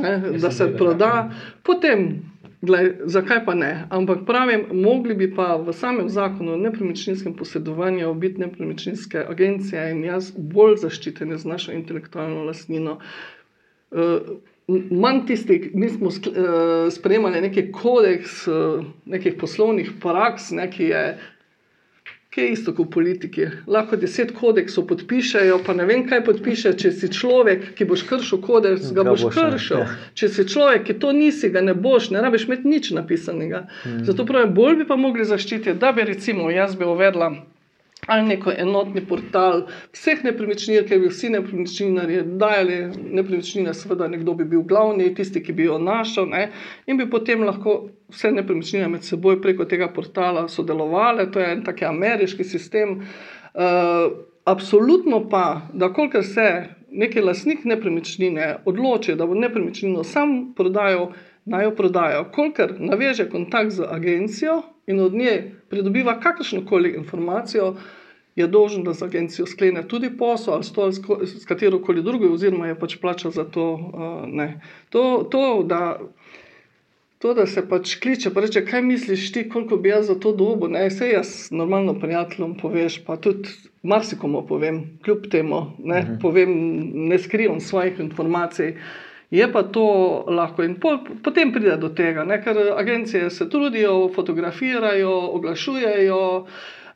ne, 0.00 0.16
da 0.42 0.50
se 0.50 0.72
proda, 0.76 1.30
potem. 1.62 2.10
Glej, 2.58 2.88
zakaj 3.06 3.44
pa 3.46 3.52
ne? 3.54 3.84
Ampak 3.94 4.24
pravim, 4.26 4.64
mogli 4.74 5.14
bi 5.14 5.28
pa 5.30 5.52
v 5.62 5.70
samem 5.70 6.08
zakonu 6.10 6.56
o 6.56 6.58
nepremičninskem 6.58 7.36
posedovanju 7.38 8.10
biti 8.18 8.42
nepremičninske 8.42 9.22
agencije 9.30 9.84
in 9.92 10.00
jaz 10.02 10.32
bolj 10.34 10.80
zaščitene 10.82 11.38
z 11.38 11.46
našo 11.46 11.76
intelektualno 11.76 12.42
lastnino. 12.48 12.96
Uh, 13.94 14.42
manj 14.68 15.26
tistih, 15.26 15.70
mi 15.74 15.88
smo 15.88 16.08
uh, 16.08 16.92
sprejemali 16.92 17.40
neki 17.40 17.72
kodeks, 17.72 18.46
uh, 18.46 18.84
nekih 19.04 19.34
poslovnih 19.40 19.90
praks, 20.00 20.50
neki 20.50 20.84
je. 20.84 21.18
Kaj 22.34 22.44
je 22.44 22.52
isto 22.52 22.74
kot 22.76 22.90
politiki? 22.92 23.46
Lahko 23.66 23.96
deset 23.96 24.34
kodeksov 24.36 24.84
podpišejo, 24.86 25.62
pa 25.66 25.72
ne 25.74 25.86
vem, 25.88 26.04
kaj 26.06 26.20
podpiše. 26.26 26.74
Če 26.76 26.92
si 26.92 27.08
človek, 27.08 27.70
ki 27.74 27.86
boš 27.88 28.04
kršil 28.10 28.42
kodeks, 28.44 28.90
ga, 28.92 29.02
ga 29.02 29.14
boš 29.16 29.24
kršil. 29.32 29.80
Ja. 29.80 29.86
Če 30.14 30.28
si 30.36 30.44
človek, 30.52 30.84
ki 30.90 30.98
to 31.00 31.14
nisi, 31.16 31.48
ga 31.50 31.64
ne 31.64 31.72
boš, 31.74 32.10
ne 32.12 32.20
rabiš 32.22 32.44
imeti 32.46 32.68
nič 32.68 32.90
napisanega. 32.92 33.64
Mm. 33.88 34.04
Zato 34.04 34.28
pravim, 34.28 34.52
bolj 34.54 34.82
bi 34.82 34.88
pa 34.90 35.00
mogli 35.00 35.24
zaščititi, 35.24 35.78
da 35.80 35.94
bi 35.96 36.04
recimo 36.04 36.52
jaz 36.52 36.76
bi 36.76 36.84
uvedla 36.84 37.32
ali 38.08 38.28
neko 38.28 38.52
enotni 38.56 39.02
portal 39.06 39.66
vseh 39.92 40.22
nepremičnin, 40.24 40.86
ker 40.88 41.00
bi 41.02 41.10
vsi 41.12 41.28
nepremičninari 41.34 42.22
dajali 42.40 42.78
nepremičnine, 43.18 43.74
seveda 43.76 44.08
nekdo 44.08 44.32
bi 44.38 44.46
bil 44.48 44.62
glavni, 44.68 45.10
tisti, 45.14 45.42
ki 45.44 45.52
bi 45.52 45.66
jo 45.68 45.76
našel 45.78 46.30
ne? 46.32 46.46
in 46.86 46.96
bi 46.96 47.08
potem 47.10 47.44
lahko 47.44 47.76
vse 48.08 48.32
nepremičnine 48.32 48.88
med 48.88 49.04
seboj 49.04 49.42
preko 49.44 49.68
tega 49.68 49.90
portala 49.92 50.46
sodelovali. 50.48 51.28
To 51.32 51.40
je 51.40 51.52
en 51.52 51.62
taki 51.64 51.84
ameriški 51.84 52.44
sistem. 52.48 53.02
Uh, 53.52 54.08
absolutno 54.48 55.28
pa, 55.28 55.68
da 55.72 55.92
kolikor 55.92 56.24
se 56.24 56.48
neki 56.90 57.20
lasnik 57.20 57.64
nepremičnine 57.64 58.56
odloči, 58.64 59.14
da 59.14 59.26
bo 59.26 59.34
nepremičnino 59.34 60.04
sam 60.04 60.54
prodajal, 60.56 61.10
naj 61.44 61.64
jo 61.64 61.76
prodajo. 61.76 62.24
Kolikor 62.32 62.74
naveže 62.78 63.28
kontakt 63.28 63.70
z 63.70 63.84
agencijo 63.90 64.62
in 64.86 65.00
od 65.00 65.14
nje 65.14 65.52
pridobiva 65.68 66.20
kakršno 66.20 66.64
koli 66.66 66.94
informacijo, 66.96 67.74
je 68.38 68.46
dolžen, 68.46 68.84
da 68.84 68.94
z 68.94 69.02
agencijo 69.08 69.46
sklene 69.46 69.82
tudi 69.88 70.10
posel 70.16 70.54
ali 70.54 70.64
stol 70.64 70.92
s 70.92 71.46
katero 71.48 71.80
koli 71.82 72.02
drugo, 72.02 72.30
oziroma 72.32 72.68
je 72.68 72.78
pač 72.78 72.96
plačal 73.00 73.34
za 73.34 73.44
to. 73.44 73.72
Uh, 73.74 74.52
to, 74.90 75.28
to, 75.30 75.62
da, 75.66 75.98
to, 77.18 77.34
da 77.34 77.46
se 77.46 77.64
pač 77.68 77.96
kliče, 78.02 78.30
pa 78.34 78.44
reče, 78.44 78.64
kaj 78.66 78.82
misliš 78.82 79.32
ti, 79.32 79.48
koliko 79.48 79.76
bi 79.76 79.88
jaz 79.88 80.06
za 80.06 80.14
to 80.14 80.32
dobo, 80.32 80.68
ne, 80.68 80.86
vse 80.88 81.10
jaz 81.10 81.34
normalno 81.50 81.96
prijateljem 81.98 82.54
poveš, 82.60 83.00
pa 83.06 83.16
tudi 83.16 83.50
marsikomu 83.82 84.44
povem, 84.46 84.84
kljub 85.04 85.28
temu, 85.30 85.66
ne, 85.78 86.00
mhm. 86.02 86.18
povem, 86.22 86.56
ne 87.10 87.18
skrivam 87.18 87.60
svojih 87.60 88.00
informacij. 88.00 88.74
Je 89.30 89.44
pa 89.52 89.60
to 89.62 89.84
lahko, 90.32 90.64
in 90.64 90.78
po, 90.80 90.94
potem 91.24 91.50
pride 91.52 91.76
do 91.76 91.90
tega, 91.92 92.24
ne, 92.24 92.38
ker 92.40 92.56
agencije 92.78 93.28
se 93.30 93.48
trudijo, 93.50 94.08
fotografirajo, 94.14 95.12
oglašujejo. 95.36 96.22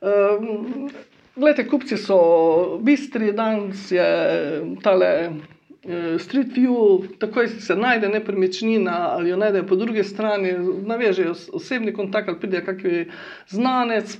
Um, 0.01 0.89
Glede, 1.35 1.63
kupci 1.67 1.97
so 1.97 2.77
bistri, 2.85 3.31
danes 3.33 3.91
je 3.91 4.05
tale 4.83 5.29
uh, 5.29 6.19
Street 6.21 6.51
View, 6.53 7.07
takoj 7.19 7.47
se 7.47 7.75
najde 7.75 8.09
nepremičnina 8.09 8.97
ali 9.15 9.29
jo 9.29 9.37
najde 9.37 9.63
po 9.67 9.75
drugi 9.75 10.03
strani, 10.03 10.51
navežejo 10.85 11.33
osebni 11.53 11.93
kontakt 11.93 12.29
ali 12.29 12.39
pride 12.39 12.61
kakšen 12.65 13.09
znanec, 13.49 14.13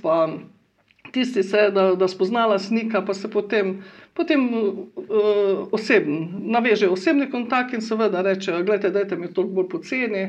tisti 1.12 1.42
se, 1.42 1.68
da, 1.70 1.94
da 1.94 2.08
spoznala 2.08 2.58
snika, 2.58 3.04
pa 3.06 3.14
se 3.14 3.30
potem, 3.30 3.84
potem 4.14 4.48
uh, 4.54 5.68
osebn, 5.70 6.16
navežejo 6.50 6.92
osebni 6.92 7.30
kontakt 7.30 7.74
in 7.74 7.80
seveda 7.80 8.22
rečejo, 8.26 8.64
gledajte, 8.64 8.90
dajte 8.90 9.16
mi 9.16 9.30
toliko 9.30 9.54
bolj 9.60 9.68
poceni. 9.68 10.24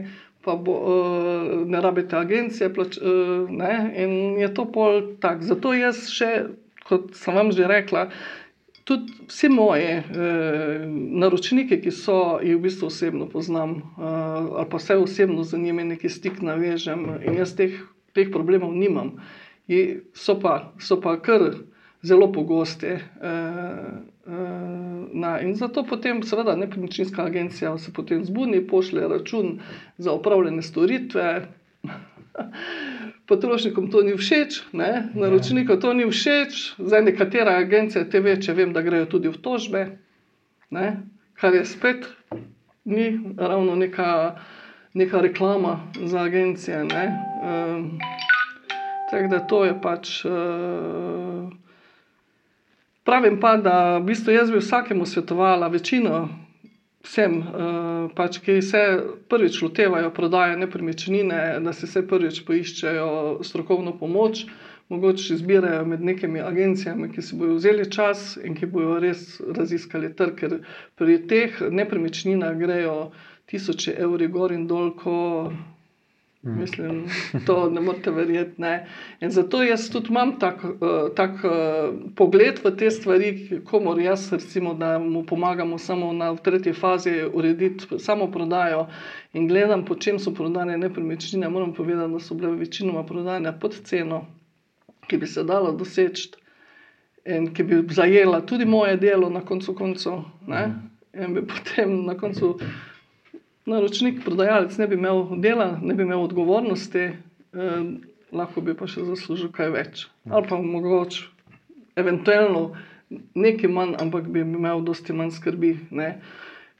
Pa 0.45 0.53
bo, 0.55 0.73
uh, 0.77 1.65
ne 1.65 1.79
rabite 1.81 2.13
agencije, 2.15 2.67
plač, 2.73 2.99
uh, 3.01 3.49
ne, 3.49 3.71
in 3.97 4.11
je 4.37 4.51
to 4.53 4.67
pol 4.69 5.01
tak. 5.17 5.41
Zato 5.41 5.73
jaz 5.73 6.03
še 6.13 6.29
kot 6.85 7.15
sem 7.17 7.35
vam 7.35 7.51
že 7.51 7.67
rekla, 7.67 8.09
tudi 8.85 9.13
vsi 9.27 9.49
moji 9.49 9.89
eh, 9.89 10.03
naročniki, 11.21 11.81
ki 11.81 11.91
so 11.91 12.37
jih 12.43 12.59
v 12.59 12.65
bistvu 12.67 12.91
osebno 12.91 13.29
poznam, 13.29 13.77
eh, 13.77 14.05
ali 14.05 14.69
pa 14.69 14.77
vse 14.77 14.97
osebno 15.01 15.43
z 15.43 15.57
njimi 15.57 15.83
neki 15.95 16.09
stik 16.09 16.41
navežem, 16.41 17.07
in 17.25 17.41
jaz 17.41 17.55
teh, 17.57 17.79
teh 18.13 18.29
problemov 18.31 18.75
nimam. 18.77 19.17
I 19.67 20.05
so 20.13 20.37
pa, 20.37 20.75
so 20.77 20.99
pa 21.01 21.17
kar 21.17 21.49
zelo 22.05 22.31
pogosti. 22.31 22.87
Eh, 22.87 22.99
eh, 24.27 25.43
in 25.43 25.55
zato 25.55 25.83
potem, 25.83 26.21
seveda, 26.23 26.55
nepremičninska 26.55 27.25
agencija 27.25 27.77
se 27.77 27.93
potem 27.93 28.25
zbudi, 28.25 28.67
pošlje 28.67 29.07
račun 29.07 29.59
za 29.97 30.13
upravljene 30.13 30.61
storitve. 30.61 31.47
Potrošnikom 33.27 33.89
to 33.91 34.01
ni 34.01 34.13
všeč, 34.17 34.61
ne? 34.73 35.09
naročnikom 35.15 35.81
to 35.81 35.93
ni 35.93 36.05
všeč, 36.09 36.75
zdaj 36.77 37.01
nekatera 37.01 37.57
agencija 37.57 38.05
te 38.09 38.19
ve, 38.19 38.37
če 38.41 38.53
vem, 38.53 38.73
da 38.73 38.85
grejo 38.85 39.05
tudi 39.05 39.31
v 39.31 39.41
tožbe, 39.41 39.85
ne? 40.69 40.87
kar 41.39 41.53
je 41.53 41.65
spet 41.65 42.05
ni 42.85 43.19
ravno 43.37 43.75
neka, 43.75 44.39
neka 44.93 45.21
reklama 45.21 45.79
za 46.05 46.21
agencije. 46.29 46.85
Um, 46.85 47.99
Tako 49.09 49.27
da 49.27 49.39
to 49.39 49.65
je 49.65 49.73
pač. 49.81 50.25
Uh, 50.25 50.31
pravim 53.03 53.39
pa, 53.39 53.57
da 53.57 53.97
v 53.97 54.05
bistvu 54.09 54.33
jaz 54.33 54.51
bi 54.51 54.57
vsakemu 54.57 55.05
svetovala, 55.05 55.67
večino 55.67 56.29
vsem, 57.05 57.37
uh, 57.39 58.11
pač, 58.17 58.39
ki 58.43 58.59
se 58.65 58.81
prvič 59.29 59.61
lotevajo 59.61 60.11
prodaje 60.13 60.57
nepremičnine, 60.57 61.41
da 61.63 61.73
se 61.73 61.87
vse 61.87 62.03
prvič 62.07 62.41
poiščejo 62.47 63.09
strokovno 63.45 63.95
pomoč, 63.99 64.45
mogoče 64.89 65.33
izbirajo 65.33 65.85
med 65.85 66.03
nekimi 66.05 66.41
agencijami, 66.41 67.09
ki 67.13 67.21
si 67.21 67.37
bodo 67.37 67.55
vzeli 67.57 67.87
čas 67.91 68.35
in 68.43 68.57
ki 68.57 68.69
bodo 68.69 68.99
res 69.01 69.39
raziskali 69.41 70.11
trg, 70.17 70.35
ker 70.41 70.59
pri 70.99 71.21
teh 71.29 71.61
nepremičninah 71.71 72.53
grejo 72.59 72.97
tisoče 73.49 73.95
evri 74.05 74.27
gor 74.27 74.53
in 74.53 74.67
dol, 74.67 74.93
ko 74.97 75.15
Mm. 76.45 76.59
Mislim, 76.59 77.05
to 77.45 77.69
ne 77.69 77.81
morete 77.81 78.11
verjeti. 78.11 78.61
Ne? 78.61 78.87
In 79.19 79.31
zato 79.31 79.63
jaz 79.63 79.89
tudi 79.89 80.07
imam 80.09 80.39
tak, 80.39 80.63
uh, 80.63 80.69
tak 81.15 81.31
uh, 81.31 81.95
pogled 82.15 82.59
v 82.63 82.71
te 82.77 82.91
stvari, 82.91 83.61
komor 83.65 83.99
jaz, 84.01 84.31
recimo, 84.33 84.73
da 84.73 84.99
mu 84.99 85.23
pomagamo 85.25 85.77
samo 85.77 86.13
na 86.13 86.35
tretji 86.35 86.73
fazi 86.73 87.15
urediti 87.33 87.99
samo 87.99 88.31
prodajo 88.31 88.87
in 89.33 89.47
gledam, 89.47 89.85
po 89.85 89.95
čem 89.95 90.19
so 90.19 90.33
prodane 90.33 90.77
nepremičnine. 90.77 91.49
Moram 91.49 91.73
povedati, 91.73 92.13
da 92.13 92.19
so 92.19 92.35
bile 92.35 92.51
večinoma 92.51 93.05
prodane 93.05 93.59
pod 93.59 93.81
ceno, 93.83 94.25
ki 95.07 95.17
bi 95.17 95.27
se 95.27 95.43
dalo 95.43 95.71
doseči 95.71 96.29
in 97.25 97.53
ki 97.53 97.63
bi 97.63 97.81
zajela 97.89 98.45
tudi 98.45 98.65
moje 98.65 98.97
delo 98.97 99.29
na 99.29 99.41
koncu 99.41 99.73
koncev. 99.75 100.21
Mm. 100.47 100.77
In 101.23 101.33
bi 101.33 101.41
potem 101.47 102.05
na 102.05 102.13
koncu 102.17 102.59
naročnik, 103.65 104.23
prodajalec 104.23 104.77
ne 104.77 104.87
bi 104.87 104.95
imel 104.95 105.25
dela, 105.41 105.79
ne 105.81 105.93
bi 105.93 106.03
imel 106.03 106.23
odgovornosti, 106.23 106.99
eh, 106.99 107.85
lahko 108.31 108.61
bi 108.61 108.75
pa 108.77 108.87
še 108.87 109.05
zaslužil 109.05 109.51
kaj 109.51 109.69
več. 109.73 110.07
Ali 110.29 110.47
pa 110.47 110.59
mogoče, 110.61 111.29
eventualno 111.95 112.75
nekaj 113.35 113.69
manj, 113.69 113.95
ampak 114.01 114.27
bi 114.27 114.41
imel 114.41 114.81
dosti 114.85 115.13
manj 115.13 115.31
skrbi. 115.37 115.77
Ne. 115.91 116.19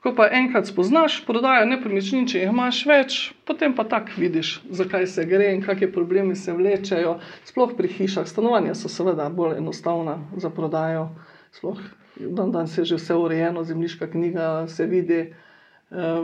Ko 0.05 0.13
pa 0.13 0.27
enkrat 0.38 0.67
spoznaš 0.69 1.23
prodajo 1.25 1.65
nepremičnin, 1.65 2.27
če 2.29 2.43
jih 2.43 2.51
imaš 2.53 2.83
več, 2.86 3.15
potem 3.45 3.73
pa 3.73 3.88
tako 3.89 4.19
vidiš, 4.21 4.59
zakaj 4.69 5.07
se 5.09 5.25
gre 5.25 5.49
in 5.55 5.63
kakšne 5.65 5.89
problemi 5.93 6.36
se 6.38 6.53
vlečejo. 6.53 7.17
Sploh 7.49 7.73
pri 7.77 7.89
hišah, 7.89 8.27
stanovanja 8.29 8.75
so 8.77 8.91
seveda 8.91 9.29
bolj 9.33 9.57
enostavna 9.57 10.19
za 10.38 10.53
prodajo. 10.53 11.07
Sploh 11.57 11.81
dan 12.19 12.51
danes 12.51 12.77
je 12.77 12.86
že 12.86 12.95
vse 12.95 13.15
urejeno, 13.15 13.63
zemljiška 13.63 14.07
knjiga 14.11 14.67
se 14.67 14.86
vidi, 14.86 15.19
eh, 15.19 15.33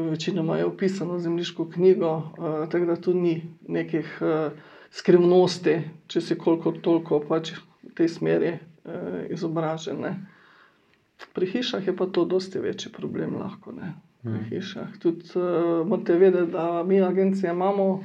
večinoma 0.10 0.58
je 0.58 0.66
opisano 0.66 1.20
zemljiško 1.20 1.70
knjigo, 1.70 2.18
eh, 2.18 2.70
tako 2.70 2.86
da 2.86 2.96
tu 2.96 3.14
ni 3.14 3.44
nekih 3.68 4.18
eh, 4.22 4.50
skrivnosti, 4.92 5.82
če 6.08 6.22
si 6.22 6.38
koliko 6.38 6.72
toliko 6.72 7.20
pač 7.28 7.54
v 7.84 7.94
tej 7.96 8.10
smeri 8.10 8.58
izobražen. 9.30 10.00
Ne. 10.02 10.16
Pri 11.34 11.46
hišah 11.46 11.88
je 11.88 11.94
pa 11.96 12.06
to 12.06 12.26
dosti 12.26 12.60
večji 12.60 12.92
problem. 12.92 13.36
Lahko, 13.38 13.72
Pri 14.22 14.32
hmm. 14.32 14.50
hišah. 14.50 14.98
Tudi 15.00 15.26
uh, 15.36 15.88
morate 15.88 16.18
vedeti, 16.18 16.52
da 16.52 16.84
mi, 16.84 17.02
agencija, 17.02 17.54
imamo 17.54 18.04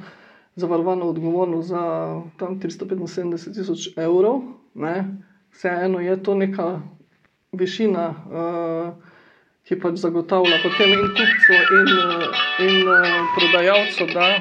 zavarovano 0.55 1.05
odgovornost 1.05 1.69
za 1.69 1.81
tam 2.37 2.59
375 2.61 3.53
tisoč 3.53 3.89
evrov. 3.97 4.41
Ne? 4.73 5.17
Vseeno 5.51 5.99
je 5.99 6.23
to 6.23 6.35
neka 6.35 6.81
višina, 7.51 8.09
uh, 8.09 8.93
ki 9.67 9.75
pač 9.83 9.99
zagotavlja 9.99 10.61
potem 10.63 10.95
in 10.95 11.05
kupcu, 11.17 11.59
in, 11.79 11.93
in 12.67 12.87
uh, 12.87 13.21
prodajalcu, 13.35 14.09
da. 14.13 14.31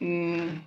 Um, 0.00 0.64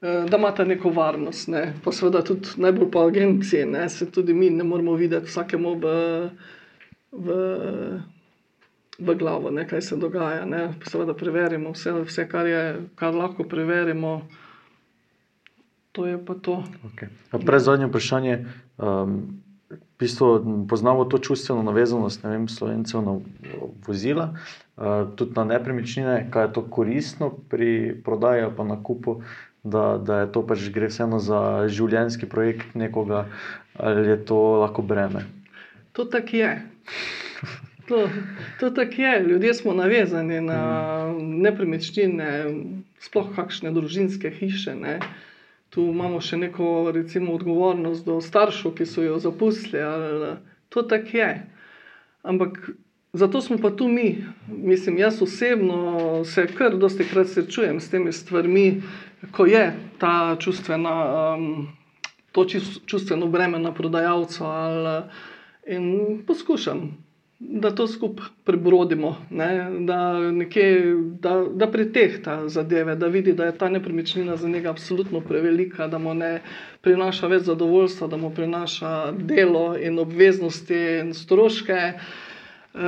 Da 0.00 0.36
imate 0.36 0.64
neko 0.64 0.90
varnost, 0.90 1.48
ne. 1.48 1.72
pa 1.84 1.92
seveda 1.92 2.20
tudi 2.24 2.60
najbolj 2.60 2.90
po 2.92 3.06
agenciji, 3.08 3.64
ne. 3.66 3.88
se 3.88 4.10
tudi 4.12 4.34
mi 4.34 4.50
ne 4.50 4.64
moramo 4.64 4.92
videti 4.94 5.26
vsakemu 5.26 5.72
v, 5.80 5.94
v, 7.12 7.36
v 8.98 9.14
glavo, 9.14 9.50
ne, 9.50 9.64
kaj 9.68 9.82
se 9.82 9.96
dogaja. 9.96 10.44
Ne. 10.44 10.68
Seveda 10.90 11.14
preverimo 11.16 11.72
vse, 11.72 11.94
vse 12.04 12.28
kar, 12.28 12.46
je, 12.46 12.62
kar 12.94 13.16
lahko 13.16 13.48
preverimo. 13.48 14.20
To 15.96 16.06
je 16.06 16.20
pa 16.24 16.34
to. 16.34 16.60
Okay. 16.92 17.08
Prej 17.32 17.64
zadnje 17.64 17.88
vprašanje. 17.88 18.38
Um, 18.76 19.40
v 19.70 19.98
bistvu 19.98 20.66
poznamo 20.68 21.04
to 21.04 21.18
čustveno 21.18 21.62
navezanost 21.62 22.24
vem, 22.24 22.48
slovencev 22.48 23.02
na 23.02 23.18
vozila, 23.86 24.34
uh, 24.76 25.08
tudi 25.16 25.32
na 25.36 25.44
nepremičnine, 25.44 26.28
kaj 26.30 26.44
je 26.44 26.52
to 26.52 26.62
koristno 26.70 27.32
pri 27.50 27.96
prodaji 28.04 28.46
pa 28.56 28.64
nakupu 28.64 29.20
da, 29.66 29.98
da 30.02 30.20
je 30.20 30.32
to 30.32 30.46
pač 30.46 30.68
gre 30.74 30.88
vseeno 30.90 31.18
za 31.22 31.40
življenjski 31.72 32.28
projekt 32.30 32.74
nekoga, 32.78 33.26
ali 33.74 34.08
je 34.12 34.18
to 34.28 34.38
lahko 34.62 34.82
breme. 34.86 35.26
To 35.98 36.06
tako 36.06 36.36
je. 36.36 36.52
To, 37.88 38.02
to 38.60 38.70
tako 38.70 39.02
je. 39.02 39.12
Ljudje 39.26 39.54
smo 39.54 39.74
navezani 39.74 40.40
na 40.40 40.60
nepremičnine, 41.18 42.30
sploh 43.02 43.32
kakšne 43.36 43.72
družinske 43.74 44.30
hiše. 44.38 44.74
Ne. 44.78 44.98
Tu 45.70 45.82
imamo 45.82 46.20
še 46.20 46.36
neko 46.36 46.90
recimo, 46.94 47.34
odgovornost 47.34 48.06
do 48.06 48.20
staršev, 48.20 48.74
ki 48.78 48.86
so 48.86 49.02
jo 49.02 49.18
zapustili. 49.18 49.82
To 50.68 50.82
tako 50.82 51.16
je. 51.16 51.30
Ampak 52.22 52.70
zato 53.12 53.40
smo 53.40 53.58
pa 53.58 53.70
tu 53.70 53.88
mi. 53.88 54.24
Mislim, 54.48 54.98
jaz 54.98 55.22
osebno 55.22 56.24
se 56.24 56.46
kar 56.46 56.76
dosti 56.76 57.04
krat 57.04 57.28
srečujem 57.28 57.80
s 57.80 57.90
temi 57.90 58.12
stvarmi, 58.12 58.82
ko 59.32 59.46
je 59.46 59.72
ta 59.98 60.36
čustvena, 60.40 60.94
um, 61.34 61.68
to 62.32 62.44
čustveno 62.86 63.26
breme 63.26 63.58
na 63.58 63.74
prodajalcu, 63.74 64.44
ali, 64.44 65.02
in 65.66 66.22
poskušam, 66.26 67.05
da 67.38 67.70
to 67.70 67.86
skupaj 67.86 68.26
prebrodimo, 68.44 69.16
ne, 69.30 69.70
da, 69.80 70.30
nekje, 70.30 70.94
da, 71.20 71.44
da 71.54 71.70
pretehta 71.70 72.48
zadeve, 72.48 72.96
da 72.96 73.06
vidi, 73.06 73.32
da 73.32 73.44
je 73.44 73.58
ta 73.58 73.68
nepremičnina 73.68 74.36
za 74.36 74.48
njega 74.48 74.70
absolutno 74.70 75.20
prevelika, 75.20 75.86
da 75.86 75.98
mu 75.98 76.14
ne 76.14 76.40
prinaša 76.80 77.26
več 77.26 77.42
zadovoljstva, 77.42 78.08
da 78.08 78.16
mu 78.16 78.30
prinaša 78.34 79.12
delo 79.12 79.76
in 79.76 79.98
obveznosti 79.98 80.80
in 81.00 81.12
stroške. 81.14 81.92
Uh, 82.76 82.82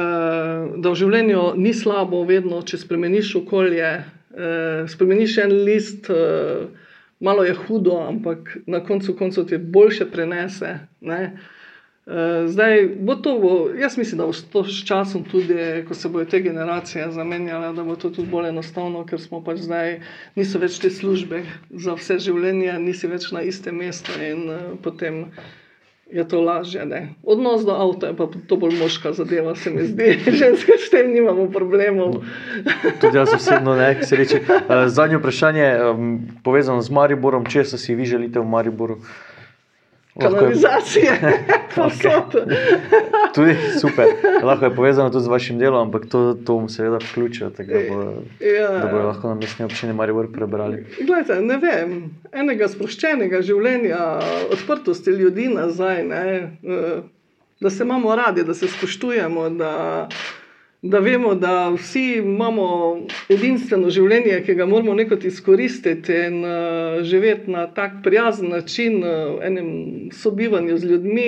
da 0.76 0.90
v 0.90 0.96
življenju 1.00 1.42
ni 1.56 1.72
slabo, 1.72 2.20
vedno, 2.28 2.60
če 2.60 2.76
spremeniš 2.76 3.34
okolje, 3.40 3.92
uh, 4.36 4.88
spremeniš 4.88 5.38
en 5.44 5.54
list, 5.64 6.10
uh, 6.12 6.68
malo 7.24 7.44
je 7.44 7.54
hudo, 7.56 7.96
ampak 8.04 8.58
na 8.66 8.82
koncu 8.84 9.16
koncev 9.16 9.48
ti 9.48 9.56
boljše 9.56 10.10
prenese. 10.12 10.74
Uh, 11.00 11.56
zdaj, 12.46 12.88
bo 13.00 13.14
to, 13.16 13.38
bo, 13.38 13.68
jaz 13.78 13.98
mislim, 13.98 14.18
da 14.18 14.26
bo 14.26 14.32
to 14.52 14.64
s 14.64 14.84
časom, 14.84 15.24
tudi 15.24 15.84
ko 15.88 15.94
se 15.94 16.08
bodo 16.08 16.24
te 16.24 16.40
generacije 16.40 17.10
zamenjale, 17.12 17.72
da 17.76 17.84
bo 17.84 17.96
to 17.96 18.10
tudi 18.10 18.30
bolj 18.30 18.48
enostavno, 18.48 19.04
ker 19.06 19.20
smo 19.20 19.42
pač 19.44 19.60
zdaj, 19.66 20.00
niso 20.36 20.58
več 20.58 20.78
te 20.80 20.90
službe 20.90 21.42
za 21.70 21.98
vse 22.00 22.18
življenje, 22.18 22.78
nisi 22.80 23.12
več 23.12 23.28
na 23.32 23.44
istem 23.44 23.76
mestu 23.76 24.16
in 24.24 24.48
uh, 24.48 24.64
potem 24.82 25.26
je 26.08 26.24
to 26.28 26.40
lažje. 26.40 26.86
Ne? 26.88 27.02
Odnos 27.22 27.64
do 27.68 27.76
avta 27.76 28.06
je 28.06 28.16
pa 28.16 28.30
to 28.48 28.56
bolj 28.56 28.78
moška 28.80 29.12
zadeva, 29.12 29.54
se 29.54 29.70
mi 29.70 29.84
zdi. 29.84 30.18
Ženske 30.40 30.80
s 30.80 30.90
tem 30.90 31.12
nimamo 31.12 31.50
problemov. 31.52 32.22
Tudi 33.00 33.20
jaz 33.20 33.36
osebno 33.36 33.76
ne, 33.76 33.92
ki 34.00 34.08
se 34.08 34.16
reče. 34.16 34.40
Eh, 34.48 34.88
zadnje 34.88 35.20
vprašanje, 35.20 35.72
povezano 36.44 36.80
z 36.80 36.90
Mariborom, 36.90 37.44
če 37.44 37.68
si 37.76 37.94
vi 37.94 38.08
želite 38.08 38.40
v 38.40 38.48
Mariboru 38.48 39.02
kanalizacije, 40.20 41.12
posod. 41.74 42.50
tudi 43.34 43.56
super. 43.80 44.06
Lahko 44.42 44.64
je 44.64 44.74
povezano 44.74 45.10
tudi 45.10 45.24
z 45.24 45.28
vašim 45.28 45.58
delom, 45.58 45.86
ampak 45.86 46.06
to, 46.06 46.34
to 46.34 46.54
bom 46.54 46.68
seveda 46.68 46.98
vključil, 47.10 47.50
tako 47.50 47.72
da, 47.72 47.80
bo, 47.88 48.02
ja. 48.46 48.70
da 48.78 48.88
bodo 48.92 49.06
lahko 49.06 49.28
na 49.28 49.34
mestni 49.34 49.64
občini 49.64 49.92
Maribor 49.92 50.32
prebrali. 50.32 50.86
Glede, 51.00 51.40
ne 51.42 51.56
vem, 51.56 51.94
enega 52.32 52.68
sproščenega 52.68 53.42
življenja, 53.42 54.00
odprtosti 54.52 55.10
ljudi 55.10 55.48
nazaj, 55.54 56.04
ne, 56.04 56.24
eh, 56.62 57.00
da 57.60 57.70
se 57.70 57.84
imamo 57.84 58.16
radi, 58.16 58.44
da 58.44 58.54
se 58.54 58.68
spoštujemo. 58.68 59.48
Da, 59.50 60.08
da 60.82 60.98
vemo, 60.98 61.34
da 61.34 61.70
vsi 61.74 62.20
imamo 62.22 62.66
edinstveno 63.28 63.90
življenje, 63.90 64.36
ki 64.46 64.54
ga 64.54 64.66
moramo 64.66 64.94
nekako 64.94 65.26
izkoristiti 65.26 66.14
in 66.28 66.44
uh, 66.46 67.00
živeti 67.02 67.50
na 67.50 67.66
tak 67.74 67.98
prijazen 68.04 68.52
način, 68.54 69.00
uh, 69.02 69.38
v 69.38 69.48
enem 69.48 69.72
sobivanju 70.14 70.78
z 70.78 70.92
ljudmi, 70.92 71.26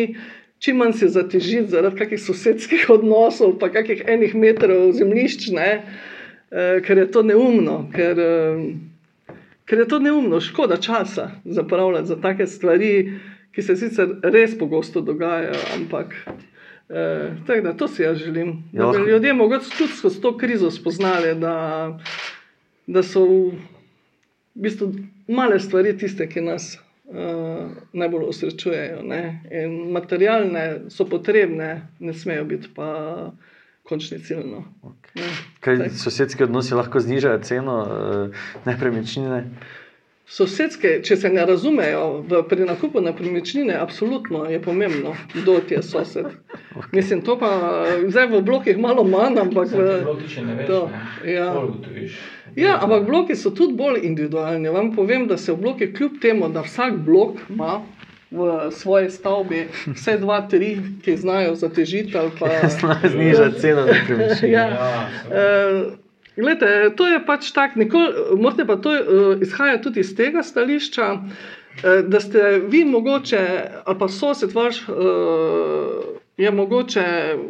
čim 0.63 0.79
manj 0.79 0.93
se 1.01 1.09
zatežiti 1.09 1.73
zaradi 1.73 1.99
kakih 1.99 2.23
sosedskih 2.23 2.87
odnosov, 2.97 3.57
pa 3.59 3.73
kakih 3.75 4.05
enih 4.07 4.37
metrov 4.39 4.93
zemljišč, 4.95 5.51
ne, 5.57 5.73
uh, 5.83 6.79
ker 6.87 7.03
je 7.03 7.09
to 7.11 7.25
neumno. 7.27 7.83
Ker, 7.97 8.23
uh, 8.23 9.35
ker 9.67 9.83
je 9.83 9.89
to 9.91 9.99
neumno, 9.99 10.39
škoda 10.41 10.79
časa 10.79 11.31
zapravljati 11.45 12.07
za 12.07 12.21
take 12.23 12.47
stvari, 12.47 12.95
ki 13.51 13.67
se 13.67 13.75
sicer 13.75 14.15
res 14.23 14.55
pogosto 14.59 15.03
dogajajo, 15.03 15.59
ampak. 15.75 16.15
E, 16.91 17.31
tako 17.47 17.61
da 17.61 17.73
to 17.77 17.89
si 17.89 18.03
jaz 18.03 18.19
želim. 18.19 18.65
Da 18.73 18.91
bi 18.91 18.99
ja. 18.99 19.15
ljudje 19.15 19.33
mogoče 19.33 19.71
tudi 19.79 19.93
skozi 19.93 20.21
to 20.21 20.37
krizo 20.39 20.71
spoznali, 20.71 21.35
da, 21.35 21.99
da 22.87 23.03
so 23.03 23.25
v 23.25 23.53
bistvu 24.55 24.93
male 25.29 25.61
stvari 25.61 25.99
tiste, 25.99 26.29
ki 26.29 26.41
nas 26.41 26.79
uh, 27.05 27.71
najbolj 27.93 28.25
osrečujejo. 28.29 29.03
Materialne 29.93 30.81
so 30.89 31.07
potrebne, 31.07 31.89
ne 31.99 32.15
smejo 32.15 32.45
biti 32.45 32.69
pa 32.75 32.91
končni 33.83 34.19
cilj. 34.19 34.43
No. 34.51 34.65
Okay. 34.83 35.31
Kaj 35.61 35.89
sosedski 35.91 36.45
odnosi 36.45 36.75
lahko 36.75 37.01
znižajo 37.01 37.39
ceno 37.43 37.79
uh, 37.83 38.43
nepremičnine? 38.67 39.45
Sosedske, 40.31 41.01
če 41.03 41.17
se 41.19 41.29
ne 41.33 41.43
razumejo 41.43 42.03
v, 42.23 42.41
pri 42.47 42.63
nakupu 42.69 43.01
nepremičnine, 43.03 43.75
absolutno 43.75 44.45
je 44.47 44.61
pomembno, 44.63 45.17
kdo 45.35 45.57
ti 45.67 45.75
je 45.75 45.83
sosed. 45.83 46.29
Okay. 46.53 46.91
Mislim, 46.93 47.23
to 47.27 47.35
pa 47.39 47.51
zdaj 48.07 48.29
v 48.31 48.43
blokih 48.47 48.79
malo 48.79 49.03
manj, 49.03 49.41
ampak 49.43 49.73
v 49.75 49.87
blokih 50.05 50.31
še 50.31 50.45
ne 50.47 50.55
veš. 50.61 50.69
To, 50.71 50.79
ne? 50.93 51.33
Ja. 51.33 51.49
ja, 52.55 52.77
ampak 52.79 53.09
bloki 53.09 53.35
so 53.35 53.51
tudi 53.51 53.75
bolj 53.75 54.05
individualni. 54.07 54.71
Vam 54.71 54.93
povem, 54.95 55.27
da 55.27 55.35
se 55.35 55.51
v 55.51 55.65
blokih, 55.65 55.91
kljub 55.99 56.21
temu, 56.23 56.53
da 56.55 56.63
vsak 56.63 57.01
blok 57.03 57.43
ima 57.51 57.81
v 58.31 58.71
svoji 58.71 59.11
stavbi 59.11 59.65
vse 59.97 60.15
dva, 60.23 60.45
tri, 60.47 60.77
ki 61.03 61.17
znajo 61.19 61.57
zatežiti 61.59 62.15
ali 62.15 62.31
pa 62.39 62.53
znižati 63.17 63.59
ceno 63.61 63.83
nepremičnine. 63.91 64.53
ja. 64.55 64.69
ja, 64.69 65.09
uh, 65.27 65.99
Glede, 66.41 66.91
to 66.97 67.07
je 67.07 67.21
pač 67.27 67.53
tako, 67.53 68.03
morate 68.39 68.67
pa 68.67 68.77
to 68.77 68.91
uh, 68.91 69.43
izhaja 69.43 69.81
tudi 69.83 70.01
iz 70.01 70.15
tega 70.17 70.43
stališča, 70.43 71.13
uh, 71.13 71.87
da 72.09 72.21
ste 72.21 72.61
vi 72.69 72.85
mogoče, 72.85 73.45
ali 73.85 73.99
pa 73.99 74.09
sosed 74.09 74.53
vaš, 74.55 74.83
uh, 74.89 74.97
je 76.37 76.51
mogoče 76.51 77.07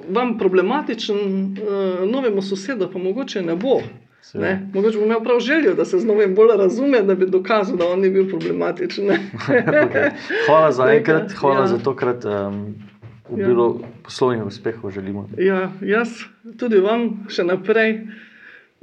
vam 0.08 0.38
problematičen, 0.38 1.18
uh, 1.18 2.06
novemu 2.10 2.42
sosedu 2.42 2.90
pa 2.92 2.98
mogoče 2.98 3.42
ne 3.42 3.56
bo. 3.56 3.80
Ne? 4.34 4.68
Mogoče 4.74 4.98
bom 4.98 5.06
imel 5.06 5.22
prav 5.24 5.40
željo, 5.40 5.74
da 5.74 5.84
se 5.84 5.98
z 5.98 6.06
novim 6.06 6.34
bolj 6.34 6.56
razume, 6.58 7.02
da 7.02 7.14
bi 7.14 7.26
dokazal, 7.26 7.76
da 7.76 7.88
on 7.88 8.00
ni 8.00 8.10
bil 8.10 8.28
problematičen. 8.28 9.08
okay. 9.48 10.10
Hvala 10.46 10.72
za 10.72 10.92
enkrat, 10.92 11.32
hvala 11.32 11.60
ja. 11.60 11.66
za 11.66 11.78
tokrat. 11.78 12.24
Um, 12.24 12.74
Bilo 13.36 13.78
ja. 13.80 13.88
poslovnih 14.04 14.46
uspehov 14.46 14.90
želimo. 14.90 15.28
Ja, 15.38 15.70
jaz 15.80 16.08
tudi 16.58 16.80
vam 16.82 17.26
še 17.28 17.44
naprej 17.44 18.00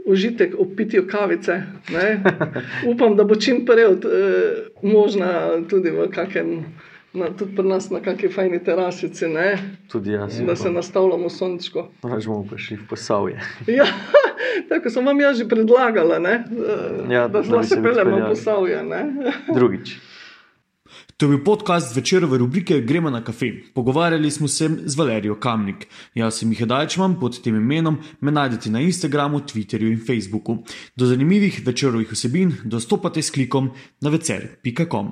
užitek 0.08 0.56
ob 0.60 0.68
pitju 0.76 1.08
kavice. 1.08 1.62
Upam, 2.94 3.16
da 3.16 3.24
bo 3.24 3.36
čim 3.36 3.66
prej 3.66 3.86
od, 3.86 4.06
eh, 4.06 4.68
možna 4.82 5.62
tudi 5.70 5.92
v 5.92 6.10
kakem. 6.12 6.66
Na, 7.14 7.32
tudi 7.34 7.56
pri 7.56 7.66
nas 7.66 7.90
na 7.90 8.00
kakšni 8.04 8.30
fajni 8.30 8.60
terasici, 8.64 9.26
ne? 9.28 9.58
tudi 9.92 10.12
jaz. 10.12 10.42
Da 10.46 10.56
se 10.56 10.70
nastavljamo 10.72 11.30
sončko. 11.30 11.88
Pravi, 12.02 12.22
bomo 12.26 12.46
prišli 12.50 12.78
v 12.78 12.88
posavje. 12.90 13.40
ja, 13.80 13.86
tako 14.70 14.90
sem 14.90 15.06
vam 15.06 15.20
jaz 15.20 15.38
že 15.38 15.48
predlagala, 15.48 16.20
ja, 17.10 17.28
da, 17.28 17.42
da 17.42 17.64
se 17.64 17.82
peljemo 17.84 18.20
v 18.20 18.30
posavje. 18.30 18.84
Drugič. 19.54 19.98
To 21.18 21.26
je 21.26 21.30
bil 21.30 21.44
podcast 21.44 21.96
večerove 21.96 22.38
rubrike 22.38 22.82
Gremo 22.82 23.10
na 23.10 23.24
kafe. 23.24 23.48
Pogovarjali 23.74 24.32
smo 24.32 24.48
se 24.48 24.70
z 24.86 24.96
Valerijo 24.96 25.36
Kamnik. 25.36 25.88
Jaz 26.14 26.38
sem 26.40 26.52
jih 26.52 26.62
dajčman 26.70 27.16
pod 27.20 27.40
tem 27.42 27.56
imenom, 27.56 27.98
me 28.22 28.32
najdete 28.32 28.70
na 28.70 28.82
Instagramu, 28.86 29.40
Twitterju 29.40 29.92
in 29.92 30.04
Facebooku. 30.06 30.58
Do 30.96 31.06
zanimivih 31.06 31.62
večerovih 31.66 32.12
vsebin 32.12 32.54
dostopate 32.64 33.22
s 33.22 33.34
klikom 33.34 33.72
na 34.02 34.14
vecer.com. 34.14 35.12